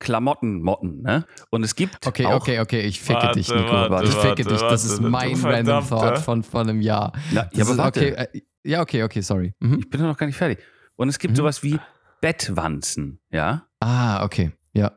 Klamottenmotten, 0.00 1.02
ne? 1.02 1.24
Und 1.50 1.64
es 1.64 1.74
gibt 1.74 2.06
Okay, 2.06 2.26
auch, 2.26 2.34
okay, 2.36 2.60
okay, 2.60 2.82
ich 2.82 3.00
ficke 3.00 3.20
Warte, 3.20 3.38
dich, 3.38 3.48
Nico. 3.48 3.64
warte, 3.72 4.04
ich 4.04 4.10
ficke 4.14 4.26
warte, 4.28 4.34
dich. 4.44 4.46
Das 4.52 4.60
warte, 4.62 4.74
ist 4.74 5.00
mein 5.00 5.34
Random. 5.44 5.88
Thought 5.88 6.18
von 6.18 6.44
vor 6.44 6.60
einem 6.60 6.80
Jahr. 6.80 7.12
Na, 7.32 7.48
ja, 7.52 7.64
aber 7.64 7.72
ist, 7.72 7.78
warte, 7.78 8.00
okay, 8.00 8.28
äh, 8.32 8.40
ja, 8.62 8.80
okay, 8.80 9.02
okay, 9.02 9.20
sorry. 9.22 9.54
Mhm. 9.58 9.80
ich 9.80 9.90
bin 9.90 10.00
noch 10.02 10.16
gar 10.16 10.26
nicht 10.26 10.36
fertig. 10.36 10.60
Und 10.94 11.08
es 11.08 11.18
gibt 11.18 11.32
Mhm. 11.32 11.36
sowas 11.36 11.62
wie 11.64 11.80
Bettwanzen, 12.20 13.20
ja? 13.30 13.66
Ah, 13.80 14.24
okay. 14.24 14.52
Ja. 14.72 14.92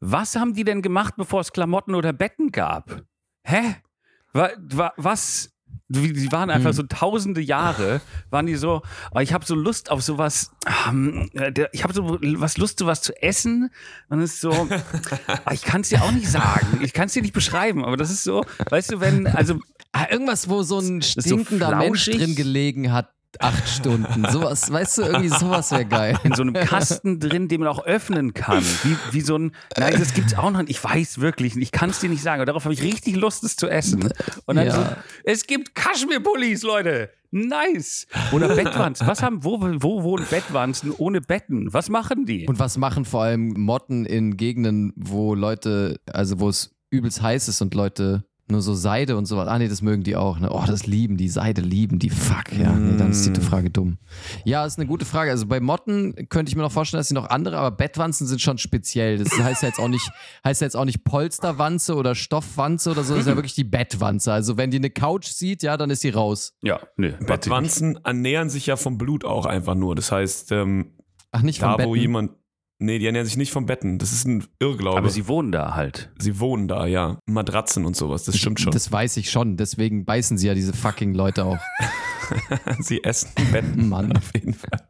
Was 0.00 0.36
haben 0.36 0.54
die 0.54 0.64
denn 0.64 0.82
gemacht, 0.82 1.14
bevor 1.16 1.40
es 1.40 1.52
Klamotten 1.52 1.94
oder 1.94 2.12
Betten 2.12 2.52
gab? 2.52 3.02
Hä? 3.42 3.76
Wa, 4.32 4.50
wa, 4.58 4.92
was? 4.96 5.52
Die 5.88 6.32
waren 6.32 6.50
einfach 6.50 6.70
Hm. 6.70 6.76
so 6.76 6.82
tausende 6.82 7.40
Jahre, 7.40 8.00
waren 8.30 8.46
die 8.46 8.56
so, 8.56 8.82
oh, 9.14 9.18
ich 9.20 9.32
habe 9.32 9.44
so 9.46 9.54
Lust 9.54 9.90
auf 9.90 10.02
sowas, 10.02 10.50
ähm, 10.88 11.30
äh, 11.34 11.52
ich 11.72 11.84
habe 11.84 11.94
so 11.94 12.18
was 12.20 12.58
Lust, 12.58 12.80
sowas 12.80 13.02
zu 13.02 13.12
essen. 13.22 13.70
Und 14.08 14.20
es 14.20 14.34
ist 14.34 14.40
so, 14.40 14.50
ich 15.52 15.62
kann 15.62 15.82
es 15.82 15.88
dir 15.90 16.02
auch 16.02 16.10
nicht 16.12 16.28
sagen, 16.28 16.80
ich 16.82 16.92
kann 16.92 17.06
es 17.06 17.12
dir 17.12 17.22
nicht 17.22 17.34
beschreiben, 17.34 17.84
aber 17.84 17.96
das 17.96 18.10
ist 18.10 18.24
so, 18.24 18.44
weißt 18.70 18.92
du, 18.92 19.00
wenn, 19.00 19.26
also 19.26 19.60
Ah, 19.92 20.08
irgendwas, 20.10 20.50
wo 20.50 20.62
so 20.62 20.78
ein 20.78 21.00
so 21.00 21.20
stinkender 21.22 21.74
Mensch 21.76 22.04
flauschig. 22.04 22.18
drin 22.22 22.34
gelegen 22.36 22.92
hat, 22.92 23.14
acht 23.40 23.68
Stunden. 23.68 24.24
Sowas, 24.30 24.70
weißt 24.70 24.98
du, 24.98 25.02
irgendwie 25.02 25.28
sowas 25.28 25.70
wäre 25.72 25.84
geil. 25.86 26.18
in 26.24 26.34
so 26.34 26.42
einem 26.42 26.54
Kasten 26.54 27.20
drin, 27.20 27.48
den 27.48 27.60
man 27.60 27.68
auch 27.68 27.84
öffnen 27.84 28.34
kann. 28.34 28.62
Wie, 28.82 28.96
wie 29.12 29.20
so 29.20 29.36
ein. 29.36 29.52
Nein, 29.76 29.94
das 29.98 30.14
gibt's 30.14 30.34
auch 30.34 30.50
noch. 30.50 30.62
Ich 30.66 30.82
weiß 30.82 31.20
wirklich 31.20 31.54
nicht. 31.54 31.64
Ich 31.66 31.72
kann 31.72 31.90
es 31.90 32.00
dir 32.00 32.08
nicht 32.10 32.22
sagen. 32.22 32.40
Aber 32.40 32.46
darauf 32.46 32.64
habe 32.64 32.74
ich 32.74 32.82
richtig 32.82 33.16
Lust, 33.16 33.44
es 33.44 33.56
zu 33.56 33.68
essen. 33.68 34.08
Und 34.46 34.56
dann 34.56 34.66
Ja. 34.66 34.72
so, 34.74 34.86
es 35.24 35.46
gibt 35.46 35.74
Kaschmir-Pullis, 35.74 36.62
Leute. 36.62 37.10
Nice. 37.30 38.06
Oder 38.32 38.54
Bettwanzen. 38.54 39.06
Was 39.06 39.22
haben, 39.22 39.44
wo, 39.44 39.60
wo 39.60 40.02
wohnen 40.02 40.24
Bettwanzen 40.30 40.92
ohne 40.96 41.20
Betten? 41.20 41.72
Was 41.72 41.88
machen 41.88 42.24
die? 42.24 42.46
Und 42.46 42.58
was 42.58 42.78
machen 42.78 43.04
vor 43.04 43.22
allem 43.24 43.48
Motten 43.56 44.06
in 44.06 44.36
Gegenden, 44.36 44.92
wo 44.96 45.34
Leute, 45.34 46.00
also 46.12 46.40
wo 46.40 46.48
es 46.48 46.74
übelst 46.90 47.20
heiß 47.20 47.48
ist 47.48 47.60
und 47.60 47.74
Leute 47.74 48.24
nur 48.48 48.62
so 48.62 48.74
Seide 48.74 49.16
und 49.16 49.26
sowas. 49.26 49.48
Ah, 49.48 49.58
nee, 49.58 49.68
das 49.68 49.82
mögen 49.82 50.02
die 50.02 50.14
auch. 50.16 50.38
Ne? 50.38 50.50
Oh, 50.50 50.62
das 50.66 50.86
lieben 50.86 51.16
die. 51.16 51.28
Seide 51.28 51.62
lieben 51.62 51.98
die. 51.98 52.10
Fuck, 52.10 52.52
ja. 52.52 52.72
Nee, 52.72 52.96
dann 52.96 53.10
ist 53.10 53.26
die 53.26 53.40
Frage 53.40 53.70
dumm. 53.70 53.98
Ja, 54.44 54.64
ist 54.64 54.78
eine 54.78 54.86
gute 54.86 55.04
Frage. 55.04 55.30
Also 55.30 55.46
bei 55.46 55.58
Motten 55.60 56.14
könnte 56.28 56.50
ich 56.50 56.56
mir 56.56 56.62
noch 56.62 56.72
vorstellen, 56.72 57.00
dass 57.00 57.08
sie 57.08 57.14
noch 57.14 57.28
andere, 57.28 57.58
aber 57.58 57.70
Bettwanzen 57.76 58.26
sind 58.26 58.40
schon 58.40 58.58
speziell. 58.58 59.18
Das 59.18 59.36
heißt 59.38 59.62
ja 59.62 59.68
jetzt 59.68 59.80
auch 59.80 59.88
nicht, 59.88 60.08
heißt 60.44 60.60
ja 60.60 60.66
jetzt 60.66 60.76
auch 60.76 60.84
nicht 60.84 61.02
Polsterwanze 61.04 61.96
oder 61.96 62.14
Stoffwanze 62.14 62.90
oder 62.90 63.02
so. 63.02 63.14
Das 63.14 63.22
ist 63.22 63.28
ja 63.28 63.36
wirklich 63.36 63.54
die 63.54 63.64
Bettwanze. 63.64 64.32
Also 64.32 64.56
wenn 64.56 64.70
die 64.70 64.78
eine 64.78 64.90
Couch 64.90 65.26
sieht, 65.26 65.62
ja, 65.62 65.76
dann 65.76 65.90
ist 65.90 66.04
die 66.04 66.10
raus. 66.10 66.54
ja, 66.62 66.80
nö. 66.96 67.12
Bettwanzen 67.26 67.98
ernähren 68.04 68.48
sich 68.50 68.66
ja 68.66 68.76
vom 68.76 68.98
Blut 68.98 69.24
auch 69.24 69.46
einfach 69.46 69.74
nur. 69.74 69.94
Das 69.94 70.12
heißt, 70.12 70.52
ähm, 70.52 70.92
Ach, 71.32 71.42
nicht 71.42 71.60
vom 71.60 71.76
da 71.76 71.84
wo 71.84 71.94
jemand. 71.96 72.32
Nee, 72.78 72.98
die 72.98 73.06
ernähren 73.06 73.26
sich 73.26 73.38
nicht 73.38 73.52
vom 73.52 73.64
Betten. 73.64 73.98
Das 73.98 74.12
ist 74.12 74.26
ein 74.26 74.44
Irrglaube. 74.58 74.98
Aber 74.98 75.08
sie 75.08 75.28
wohnen 75.28 75.50
da 75.50 75.74
halt. 75.74 76.10
sie 76.18 76.38
wohnen 76.38 76.68
da, 76.68 76.86
ja. 76.86 77.18
Matratzen 77.26 77.86
und 77.86 77.96
sowas, 77.96 78.24
das 78.24 78.36
stimmt 78.36 78.60
schon. 78.60 78.72
Das 78.72 78.92
weiß 78.92 79.16
ich 79.16 79.30
schon. 79.30 79.56
Deswegen 79.56 80.04
beißen 80.04 80.36
sie 80.36 80.46
ja 80.46 80.54
diese 80.54 80.74
fucking 80.74 81.14
Leute 81.14 81.44
auch. 81.44 81.58
sie 82.80 83.02
essen 83.02 83.30
Betten. 83.50 83.88
Mann. 83.88 84.14
Auf 84.16 84.30
jeden 84.34 84.52
Fall. 84.52 84.80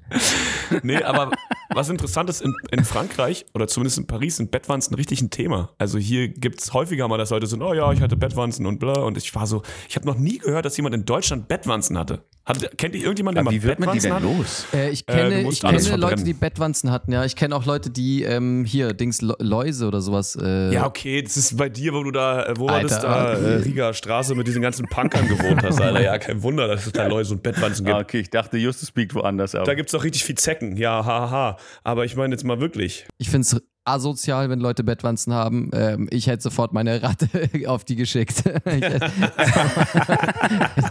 Nee, 0.82 1.02
aber 1.02 1.30
was 1.70 1.88
interessant 1.88 2.28
ist, 2.28 2.40
in, 2.40 2.54
in 2.72 2.84
Frankreich 2.84 3.46
oder 3.54 3.68
zumindest 3.68 3.98
in 3.98 4.06
Paris 4.06 4.36
sind 4.36 4.50
Bettwanzen 4.50 4.94
richtig 4.94 5.20
ein 5.22 5.30
Thema. 5.30 5.70
Also 5.78 5.98
hier 5.98 6.28
gibt 6.28 6.60
es 6.60 6.72
häufiger 6.72 7.06
mal, 7.06 7.18
dass 7.18 7.30
Leute 7.30 7.46
sind, 7.46 7.62
oh 7.62 7.74
ja, 7.74 7.92
ich 7.92 8.00
hatte 8.00 8.16
Bettwanzen 8.16 8.66
und 8.66 8.80
bla. 8.80 9.00
Und 9.00 9.16
ich 9.16 9.32
war 9.34 9.46
so, 9.46 9.62
ich 9.88 9.94
habe 9.94 10.06
noch 10.06 10.18
nie 10.18 10.38
gehört, 10.38 10.64
dass 10.64 10.76
jemand 10.76 10.94
in 10.94 11.04
Deutschland 11.04 11.46
Bettwanzen 11.46 11.96
hatte. 11.98 12.24
Hat, 12.46 12.78
kennt 12.78 12.94
ihr 12.94 13.02
irgendjemanden, 13.02 13.34
der 13.34 13.40
Aber 13.42 13.50
mal 13.50 13.56
wie 13.56 13.62
wird 13.62 13.80
man 13.80 13.90
die 13.92 13.98
Bettwanzen 13.98 14.22
denn 14.22 14.30
hat? 14.30 14.38
los? 14.38 14.66
Äh, 14.72 14.90
ich 14.90 15.00
Äh, 15.08 15.12
kenne, 15.12 15.42
musst 15.42 15.64
ich 15.64 15.68
kenne 15.68 15.96
Leute, 15.96 16.22
die 16.22 16.32
Bettwanzen 16.32 16.92
hatten, 16.92 17.10
ja. 17.12 17.24
Ich 17.24 17.34
kenne 17.34 17.56
auch 17.56 17.64
Leute, 17.66 17.90
die 17.90 18.22
ähm, 18.22 18.64
hier, 18.64 18.92
Dings, 18.94 19.20
Läuse 19.20 19.86
oder 19.88 20.00
sowas. 20.00 20.38
Äh, 20.40 20.72
Ja, 20.72 20.86
okay, 20.86 21.22
das 21.22 21.36
ist 21.36 21.56
bei 21.56 21.68
dir, 21.68 21.92
wo 21.92 22.04
du 22.04 22.12
da, 22.12 22.46
äh, 22.46 22.54
wo 22.56 22.66
war 22.68 22.76
Alter, 22.76 22.88
das 22.88 23.00
da, 23.00 23.32
äh, 23.32 23.54
Riga 23.56 23.92
Straße 23.92 24.34
mit 24.36 24.46
diesen 24.46 24.62
ganzen 24.62 24.86
Punkern 24.86 25.26
gewohnt 25.28 25.62
hast, 25.64 25.80
Alter. 25.80 26.00
Ja, 26.00 26.18
kein 26.18 26.42
Wunder, 26.42 26.68
dass 26.68 26.86
es 26.86 26.92
da 26.92 27.06
Läuse 27.08 27.34
und 27.34 27.42
Bettwanzen 27.42 27.84
gibt. 27.84 27.96
Ah, 27.96 28.00
okay, 28.00 28.20
ich 28.20 28.30
dachte, 28.30 28.56
Justus 28.58 28.92
biegt 28.92 29.14
woanders 29.16 29.54
auf. 29.56 29.64
Da 29.64 29.74
gibt 29.74 29.88
es 29.88 29.92
doch 29.92 30.04
richtig 30.04 30.22
viel 30.24 30.36
Zecken, 30.36 30.76
ja, 30.76 31.04
haha. 31.04 31.30
Ha. 31.30 31.56
Aber 31.82 32.04
ich 32.04 32.14
meine 32.14 32.32
jetzt 32.34 32.44
mal 32.44 32.60
wirklich. 32.60 33.06
Ich 33.18 33.28
finde 33.28 33.42
es 33.42 33.60
asozial, 33.86 34.50
wenn 34.50 34.60
Leute 34.60 34.84
Bettwanzen 34.84 35.32
haben. 35.32 35.70
Ähm, 35.72 36.08
ich 36.10 36.26
hätte 36.26 36.42
sofort 36.42 36.72
meine 36.72 37.02
Ratte 37.02 37.28
auf 37.66 37.84
die 37.84 37.96
geschickt. 37.96 38.36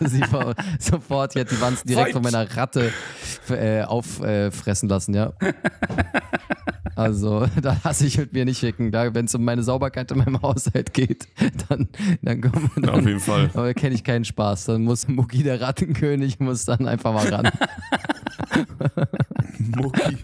sie 0.01 0.21
sofort, 0.79 1.35
ich 1.35 1.41
hätte 1.41 1.55
die 1.55 1.61
Wanzen 1.61 1.87
direkt 1.87 2.13
von 2.13 2.23
meiner 2.23 2.55
Ratte 2.55 2.91
äh, 3.49 3.81
auffressen 3.83 4.89
lassen, 4.89 5.13
ja. 5.13 5.33
Also, 6.95 7.45
da 7.61 7.75
lasse 7.83 8.05
ich 8.05 8.17
mit 8.17 8.31
mir 8.31 8.45
nicht 8.45 8.59
schicken. 8.59 8.93
Wenn 8.93 9.25
es 9.25 9.35
um 9.35 9.43
meine 9.43 9.63
Sauberkeit 9.63 10.11
in 10.11 10.19
meinem 10.19 10.41
Haushalt 10.41 10.93
geht, 10.93 11.27
dann, 11.67 11.89
dann 12.21 12.39
kommen 12.39 12.71
dann, 12.77 12.89
Auf 12.89 13.05
jeden 13.05 13.19
Fall. 13.19 13.49
Aber 13.53 13.65
da 13.67 13.73
kenne 13.73 13.95
ich 13.95 14.05
keinen 14.05 14.23
Spaß. 14.23 14.65
Dann 14.65 14.83
muss 14.83 15.07
Mugi, 15.07 15.43
der 15.43 15.59
Rattenkönig, 15.59 16.39
muss 16.39 16.63
dann 16.63 16.87
einfach 16.87 17.13
mal 17.13 17.27
ran. 17.27 17.51
Mucki. 19.57 20.17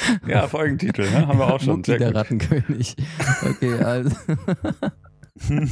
ja, 0.26 0.46
Folgentitel, 0.48 1.10
ne? 1.10 1.26
haben 1.26 1.38
wir 1.38 1.52
auch 1.52 1.60
schon. 1.60 1.76
Mucki, 1.76 1.90
Sehr 1.92 1.98
der 1.98 2.08
gut. 2.08 2.16
Rattenkönig. 2.16 2.96
Okay, 3.42 3.74
also. 3.82 4.10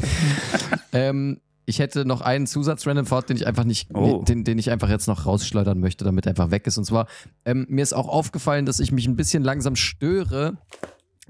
ähm, 0.93 1.41
ich 1.67 1.79
hätte 1.79 2.05
noch 2.05 2.21
einen 2.21 2.47
Zusatz-Random 2.47 3.07
Thought, 3.07 3.31
den 3.31 3.37
ich 3.37 3.47
einfach 3.47 3.65
nicht, 3.65 3.89
Oh. 3.95 4.23
den, 4.23 4.45
den 4.45 4.59
ich 4.59 4.71
einfach 4.71 4.91
jetzt 4.91 5.07
noch 5.07 5.25
rausschleudern 5.25 5.79
möchte, 5.81 6.05
damit 6.05 6.27
er 6.27 6.31
einfach 6.31 6.51
weg 6.51 6.67
ist. 6.67 6.77
Und 6.77 6.85
zwar, 6.85 7.07
ähm, 7.47 7.67
mir 7.71 7.83
ist 7.83 7.95
auch 7.95 8.09
aufgefallen, 8.09 8.67
dass 8.67 8.81
ich 8.81 8.93
mich 8.93 9.07
ein 9.07 9.17
bisschen 9.17 9.43
langsam 9.43 9.75
störe 9.77 10.59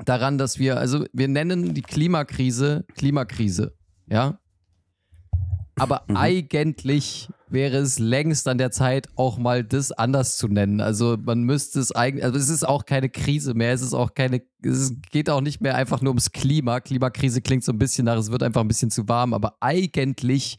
daran, 0.05 0.39
dass 0.39 0.59
wir, 0.59 0.79
also 0.79 1.05
wir 1.13 1.29
nennen 1.29 1.73
die 1.75 1.83
Klimakrise 1.83 2.85
Klimakrise, 2.97 3.75
ja. 4.09 4.39
Aber 5.77 6.03
Mhm. 6.09 6.17
eigentlich 6.17 7.29
wäre 7.55 7.79
es 7.79 7.99
längst 7.99 8.47
an 8.49 8.59
der 8.59 8.71
Zeit, 8.71 9.09
auch 9.17 9.39
mal 9.39 9.65
das 9.65 9.91
anders 9.93 10.37
zu 10.37 10.49
nennen. 10.49 10.83
Also 10.83 11.17
man 11.25 11.43
müsste 11.45 11.81
es 11.81 11.91
eigentlich, 11.93 12.23
also 12.25 12.39
es 12.39 12.51
ist 12.51 12.65
auch 12.69 12.85
keine 12.85 13.09
Krise 13.09 13.55
mehr, 13.55 13.73
es 13.73 13.81
ist 13.81 13.95
auch 13.95 14.13
keine, 14.15 14.43
es 14.63 14.93
geht 15.11 15.31
auch 15.31 15.41
nicht 15.41 15.63
mehr 15.63 15.75
einfach 15.77 16.03
nur 16.03 16.11
ums 16.11 16.33
Klima. 16.33 16.81
Klimakrise 16.81 17.41
klingt 17.41 17.65
so 17.65 17.73
ein 17.73 17.79
bisschen 17.79 18.05
nach, 18.05 18.19
es 18.19 18.31
wird 18.31 18.43
einfach 18.43 18.61
ein 18.61 18.69
bisschen 18.69 18.91
zu 18.91 19.09
warm, 19.09 19.33
aber 19.33 19.57
eigentlich 19.61 20.59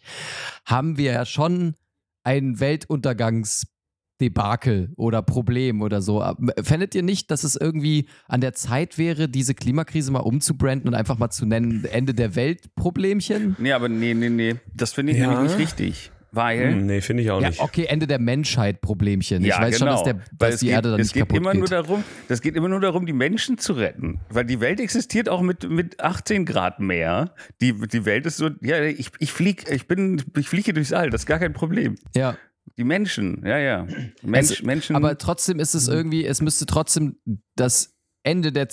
haben 0.66 0.98
wir 0.98 1.12
ja 1.12 1.26
schon 1.26 1.76
ein 2.24 2.60
Weltuntergangsdebakel 2.60 4.94
oder 4.96 5.22
Problem 5.22 5.82
oder 5.82 6.02
so. 6.02 6.24
Fändet 6.64 6.96
ihr 6.96 7.04
nicht, 7.04 7.30
dass 7.30 7.44
es 7.44 7.56
irgendwie 7.56 8.08
an 8.28 8.42
der 8.42 8.54
Zeit 8.54 8.98
wäre, 8.98 9.30
diese 9.30 9.54
Klimakrise 9.54 10.12
mal 10.12 10.20
umzubranden 10.22 10.88
und 10.88 10.96
einfach 10.96 11.18
mal 11.18 11.30
zu 11.30 11.46
nennen, 11.46 11.86
Ende 11.86 12.14
der 12.14 12.36
Welt-Problemchen? 12.36 13.56
Nee, 13.60 13.74
aber 13.74 13.90
nee, 13.90 14.14
nee, 14.14 14.30
nee. 14.30 14.56
Das 14.74 14.94
finde 14.94 15.12
ich 15.12 15.20
Ja. 15.20 15.30
nämlich 15.32 15.52
nicht 15.52 15.60
richtig. 15.60 16.12
Weil. 16.36 16.74
Hm, 16.74 16.86
nee, 16.86 17.02
finde 17.02 17.24
ich 17.24 17.32
auch 17.32 17.42
Ja, 17.42 17.50
nicht. 17.50 17.60
okay, 17.60 17.86
Ende 17.86 18.08
der 18.08 18.20
Menschheit 18.20 18.82
Problemchen. 18.82 19.42
Ich 19.42 19.48
Ja, 19.50 19.62
weiß 19.62 19.78
schon, 19.80 19.88
dass, 19.88 20.04
der, 20.04 20.16
Weil 20.38 20.52
dass 20.52 20.60
die 20.60 20.68
geht, 20.68 20.76
Erde 20.76 20.92
dann 20.92 21.00
es 21.00 21.08
nicht 21.08 21.14
geht 21.14 21.22
kaputt 21.22 21.38
immer 21.38 21.52
geht. 21.52 21.60
nur 21.60 21.70
darum, 21.70 22.04
das 22.28 22.42
geht 22.42 22.56
immer 22.56 22.70
nur 22.70 22.80
darum, 22.82 23.06
die 23.06 23.14
Menschen 23.14 23.58
zu 23.58 23.74
retten. 23.74 24.20
Weil 24.30 24.46
die 24.46 24.60
Welt 24.60 24.80
existiert 24.80 25.30
auch 25.30 25.42
mit, 25.42 25.70
mit 25.70 26.00
18 26.00 26.46
Grad 26.46 26.80
mehr. 26.80 27.34
Die, 27.62 27.74
die 27.88 28.06
Welt 28.06 28.26
ist 28.26 28.38
so, 28.38 28.50
ja, 28.62 28.82
ich, 28.84 29.12
ich 29.20 29.32
fliege, 29.32 29.74
ich 29.74 29.88
bin, 29.88 30.22
ich 30.38 30.50
fliege 30.50 30.74
durchs 30.74 30.94
All, 30.94 31.10
das 31.10 31.22
ist 31.22 31.26
gar 31.26 31.40
kein 31.40 31.54
Problem. 31.54 31.96
ja. 32.16 32.38
Die 32.80 32.84
Menschen, 32.84 33.44
ja, 33.46 33.60
ja. 33.60 33.88
Mensch, 34.24 34.52
Es- 34.52 34.64
Menschen. 34.64 34.96
Aber 34.96 35.18
trotzdem 35.20 35.60
ist 35.60 35.76
es 35.76 35.88
irgendwie, 35.88 36.26
es 36.26 36.42
müsste 36.42 36.66
trotzdem 36.66 37.18
das 37.56 37.96
Ende 38.24 38.52
der 38.52 38.68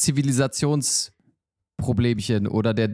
Zivilisationsproblemchen 1.82 2.46
oder 2.46 2.74
der 2.74 2.90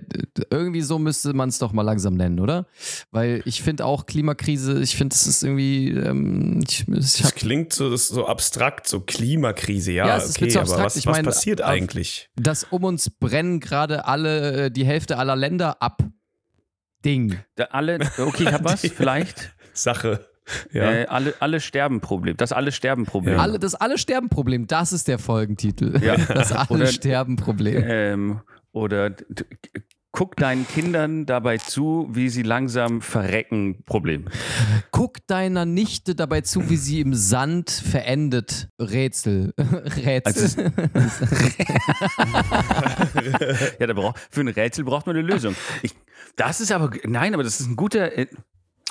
irgendwie 0.50 0.80
so 0.80 0.98
müsste 0.98 1.32
man 1.32 1.48
es 1.48 1.58
doch 1.58 1.72
mal 1.72 1.82
langsam 1.82 2.14
nennen, 2.14 2.40
oder? 2.40 2.66
Weil 3.10 3.42
ich 3.44 3.62
finde 3.62 3.84
auch 3.84 4.06
Klimakrise, 4.06 4.80
ich 4.80 4.96
finde 4.96 5.14
es 5.14 5.26
ist 5.26 5.42
irgendwie, 5.44 5.90
ähm, 5.90 6.60
ich, 6.66 6.86
ich 6.88 7.22
Das 7.22 7.34
klingt 7.34 7.72
so, 7.72 7.90
das 7.90 8.02
ist 8.02 8.08
so 8.08 8.26
abstrakt, 8.26 8.86
so 8.88 9.00
Klimakrise, 9.00 9.92
ja, 9.92 10.06
Ja, 10.06 10.16
es 10.16 10.30
ist 10.30 10.36
okay, 10.36 10.44
mit 10.46 10.52
so 10.52 10.58
aber 10.60 10.68
abstrakt. 10.68 10.86
was, 10.86 10.96
Ich 10.96 11.06
was 11.06 11.22
passiert 11.22 11.62
auf- 11.62 11.68
eigentlich? 11.68 12.30
das 12.36 12.64
um 12.64 12.84
uns 12.84 13.10
brennen 13.10 13.60
gerade 13.60 14.06
alle, 14.06 14.66
äh, 14.66 14.70
die 14.70 14.84
Hälfte 14.84 15.18
aller 15.18 15.36
Länder 15.36 15.80
ab. 15.82 16.02
Ding. 17.04 17.38
da 17.54 17.64
alle, 17.66 17.98
okay, 18.18 18.42
ich 18.44 18.52
hab 18.52 18.64
was, 18.64 18.80
vielleicht. 18.96 19.54
Sache. 19.72 20.26
Ja. 20.72 20.90
Äh, 20.90 21.06
alle, 21.06 21.34
alle 21.40 21.60
sterben 21.60 22.00
Problem. 22.00 22.36
Das 22.36 22.52
alle 22.52 22.72
sterben 22.72 23.04
Problem. 23.04 23.34
Ja. 23.34 23.40
Alle, 23.40 23.58
das 23.58 23.74
Alle-Sterben-Problem, 23.74 24.66
das 24.66 24.92
ist 24.94 25.06
der 25.06 25.18
Folgentitel. 25.18 26.02
Ja. 26.02 26.16
Das 26.28 26.50
Oder- 26.50 26.70
Alle-Sterben-Problem. 26.70 27.84
Ähm, 27.86 28.40
oder 28.72 29.14
guck 30.12 30.36
deinen 30.36 30.66
Kindern 30.66 31.26
dabei 31.26 31.58
zu, 31.58 32.08
wie 32.10 32.28
sie 32.28 32.42
langsam 32.42 33.02
verrecken. 33.02 33.84
Problem. 33.84 34.24
Guck 34.90 35.24
deiner 35.26 35.64
Nichte 35.64 36.14
dabei 36.16 36.40
zu, 36.40 36.70
wie 36.70 36.76
sie 36.76 37.00
im 37.00 37.14
Sand 37.14 37.70
verendet. 37.70 38.68
Rätsel. 38.80 39.54
Rätsel. 39.58 40.72
ja, 43.78 43.86
da 43.86 43.92
braucht, 43.92 44.18
für 44.30 44.40
ein 44.40 44.48
Rätsel 44.48 44.84
braucht 44.84 45.06
man 45.06 45.16
eine 45.16 45.24
Lösung. 45.24 45.54
Ich, 45.82 45.94
das 46.36 46.60
ist 46.60 46.72
aber, 46.72 46.90
nein, 47.04 47.34
aber 47.34 47.44
das 47.44 47.60
ist 47.60 47.68
ein 47.68 47.76
guter, 47.76 48.18
äh, 48.18 48.26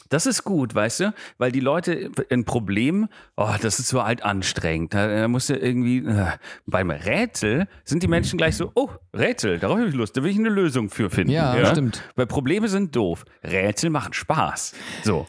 das 0.09 0.25
ist 0.25 0.43
gut, 0.43 0.73
weißt 0.75 0.99
du? 1.01 1.13
Weil 1.37 1.51
die 1.51 1.59
Leute 1.59 2.11
ein 2.29 2.45
Problem, 2.45 3.07
oh, 3.35 3.53
das 3.61 3.79
ist 3.79 3.87
so 3.89 3.99
alt 4.01 4.23
anstrengend. 4.23 4.93
Da, 4.93 5.07
da 5.07 5.27
musst 5.27 5.49
du 5.49 5.55
irgendwie, 5.55 5.99
äh, 5.99 6.27
beim 6.65 6.89
Rätsel 6.91 7.67
sind 7.85 8.03
die 8.03 8.07
Menschen 8.07 8.37
gleich 8.37 8.55
so, 8.55 8.71
oh, 8.75 8.89
Rätsel, 9.15 9.59
darauf 9.59 9.77
habe 9.77 9.89
ich 9.89 9.95
Lust, 9.95 10.15
da 10.17 10.23
will 10.23 10.31
ich 10.31 10.37
eine 10.39 10.49
Lösung 10.49 10.89
für 10.89 11.09
finden. 11.09 11.31
Ja, 11.33 11.65
stimmt. 11.67 12.01
Weil 12.15 12.27
Probleme 12.27 12.67
sind 12.67 12.95
doof. 12.95 13.25
Rätsel 13.43 13.89
machen 13.89 14.13
Spaß. 14.13 14.73
So. 15.03 15.27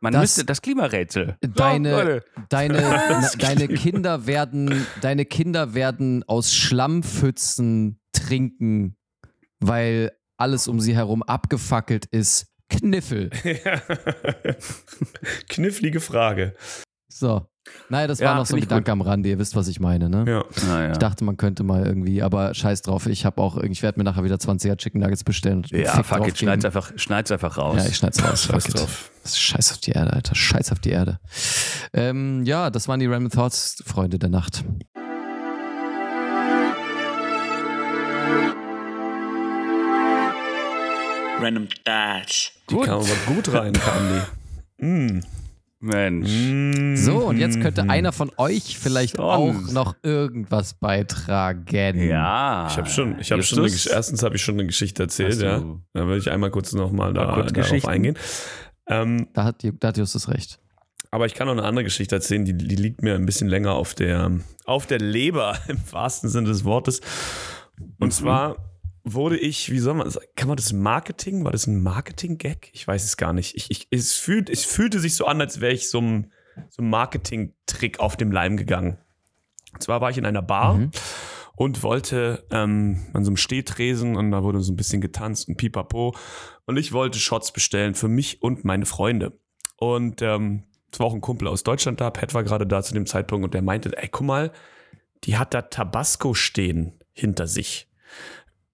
Man 0.00 0.12
Das- 0.12 0.20
müsste 0.20 0.44
das 0.44 0.60
Klimarätsel. 0.60 1.36
Deine, 1.40 1.90
Leute. 1.92 2.24
deine, 2.50 2.78
na, 3.10 3.30
deine 3.38 3.68
Kinder 3.68 4.26
werden, 4.26 4.86
deine 5.00 5.24
Kinder 5.24 5.72
werden 5.72 6.24
aus 6.28 6.54
Schlammpfützen 6.54 7.98
trinken, 8.12 8.96
weil 9.60 10.12
alles 10.36 10.68
um 10.68 10.78
sie 10.80 10.94
herum 10.94 11.22
abgefackelt 11.22 12.04
ist. 12.06 12.47
Kniffel. 12.68 13.30
Knifflige 15.48 16.00
Frage. 16.00 16.54
So. 17.08 17.46
Naja, 17.90 18.06
das 18.06 18.18
Ja, 18.18 18.28
war 18.30 18.36
noch 18.36 18.46
so 18.46 18.56
ein 18.56 18.60
Gedanke 18.62 18.90
am 18.92 19.02
Rande. 19.02 19.28
Ihr 19.28 19.38
wisst, 19.38 19.54
was 19.54 19.68
ich 19.68 19.78
meine, 19.78 20.08
ne? 20.08 20.24
Ja. 20.26 20.44
Naja. 20.66 20.92
Ich 20.92 20.98
dachte, 20.98 21.22
man 21.24 21.36
könnte 21.36 21.64
mal 21.64 21.84
irgendwie, 21.86 22.22
aber 22.22 22.54
scheiß 22.54 22.80
drauf. 22.82 23.06
Ich 23.06 23.26
habe 23.26 23.42
auch, 23.42 23.58
ich 23.58 23.82
werde 23.82 23.98
mir 24.00 24.04
nachher 24.04 24.24
wieder 24.24 24.36
20er 24.36 24.76
Chicken 24.76 25.00
Nuggets 25.00 25.22
bestellen. 25.24 25.58
und 25.58 25.70
ja, 25.70 25.92
Fick 25.92 26.06
fuck 26.06 26.26
it, 26.28 26.38
schneid's 26.38 26.64
einfach, 26.64 26.92
schneid's 26.96 27.30
einfach 27.30 27.58
raus. 27.58 27.76
Ja, 27.82 27.86
ich 27.86 27.96
schneid's 27.96 28.22
raus. 28.24 28.44
Scheiß 28.44 28.64
Fuck 28.64 28.74
it. 28.74 28.80
drauf. 28.80 29.10
Scheiß 29.26 29.72
auf 29.72 29.78
die 29.78 29.90
Erde, 29.90 30.12
Alter. 30.14 30.34
Scheiß 30.34 30.72
auf 30.72 30.78
die 30.78 30.90
Erde. 30.90 31.18
Ähm, 31.92 32.44
ja, 32.44 32.70
das 32.70 32.88
waren 32.88 33.00
die 33.00 33.06
Random 33.06 33.30
Thoughts, 33.30 33.82
Freunde 33.86 34.18
der 34.18 34.30
Nacht. 34.30 34.64
Random 41.40 41.68
Dash. 41.84 42.52
Die 42.70 42.76
kam 42.76 43.00
aber 43.00 43.06
gut 43.26 43.52
rein, 43.52 43.72
kam 43.74 44.02
die. 44.80 44.84
Mm. 44.84 45.20
Mensch. 45.80 46.28
Mm. 46.28 46.96
So, 46.96 47.26
und 47.28 47.38
jetzt 47.38 47.60
könnte 47.60 47.88
einer 47.88 48.12
von 48.12 48.32
euch 48.36 48.76
vielleicht 48.78 49.16
Schon. 49.16 49.24
auch 49.24 49.54
noch 49.72 49.94
irgendwas 50.02 50.74
beitragen. 50.74 52.02
Ja. 52.08 52.66
Ich 52.68 52.76
habe 52.76 52.88
schon, 52.88 53.18
ich 53.20 53.30
habe 53.30 53.42
schon 53.44 53.60
eine, 53.60 53.68
erstens 53.68 54.22
habe 54.24 54.34
ich 54.36 54.42
schon 54.42 54.56
eine 54.56 54.66
Geschichte 54.66 55.04
erzählt, 55.04 55.40
ja. 55.40 55.62
Da 55.92 56.06
würde 56.06 56.18
ich 56.18 56.30
einmal 56.30 56.50
kurz 56.50 56.72
nochmal 56.72 57.14
da, 57.14 57.32
kurz 57.34 57.52
darauf 57.52 57.86
eingehen. 57.86 58.18
Ähm, 58.88 59.28
Da 59.34 59.44
hat, 59.44 59.62
da 59.78 59.88
hat 59.88 59.98
Justus 59.98 60.28
recht. 60.28 60.58
aber 61.12 61.26
ich 61.26 61.34
kann 61.34 61.46
noch 61.46 61.52
eine 61.52 61.62
andere 61.62 61.84
Geschichte 61.84 62.16
erzählen, 62.16 62.44
die, 62.44 62.54
die 62.58 62.74
liegt 62.74 63.02
mir 63.02 63.14
ein 63.14 63.26
bisschen 63.26 63.46
länger 63.48 63.74
auf 63.74 63.94
der, 63.94 64.32
auf 64.64 64.86
der 64.86 64.98
Leber, 64.98 65.56
im 65.68 65.78
wahrsten 65.92 66.28
Sinne 66.28 66.48
des 66.48 66.64
Wortes. 66.64 67.00
Und 68.00 68.12
zwar 68.12 68.56
wurde 69.14 69.38
ich, 69.38 69.70
wie 69.70 69.78
soll 69.78 69.94
man 69.94 70.10
sagen, 70.10 70.26
kann 70.36 70.48
man 70.48 70.56
das 70.56 70.72
Marketing, 70.72 71.44
war 71.44 71.52
das 71.52 71.66
ein 71.66 71.82
Marketing-Gag? 71.82 72.70
Ich 72.72 72.86
weiß 72.86 73.04
es 73.04 73.16
gar 73.16 73.32
nicht. 73.32 73.56
Ich, 73.56 73.70
ich, 73.70 73.88
es, 73.90 74.14
fühlt, 74.14 74.48
es 74.50 74.64
fühlte 74.64 75.00
sich 75.00 75.14
so 75.14 75.26
an, 75.26 75.40
als 75.40 75.60
wäre 75.60 75.72
ich 75.72 75.88
so 75.90 75.98
einem 75.98 76.30
so 76.70 76.82
einem 76.82 76.90
Marketing-Trick 76.90 78.00
auf 78.00 78.16
dem 78.16 78.32
Leim 78.32 78.56
gegangen. 78.56 78.98
Und 79.72 79.82
zwar 79.82 80.00
war 80.00 80.10
ich 80.10 80.18
in 80.18 80.26
einer 80.26 80.42
Bar 80.42 80.74
Mhm. 80.74 80.90
und 81.54 81.82
wollte 81.84 82.44
ähm, 82.50 83.06
an 83.12 83.24
so 83.24 83.30
einem 83.30 83.36
Stehtresen 83.36 84.16
und 84.16 84.32
da 84.32 84.42
wurde 84.42 84.60
so 84.60 84.72
ein 84.72 84.76
bisschen 84.76 85.00
getanzt 85.00 85.48
und 85.48 85.56
pipapo. 85.56 86.16
Und 86.66 86.76
ich 86.76 86.92
wollte 86.92 87.18
Shots 87.20 87.52
bestellen 87.52 87.94
für 87.94 88.08
mich 88.08 88.42
und 88.42 88.64
meine 88.64 88.86
Freunde. 88.86 89.38
Und 89.76 90.20
ähm, 90.22 90.64
es 90.90 90.98
war 90.98 91.06
auch 91.06 91.14
ein 91.14 91.20
Kumpel 91.20 91.46
aus 91.46 91.62
Deutschland 91.62 92.00
da, 92.00 92.10
Pat 92.10 92.34
war 92.34 92.42
gerade 92.42 92.66
da 92.66 92.82
zu 92.82 92.92
dem 92.94 93.06
Zeitpunkt 93.06 93.44
und 93.44 93.54
der 93.54 93.62
meinte, 93.62 93.96
ey, 93.96 94.08
guck 94.08 94.26
mal, 94.26 94.52
die 95.24 95.36
hat 95.36 95.54
da 95.54 95.62
Tabasco 95.62 96.34
stehen 96.34 96.94
hinter 97.12 97.46
sich. 97.46 97.88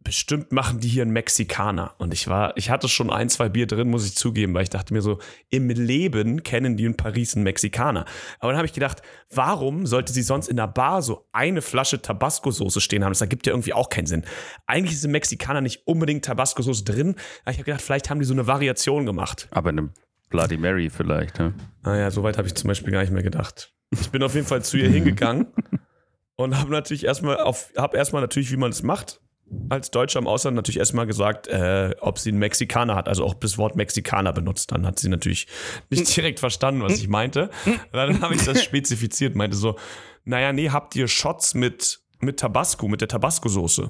Bestimmt 0.05 0.53
machen 0.53 0.81
die 0.81 0.89
hier 0.89 1.03
einen 1.03 1.13
Mexikaner. 1.13 1.95
Und 1.97 2.13
ich 2.13 2.29
war, 2.29 2.55
ich 2.59 2.69
hatte 2.69 2.89
schon 2.89 3.11
ein, 3.11 3.31
zwei 3.31 3.49
Bier 3.49 3.67
drin, 3.67 3.89
muss 3.89 4.07
ich 4.07 4.15
zugeben, 4.15 4.53
weil 4.53 4.65
ich 4.65 4.71
dachte 4.71 4.93
mir 4.93 5.01
so, 5.01 5.19
im 5.49 5.71
Leben 5.71 6.43
kennen 6.43 6.77
die 6.77 6.85
in 6.85 6.95
Paris 6.95 7.35
einen 7.35 7.45
Mexikaner. 7.45 8.05
Aber 8.39 8.53
dann 8.53 8.59
habe 8.59 8.67
ich 8.67 8.75
gedacht, 8.75 9.01
warum 9.31 9.87
sollte 9.87 10.13
sie 10.13 10.21
sonst 10.21 10.49
in 10.49 10.59
der 10.59 10.69
Bar 10.69 11.01
so 11.01 11.27
eine 11.33 11.63
Flasche 11.63 12.03
Tabasco-Soße 12.03 12.83
stehen 12.83 13.03
haben? 13.03 13.13
Das 13.13 13.23
ergibt 13.23 13.47
ja 13.47 13.55
irgendwie 13.55 13.73
auch 13.73 13.89
keinen 13.89 14.05
Sinn. 14.05 14.25
Eigentlich 14.67 14.95
ist 14.95 15.07
im 15.07 15.13
Mexikaner 15.13 15.63
nicht 15.63 15.87
unbedingt 15.87 16.27
Tabasco-Soße 16.27 16.85
drin. 16.85 17.17
Aber 17.43 17.53
ich 17.53 17.57
habe 17.57 17.65
gedacht, 17.65 17.81
vielleicht 17.83 18.11
haben 18.11 18.19
die 18.19 18.27
so 18.27 18.35
eine 18.35 18.47
Variation 18.47 19.07
gemacht. 19.07 19.49
Aber 19.53 19.71
eine 19.71 19.89
Bloody 20.29 20.59
Mary 20.59 20.91
vielleicht. 20.91 21.39
Ne? 21.39 21.55
Naja, 21.83 22.11
so 22.11 22.23
weit 22.23 22.37
habe 22.37 22.47
ich 22.47 22.55
zum 22.55 22.69
Beispiel 22.69 22.93
gar 22.93 23.01
nicht 23.01 23.13
mehr 23.13 23.23
gedacht. 23.23 23.73
Ich 23.91 24.11
bin 24.11 24.23
auf 24.23 24.35
jeden 24.35 24.47
Fall 24.47 24.63
zu 24.63 24.77
ihr 24.77 24.91
hingegangen 24.91 25.47
und 26.37 26.59
habe 26.59 26.71
natürlich 26.71 27.05
erstmal 27.05 27.39
auf, 27.39 27.71
habe 27.77 27.97
erstmal 27.97 28.21
natürlich, 28.21 28.51
wie 28.53 28.57
man 28.57 28.71
es 28.71 28.83
macht, 28.83 29.21
als 29.69 29.91
Deutscher 29.91 30.19
im 30.19 30.27
Ausland 30.27 30.57
natürlich 30.57 30.79
erstmal 30.79 31.07
gesagt, 31.07 31.47
äh, 31.49 31.95
ob 32.01 32.19
sie 32.19 32.31
einen 32.31 32.39
Mexikaner 32.39 32.95
hat, 32.97 33.09
also 33.09 33.25
auch 33.25 33.35
das 33.35 33.59
Wort 33.59 33.77
Mexikaner 33.77 34.33
benutzt. 34.33 34.73
Dann 34.73 34.87
hat 34.87 34.99
sie 34.99 35.09
natürlich 35.09 35.47
nicht 35.91 36.15
direkt 36.17 36.41
verstanden, 36.41 36.83
was 36.83 36.99
ich 36.99 37.09
meinte. 37.09 37.51
Dann 37.93 38.21
habe 38.23 38.35
ich 38.35 38.45
das 38.45 38.63
spezifiziert, 38.65 39.35
meinte 39.37 39.57
so, 39.57 39.77
naja, 40.25 40.53
nee, 40.53 40.71
habt 40.71 40.97
ihr 40.97 41.07
Shots 41.09 41.55
mit, 41.55 42.01
mit 42.21 42.41
Tabasco, 42.41 42.89
mit 42.89 43.01
der 43.01 43.09
Tabasco-Soße? 43.09 43.83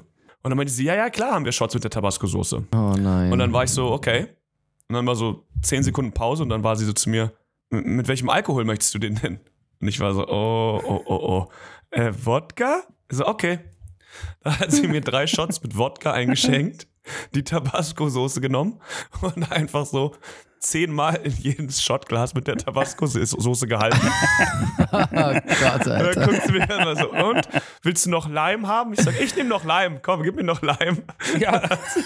Und 0.43 0.49
dann 0.51 0.57
meinte 0.57 0.71
sie, 0.73 0.83
ja, 0.85 0.95
ja, 0.95 1.09
klar 1.09 1.31
haben 1.33 1.45
wir 1.45 1.51
Shots 1.51 1.73
mit 1.73 1.83
der 1.83 1.91
Tabasco-Soße. 1.91 2.65
Oh 2.75 2.93
nein. 2.97 3.31
Und 3.31 3.39
dann 3.39 3.51
war 3.53 3.63
ich 3.63 3.71
so, 3.71 3.91
okay. 3.91 4.27
Und 4.87 4.93
dann 4.95 5.07
war 5.07 5.15
so 5.15 5.47
zehn 5.63 5.81
Sekunden 5.81 6.11
Pause 6.11 6.43
und 6.43 6.49
dann 6.49 6.63
war 6.63 6.75
sie 6.75 6.85
so 6.85 6.93
zu 6.93 7.09
mir, 7.09 7.31
"M- 7.71 7.95
mit 7.95 8.07
welchem 8.07 8.29
Alkohol 8.29 8.65
möchtest 8.65 8.93
du 8.93 8.99
den 8.99 9.15
denn? 9.15 9.39
Und 9.81 9.87
ich 9.87 9.99
war 9.99 10.13
so, 10.13 10.27
oh, 10.27 10.79
oh, 10.85 11.01
oh, 11.05 11.15
oh. 11.15 11.47
Äh, 11.89 12.11
Wodka? 12.23 12.83
So, 13.09 13.25
okay. 13.25 13.59
Da 14.43 14.59
hat 14.59 14.71
sie 14.71 14.87
mir 14.87 15.01
drei 15.01 15.27
Shots 15.27 15.61
mit 15.63 15.77
Wodka 15.77 16.11
eingeschenkt. 16.11 16.87
die 17.33 17.43
Tabasco-Soße 17.43 18.41
genommen 18.41 18.79
und 19.21 19.51
einfach 19.51 19.85
so 19.85 20.15
zehnmal 20.65 21.19
in 21.23 21.31
jedes 21.37 21.83
Shotglas 21.83 22.33
mit 22.33 22.47
der 22.47 22.57
Tabasco-Soße 22.57 23.67
gehalten. 23.67 23.99
Oh 24.91 24.97
Gott, 25.11 25.11
Und 25.11 25.87
dann 25.87 25.91
Alter. 26.05 26.25
guckt 26.25 26.41
sie 26.45 26.51
mir 26.53 26.63
immer 26.69 26.95
so, 26.95 27.11
und? 27.11 27.47
Willst 27.81 28.05
du 28.05 28.09
noch 28.09 28.29
Leim 28.29 28.67
haben? 28.67 28.93
Ich 28.93 29.01
sag, 29.01 29.19
ich 29.19 29.35
nehme 29.35 29.49
noch 29.49 29.65
Leim. 29.65 29.99
Komm, 30.01 30.23
gib 30.23 30.35
mir 30.35 30.43
noch 30.43 30.61
Leim. 30.61 31.03
Ja, 31.39 31.61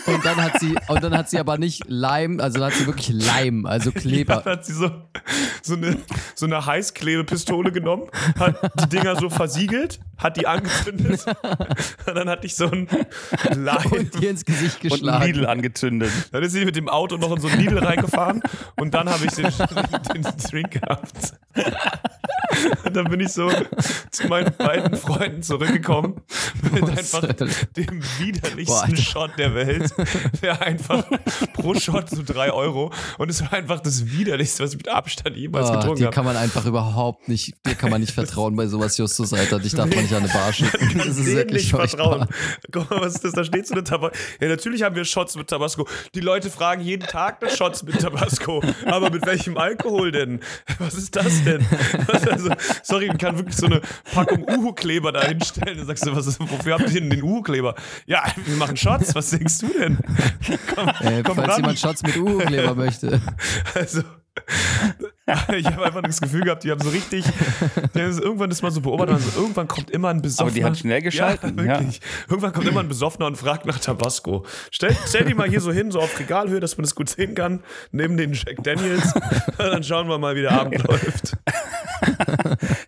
Und 0.07 0.25
dann 0.25 0.37
hat 0.37 0.59
sie, 0.59 0.75
und 0.87 1.03
dann 1.03 1.15
hat 1.15 1.29
sie 1.29 1.37
aber 1.39 1.57
nicht 1.59 1.83
Leim, 1.87 2.39
also 2.39 2.57
dann 2.59 2.71
hat 2.71 2.77
sie 2.79 2.87
wirklich 2.87 3.09
Leim, 3.09 3.65
also 3.67 3.91
Kleber. 3.91 4.41
Dann 4.43 4.53
hat 4.53 4.65
sie 4.65 4.73
so, 4.73 4.89
so, 5.61 5.75
eine, 5.75 5.97
so 6.35 6.45
eine 6.47 6.65
Heißklebepistole 6.65 7.71
genommen, 7.71 8.07
hat 8.39 8.55
die 8.81 8.89
Dinger 8.89 9.15
so 9.17 9.29
versiegelt, 9.29 9.99
hat 10.17 10.37
die 10.37 10.47
angezündet. 10.47 11.25
Und 12.07 12.15
dann 12.15 12.27
hatte 12.29 12.47
ich 12.47 12.55
so 12.55 12.71
ein 12.71 12.87
Leim. 13.55 13.91
Und 13.91 14.19
dir 14.19 14.31
ins 14.31 14.45
Gesicht 14.45 14.77
und 14.83 14.85
ein 14.85 14.89
geschlagen. 14.89 15.25
Lidl 15.25 15.45
angezündet. 15.45 16.11
Dann 16.31 16.41
ist 16.43 16.53
sie 16.53 16.65
mit 16.65 16.75
dem 16.75 16.89
Auto 16.89 17.17
noch 17.17 17.35
in 17.35 17.41
so 17.41 17.47
ein 17.49 17.59
Lidl 17.59 17.77
reingefahren 17.79 18.41
und 18.77 18.93
dann 18.93 19.09
habe 19.09 19.25
ich 19.25 19.31
den, 19.33 19.45
den 20.13 20.23
Drink 20.23 20.71
gehabt. 20.71 21.33
Und 22.85 22.95
dann 22.95 23.05
bin 23.09 23.19
ich 23.19 23.29
so 23.33 23.51
zu 24.11 24.27
meinen 24.27 24.53
beiden 24.57 24.95
Freunden 24.97 25.43
zurückgekommen 25.43 26.21
mit 26.71 26.83
einfach 26.83 27.21
dem 27.21 28.01
widerlichsten 28.19 28.93
Boah. 28.93 28.97
Shot 28.97 29.31
der 29.37 29.53
Welt. 29.55 29.93
Der 30.41 30.61
einfach 30.61 31.03
pro 31.53 31.73
Shot 31.75 32.09
so 32.09 32.21
drei 32.25 32.51
Euro. 32.51 32.91
Und 33.17 33.29
es 33.29 33.41
war 33.41 33.53
einfach 33.53 33.79
das 33.79 34.07
widerlichste, 34.11 34.63
was 34.63 34.71
ich 34.71 34.77
mit 34.77 34.87
Abstand 34.89 35.35
jemals 35.37 35.69
Oh, 35.69 35.73
getrunken 35.73 35.97
dir 35.99 36.05
habe. 36.05 36.15
kann 36.15 36.25
man 36.25 36.37
einfach 36.37 36.65
überhaupt 36.65 37.27
nicht, 37.27 37.53
dir 37.65 37.75
kann 37.75 37.89
man 37.89 38.01
nicht 38.01 38.13
vertrauen 38.13 38.55
bei 38.55 38.67
sowas, 38.67 38.97
Justus, 38.97 39.33
Alter. 39.33 39.59
Dich 39.59 39.73
darf 39.73 39.89
man 39.89 40.03
nicht 40.03 40.13
an 40.13 40.23
eine 40.23 40.31
Bar 40.33 40.51
schicken. 40.53 40.97
Das 40.97 41.07
ist 41.17 41.25
wirklich 41.27 41.69
vertrauen. 41.69 42.27
Guck 42.71 42.89
mal, 42.89 43.01
was 43.01 43.15
ist 43.15 43.25
das? 43.25 43.33
Da 43.33 43.43
steht 43.43 43.67
so 43.67 43.73
eine 43.73 43.83
Tabasco. 43.83 44.15
Ja, 44.41 44.47
natürlich 44.47 44.83
haben 44.83 44.95
wir 44.95 45.05
Shots 45.05 45.35
mit 45.35 45.47
Tabasco. 45.47 45.87
Die 46.15 46.19
Leute 46.21 46.49
fragen 46.49 46.81
jeden 46.81 47.07
Tag 47.07 47.41
nach 47.41 47.49
Shots 47.49 47.83
mit 47.83 47.99
Tabasco. 47.99 48.61
Aber 48.85 49.09
mit 49.09 49.25
welchem 49.25 49.57
Alkohol 49.57 50.11
denn? 50.11 50.39
Was 50.79 50.95
ist 50.95 51.15
das 51.15 51.43
denn? 51.43 51.65
Also, 52.29 52.48
sorry, 52.83 53.07
man 53.07 53.17
kann 53.17 53.37
wirklich 53.37 53.55
so 53.55 53.65
eine 53.65 53.81
Packung 54.13 54.43
Uhu-Kleber 54.49 55.11
da 55.11 55.25
hinstellen. 55.25 55.77
Dann 55.77 55.87
sagst 55.87 56.05
du, 56.05 56.15
was 56.15 56.27
ist, 56.27 56.39
wofür 56.39 56.73
habt 56.79 56.89
ihr 56.93 57.01
denn 57.01 57.09
den 57.09 57.23
Uhu-Kleber? 57.23 57.75
Ja, 58.05 58.23
wir 58.45 58.55
machen 58.57 58.77
Shots. 58.77 59.13
Was 59.15 59.29
denkst 59.31 59.59
du 59.59 59.67
denn? 59.67 59.97
Komm, 60.75 60.89
Äh, 61.01 61.23
komm 61.23 61.35
falls 61.35 61.49
ran. 61.49 61.57
jemand 61.57 61.79
Shots 61.79 62.03
mit 62.03 62.17
Uhu-Kleber 62.17 62.75
möchte. 62.75 63.21
Also, 63.75 64.01
ich 65.57 65.65
habe 65.65 65.85
einfach 65.85 66.01
das 66.01 66.21
Gefühl 66.21 66.41
gehabt, 66.43 66.63
die 66.63 66.71
haben 66.71 66.79
so 66.81 66.89
richtig, 66.89 67.25
die 67.93 68.01
haben 68.01 68.13
so 68.13 68.21
irgendwann 68.23 68.49
das 68.49 68.61
mal 68.61 68.71
so 68.71 68.79
beobachtet, 68.81 69.15
also 69.15 69.39
irgendwann 69.41 69.67
kommt 69.67 69.89
immer 69.91 70.09
ein 70.09 70.21
Besoffener. 70.21 70.47
Aber 70.47 70.55
die 70.55 70.63
hat 70.63 70.77
schnell 70.77 71.01
geschalten, 71.01 71.57
Ja, 71.57 71.63
ja. 71.65 71.79
wirklich. 71.79 71.99
Irgendwann 72.29 72.53
kommt 72.53 72.67
immer 72.67 72.79
ein 72.79 72.87
Besoffener 72.87 73.27
und 73.27 73.35
fragt 73.37 73.65
nach 73.65 73.77
Tabasco. 73.79 74.45
Stell, 74.71 74.95
stell 75.07 75.25
die 75.25 75.33
mal 75.33 75.49
hier 75.49 75.61
so 75.61 75.71
hin, 75.71 75.91
so 75.91 75.99
auf 75.99 76.17
Regalhöhe, 76.19 76.59
dass 76.59 76.77
man 76.77 76.83
das 76.83 76.95
gut 76.95 77.09
sehen 77.09 77.35
kann, 77.35 77.63
neben 77.91 78.15
den 78.17 78.33
Jack 78.33 78.63
Daniels. 78.63 79.13
dann 79.57 79.83
schauen 79.83 80.07
wir 80.07 80.17
mal, 80.17 80.35
wie 80.35 80.41
der 80.41 80.51
Abend 80.51 80.81
läuft. 80.87 81.35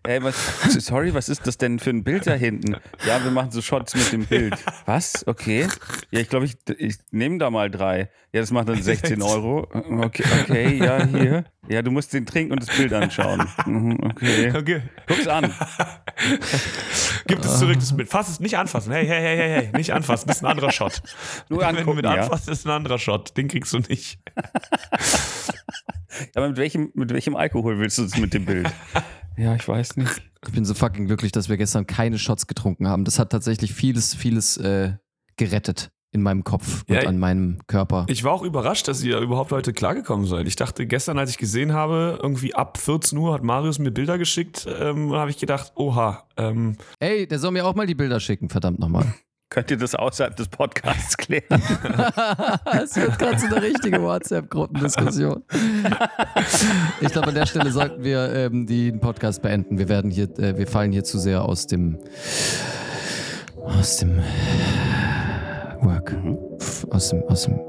Ey, 0.04 0.24
was, 0.24 0.36
sorry, 0.84 1.14
was 1.14 1.30
ist 1.30 1.46
das 1.46 1.58
denn 1.60 1.78
für 1.78 1.92
ein 1.92 2.04
Bild 2.04 2.26
da 2.26 2.34
hinten? 2.34 2.76
Ja, 3.06 3.24
wir 3.24 3.30
machen 3.30 3.52
so 3.52 3.62
Shots 3.62 3.94
mit 3.96 4.12
dem 4.12 4.26
Bild. 4.26 4.56
Was? 4.86 5.28
Okay. 5.28 5.68
Ja, 6.10 6.20
ich 6.20 6.28
glaube, 6.28 6.46
ich, 6.46 6.56
ich 6.80 6.96
nehme 7.12 7.38
da 7.38 7.52
mal 7.52 7.70
drei. 7.70 8.10
Ja, 8.34 8.42
das 8.42 8.50
macht 8.50 8.68
dann 8.70 8.82
16 8.82 9.22
Euro. 9.22 9.68
Okay, 9.72 10.24
okay, 10.42 10.78
ja, 10.84 11.06
hier. 11.06 11.44
Ja, 11.70 11.84
du 11.84 11.92
musst 11.92 12.14
den 12.14 12.26
trinken 12.26 12.54
und 12.54 12.68
das 12.68 12.76
Bild 12.76 12.92
anschauen. 12.94 13.48
Mhm, 13.68 14.00
Okay. 14.04 14.52
Okay. 14.56 14.82
Guck's 15.08 15.28
an. 15.28 15.54
Gib 17.28 17.40
es 17.46 17.60
zurück, 17.60 17.76
das 17.80 17.96
Bild. 17.96 18.10
Fass 18.10 18.28
es 18.28 18.40
nicht 18.40 18.58
anfassen. 18.58 18.92
Hey, 18.92 19.06
hey, 19.06 19.22
hey, 19.22 19.38
hey, 19.38 19.50
hey, 19.68 19.78
nicht 19.78 19.94
anfassen. 19.94 20.28
Das 20.28 20.38
ist 20.38 20.44
ein 20.44 20.48
anderer 20.50 20.72
Shot. 20.72 21.02
Nur 21.50 21.60
Wenn 21.60 21.74
du 21.76 21.80
angucken, 21.82 21.98
mit 21.98 22.06
ja. 22.06 22.14
anfasst, 22.16 22.50
ist 22.50 22.66
ein 22.66 22.72
anderer 22.72 22.98
Shot. 22.98 23.38
Den 23.38 23.48
kriegst 23.48 23.72
du 23.74 23.80
nicht. 23.80 24.20
Aber 26.36 26.50
mit 26.50 26.58
welchem, 26.58 26.92
mit 26.96 27.14
welchem 27.14 27.36
Alkohol 27.36 27.78
willst 27.80 27.98
du 28.00 28.04
es 28.04 28.18
mit 28.18 28.34
dem 28.34 28.46
Bild? 28.46 28.68
Ja, 29.38 29.56
ich 29.56 29.68
weiß 29.68 29.98
nicht. 29.98 30.22
Ich 30.44 30.54
bin 30.54 30.66
so 30.66 30.74
fucking 30.74 31.06
glücklich, 31.06 31.32
dass 31.32 31.50
wir 31.50 31.58
gestern 31.58 31.86
keine 31.86 32.18
Shots 32.18 32.48
getrunken 32.48 32.88
haben. 32.88 33.06
Das 33.06 33.20
hat 33.20 33.32
tatsächlich 33.32 33.74
vieles, 33.74 34.16
vieles 34.16 34.58
äh, 34.58 34.94
gerettet 35.38 35.92
in 36.12 36.24
meinem 36.24 36.44
Kopf 36.44 36.84
und 36.90 36.96
Ja, 36.96 37.08
an 37.08 37.20
meinem 37.20 37.60
Körper. 37.68 38.06
Ich 38.10 38.24
war 38.24 38.34
auch 38.34 38.42
überrascht, 38.42 38.88
dass 38.88 39.04
ihr 39.04 39.20
überhaupt 39.20 39.52
heute 39.52 39.72
klargekommen 39.72 40.26
seid. 40.26 40.48
Ich 40.48 40.56
dachte 40.56 40.88
gestern, 40.88 41.20
als 41.20 41.30
ich 41.30 41.38
gesehen 41.38 41.74
habe, 41.74 42.20
irgendwie 42.24 42.56
ab 42.56 42.80
14 42.80 43.18
Uhr 43.20 43.34
hat 43.34 43.44
Marius 43.44 43.78
mir 43.78 43.92
Bilder 43.92 44.18
geschickt, 44.18 44.68
ähm, 44.80 45.14
habe 45.14 45.30
ich 45.30 45.38
gedacht, 45.38 45.74
oha, 45.76 46.28
ähm, 46.38 46.76
Ey, 47.00 47.28
der 47.28 47.38
soll 47.38 47.52
mir 47.52 47.66
auch 47.66 47.76
mal 47.76 47.86
die 47.86 47.94
Bilder 47.96 48.20
schicken, 48.20 48.50
verdammt 48.50 48.80
nochmal. 48.80 49.14
Könnt 49.54 49.70
ihr 49.70 49.76
das 49.78 49.96
außerhalb 49.96 50.34
des 50.38 50.48
Podcasts 50.48 51.18
klären? 51.18 51.44
Es 52.82 52.96
wird 52.96 53.20
gerade 53.20 53.38
so 53.38 53.48
eine 53.48 53.62
richtige 53.62 54.02
WhatsApp-Gruppendiskussion. 54.02 55.44
Ich 57.02 57.10
glaube, 57.10 57.28
an 57.28 57.36
der 57.36 57.46
Stelle 57.46 57.70
sollten 57.70 58.02
wir 58.02 58.34
ähm, 58.34 58.66
den 58.66 59.02
Podcast 59.02 59.42
beenden. 59.42 59.78
Wir 59.78 59.90
werden 59.90 60.10
hier, 60.10 60.30
äh, 60.40 60.58
wir 60.58 60.68
fallen 60.68 60.94
hier 60.94 61.04
zu 61.04 61.20
sehr 61.20 61.44
aus 61.44 61.68
dem 61.68 62.00
aus 63.58 63.98
dem 63.98 64.20
Work. 65.82 66.16
F- 66.62 66.88
Aus 66.90 67.10
dem, 67.10 67.24
aus 67.28 67.44
dem, 67.44 67.60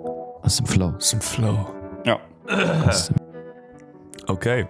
aus 0.42 0.56
dem 0.58 0.66
Flow. 0.66 0.92
zum 0.98 1.20
Flow. 1.20 1.66
Ja. 2.06 2.20
Aus 2.86 3.08
dem, 3.08 3.16
Okay. 4.28 4.68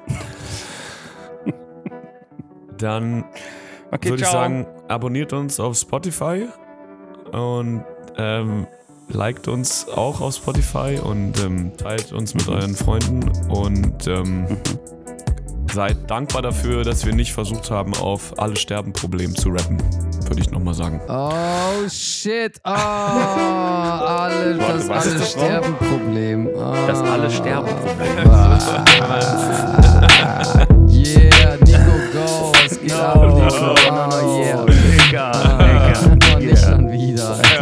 Dann 2.79 3.25
Okay, 3.91 4.09
würde 4.09 4.23
ich 4.23 4.29
sagen, 4.29 4.67
abonniert 4.89 5.35
uns 5.35 5.61
auf 5.61 5.77
Spotify 5.77 6.49
und 7.33 7.83
ähm, 8.19 8.67
liked 9.09 9.49
uns 9.49 9.87
auch 9.89 10.21
auf 10.21 10.35
Spotify 10.37 10.99
und 11.03 11.41
ähm, 11.43 11.73
teilt 11.77 12.13
uns 12.13 12.35
mit 12.35 12.49
euren 12.49 12.75
Freunden 12.75 13.31
und 13.49 14.07
ähm, 14.07 14.47
seid 15.73 16.11
dankbar 16.11 16.43
dafür, 16.43 16.85
dass 16.85 17.07
wir 17.07 17.15
nicht 17.15 17.33
versucht 17.33 17.71
haben, 17.71 17.95
auf 17.95 18.35
alle 18.39 18.57
Sterben-Problem 18.57 19.35
zu 19.35 19.49
rappen, 19.49 19.79
würde 20.29 20.41
ich 20.41 20.51
nochmal 20.51 20.75
sagen. 20.75 21.01
oh 21.09 21.89
shit. 21.89 22.61
Oh, 22.65 22.71
alle, 22.71 24.57
das 24.59 24.91
alle 24.91 25.23
Sterben-Problem. 25.25 26.49
Oh. 26.55 26.75
Das 26.87 27.01
alle 27.01 27.31
Sterben-Problem. 27.31 28.31
Yeah, 30.93 31.57
Nico, 31.65 31.97
go. 32.13 32.53
Es 32.65 32.79
geht 32.81 32.93
ab, 32.93 33.17
Nico. 33.17 33.75
Oh, 33.91 34.41
yeah. 34.41 34.65
Digga, 34.67 35.31
Ah, 35.33 36.39
Digga. 36.39 36.77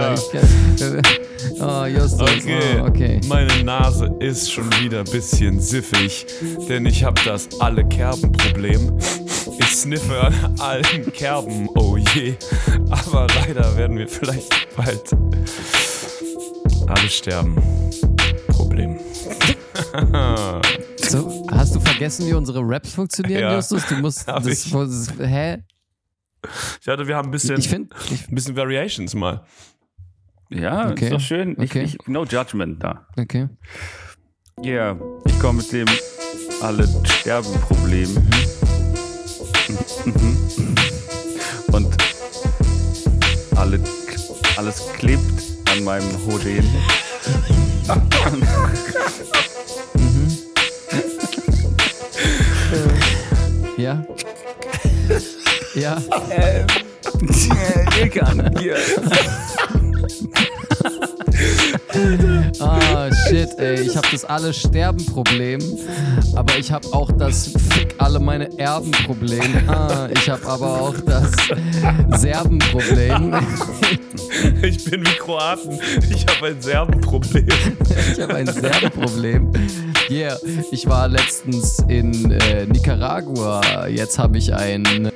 Oh, 0.01 1.61
oh, 1.61 1.85
Justus. 1.87 2.21
Okay. 2.21 2.81
Oh, 2.81 2.87
okay. 2.87 3.21
Meine 3.27 3.63
Nase 3.65 4.07
ist 4.21 4.51
schon 4.53 4.67
wieder 4.81 5.01
ein 5.01 5.05
bisschen 5.11 5.61
siffig, 5.61 6.27
denn 6.69 6.87
ich 6.87 7.05
habe 7.05 7.21
das 7.25 7.49
alle 7.61 7.87
Kerben-Problem. 7.87 8.99
Ich 9.59 9.67
sniffe 9.77 10.21
an 10.21 10.55
allen 10.59 11.13
Kerben, 11.13 11.69
oh 11.77 11.97
je. 11.97 12.35
Aber 12.91 13.27
leider 13.35 13.77
werden 13.77 13.99
wir 13.99 14.09
vielleicht 14.09 14.51
bald 14.77 15.13
alle 16.89 17.09
sterben. 17.09 17.57
Problem. 18.49 18.99
So, 20.97 21.47
hast 21.51 21.75
du 21.75 21.81
vergessen, 21.81 22.27
wie 22.27 22.33
unsere 22.35 22.61
Raps 22.63 22.93
funktionieren, 22.95 23.41
Ja. 23.43 23.57
Justus? 23.57 23.87
Du 23.89 23.97
musst 23.97 24.27
Hab 24.27 24.43
das, 24.45 24.67
ich. 24.67 24.71
das 24.73 25.09
hä? 25.19 25.59
Ich 26.81 26.89
hatte, 26.89 27.07
wir 27.07 27.17
haben 27.17 27.29
ein 27.29 27.33
bisschen, 27.33 27.59
Ich 27.59 27.69
finde, 27.69 27.95
ich, 28.11 28.29
ein 28.29 28.35
bisschen 28.35 28.57
Variations 28.57 29.15
mal. 29.15 29.45
Ja, 30.51 30.91
Okay. 30.91 31.05
ist 31.07 31.13
doch 31.13 31.21
schön. 31.21 31.57
Ich, 31.61 31.71
Okay. 31.71 31.83
ich, 31.85 31.99
no 32.07 32.25
judgment 32.25 32.83
da. 32.83 33.07
okay. 33.19 33.49
Ja, 34.63 34.93
yeah, 34.93 35.01
ich 35.25 35.39
komme 35.41 35.59
mit 35.63 35.73
dem 35.73 35.87
alle 36.61 36.87
Sterben-Problem. 37.05 38.11
Mhm. 40.05 40.75
Und 41.73 41.97
alle, 43.57 43.81
alles 44.57 44.83
klebt 44.99 45.23
an 45.73 45.85
meinem 45.85 46.11
Hoden. 46.27 46.65
Ja? 53.77 54.05
Ja? 55.75 55.97
Egan, 58.01 58.51
hier. 58.59 58.77
Ah, 62.61 63.11
shit, 63.29 63.49
ey. 63.59 63.81
Ich 63.83 63.97
habe 63.97 64.07
das 64.13 64.25
alle 64.25 64.53
Sterben-Problem, 64.53 65.61
aber 66.35 66.59
ich 66.59 66.71
habe 66.71 66.87
auch 66.93 67.11
das 67.13 67.49
Fick 67.71 67.95
alle 67.99 68.19
meine 68.19 68.59
Erben-Problem. 68.59 69.69
Ah, 69.69 70.09
ich 70.13 70.29
habe 70.29 70.47
aber 70.47 70.81
auch 70.81 70.95
das 71.07 71.31
Serben-Problem. 72.21 73.35
Ich 74.63 74.85
bin 74.85 75.03
wie 75.03 75.17
Kroaten. 75.19 75.79
Ich 76.11 76.27
habe 76.27 76.49
ein 76.49 76.61
Serbenproblem. 76.61 77.49
Ich 78.13 78.21
habe 78.21 78.35
ein 78.35 78.47
Serben-Problem. 78.47 79.51
Yeah, 80.09 80.37
ich 80.73 80.87
war 80.87 81.09
letztens 81.09 81.79
in 81.89 82.31
äh, 82.31 82.67
Nicaragua. 82.67 83.87
Jetzt 83.89 84.19
habe 84.19 84.39
ich 84.39 84.53
ein 84.55 85.11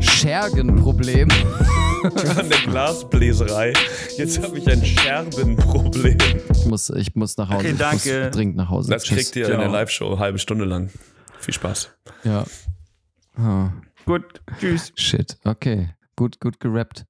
Schergen-Problem. 0.00 1.28
Ich 2.02 2.36
war 2.36 2.42
in 2.44 2.48
der 2.50 2.58
Glasbläserei. 2.60 3.72
Jetzt 4.16 4.42
habe 4.42 4.58
ich 4.58 4.66
ein 4.70 4.84
Scherbenproblem. 4.84 6.18
Ich 6.52 6.66
muss, 6.66 6.90
ich 6.90 7.14
muss 7.14 7.36
nach 7.36 7.48
Hause. 7.48 7.58
Okay, 7.58 7.70
Ich 7.72 7.78
danke. 7.78 8.22
muss 8.24 8.30
dringend 8.36 8.56
nach 8.56 8.68
Hause. 8.70 8.90
Das 8.90 9.04
kriegt 9.04 9.36
ihr 9.36 9.44
in 9.46 9.50
der 9.52 9.60
Ciao. 9.60 9.72
Live-Show, 9.72 10.18
halbe 10.18 10.38
Stunde 10.38 10.64
lang. 10.64 10.90
Viel 11.40 11.54
Spaß. 11.54 11.90
Ja. 12.24 12.44
Ah, 13.36 13.70
Gut, 14.06 14.24
tschüss. 14.58 14.92
shit. 14.96 15.36
Okay. 15.44 15.90
Gut, 16.16 16.40
gut 16.40 16.60
gerappt. 16.60 17.04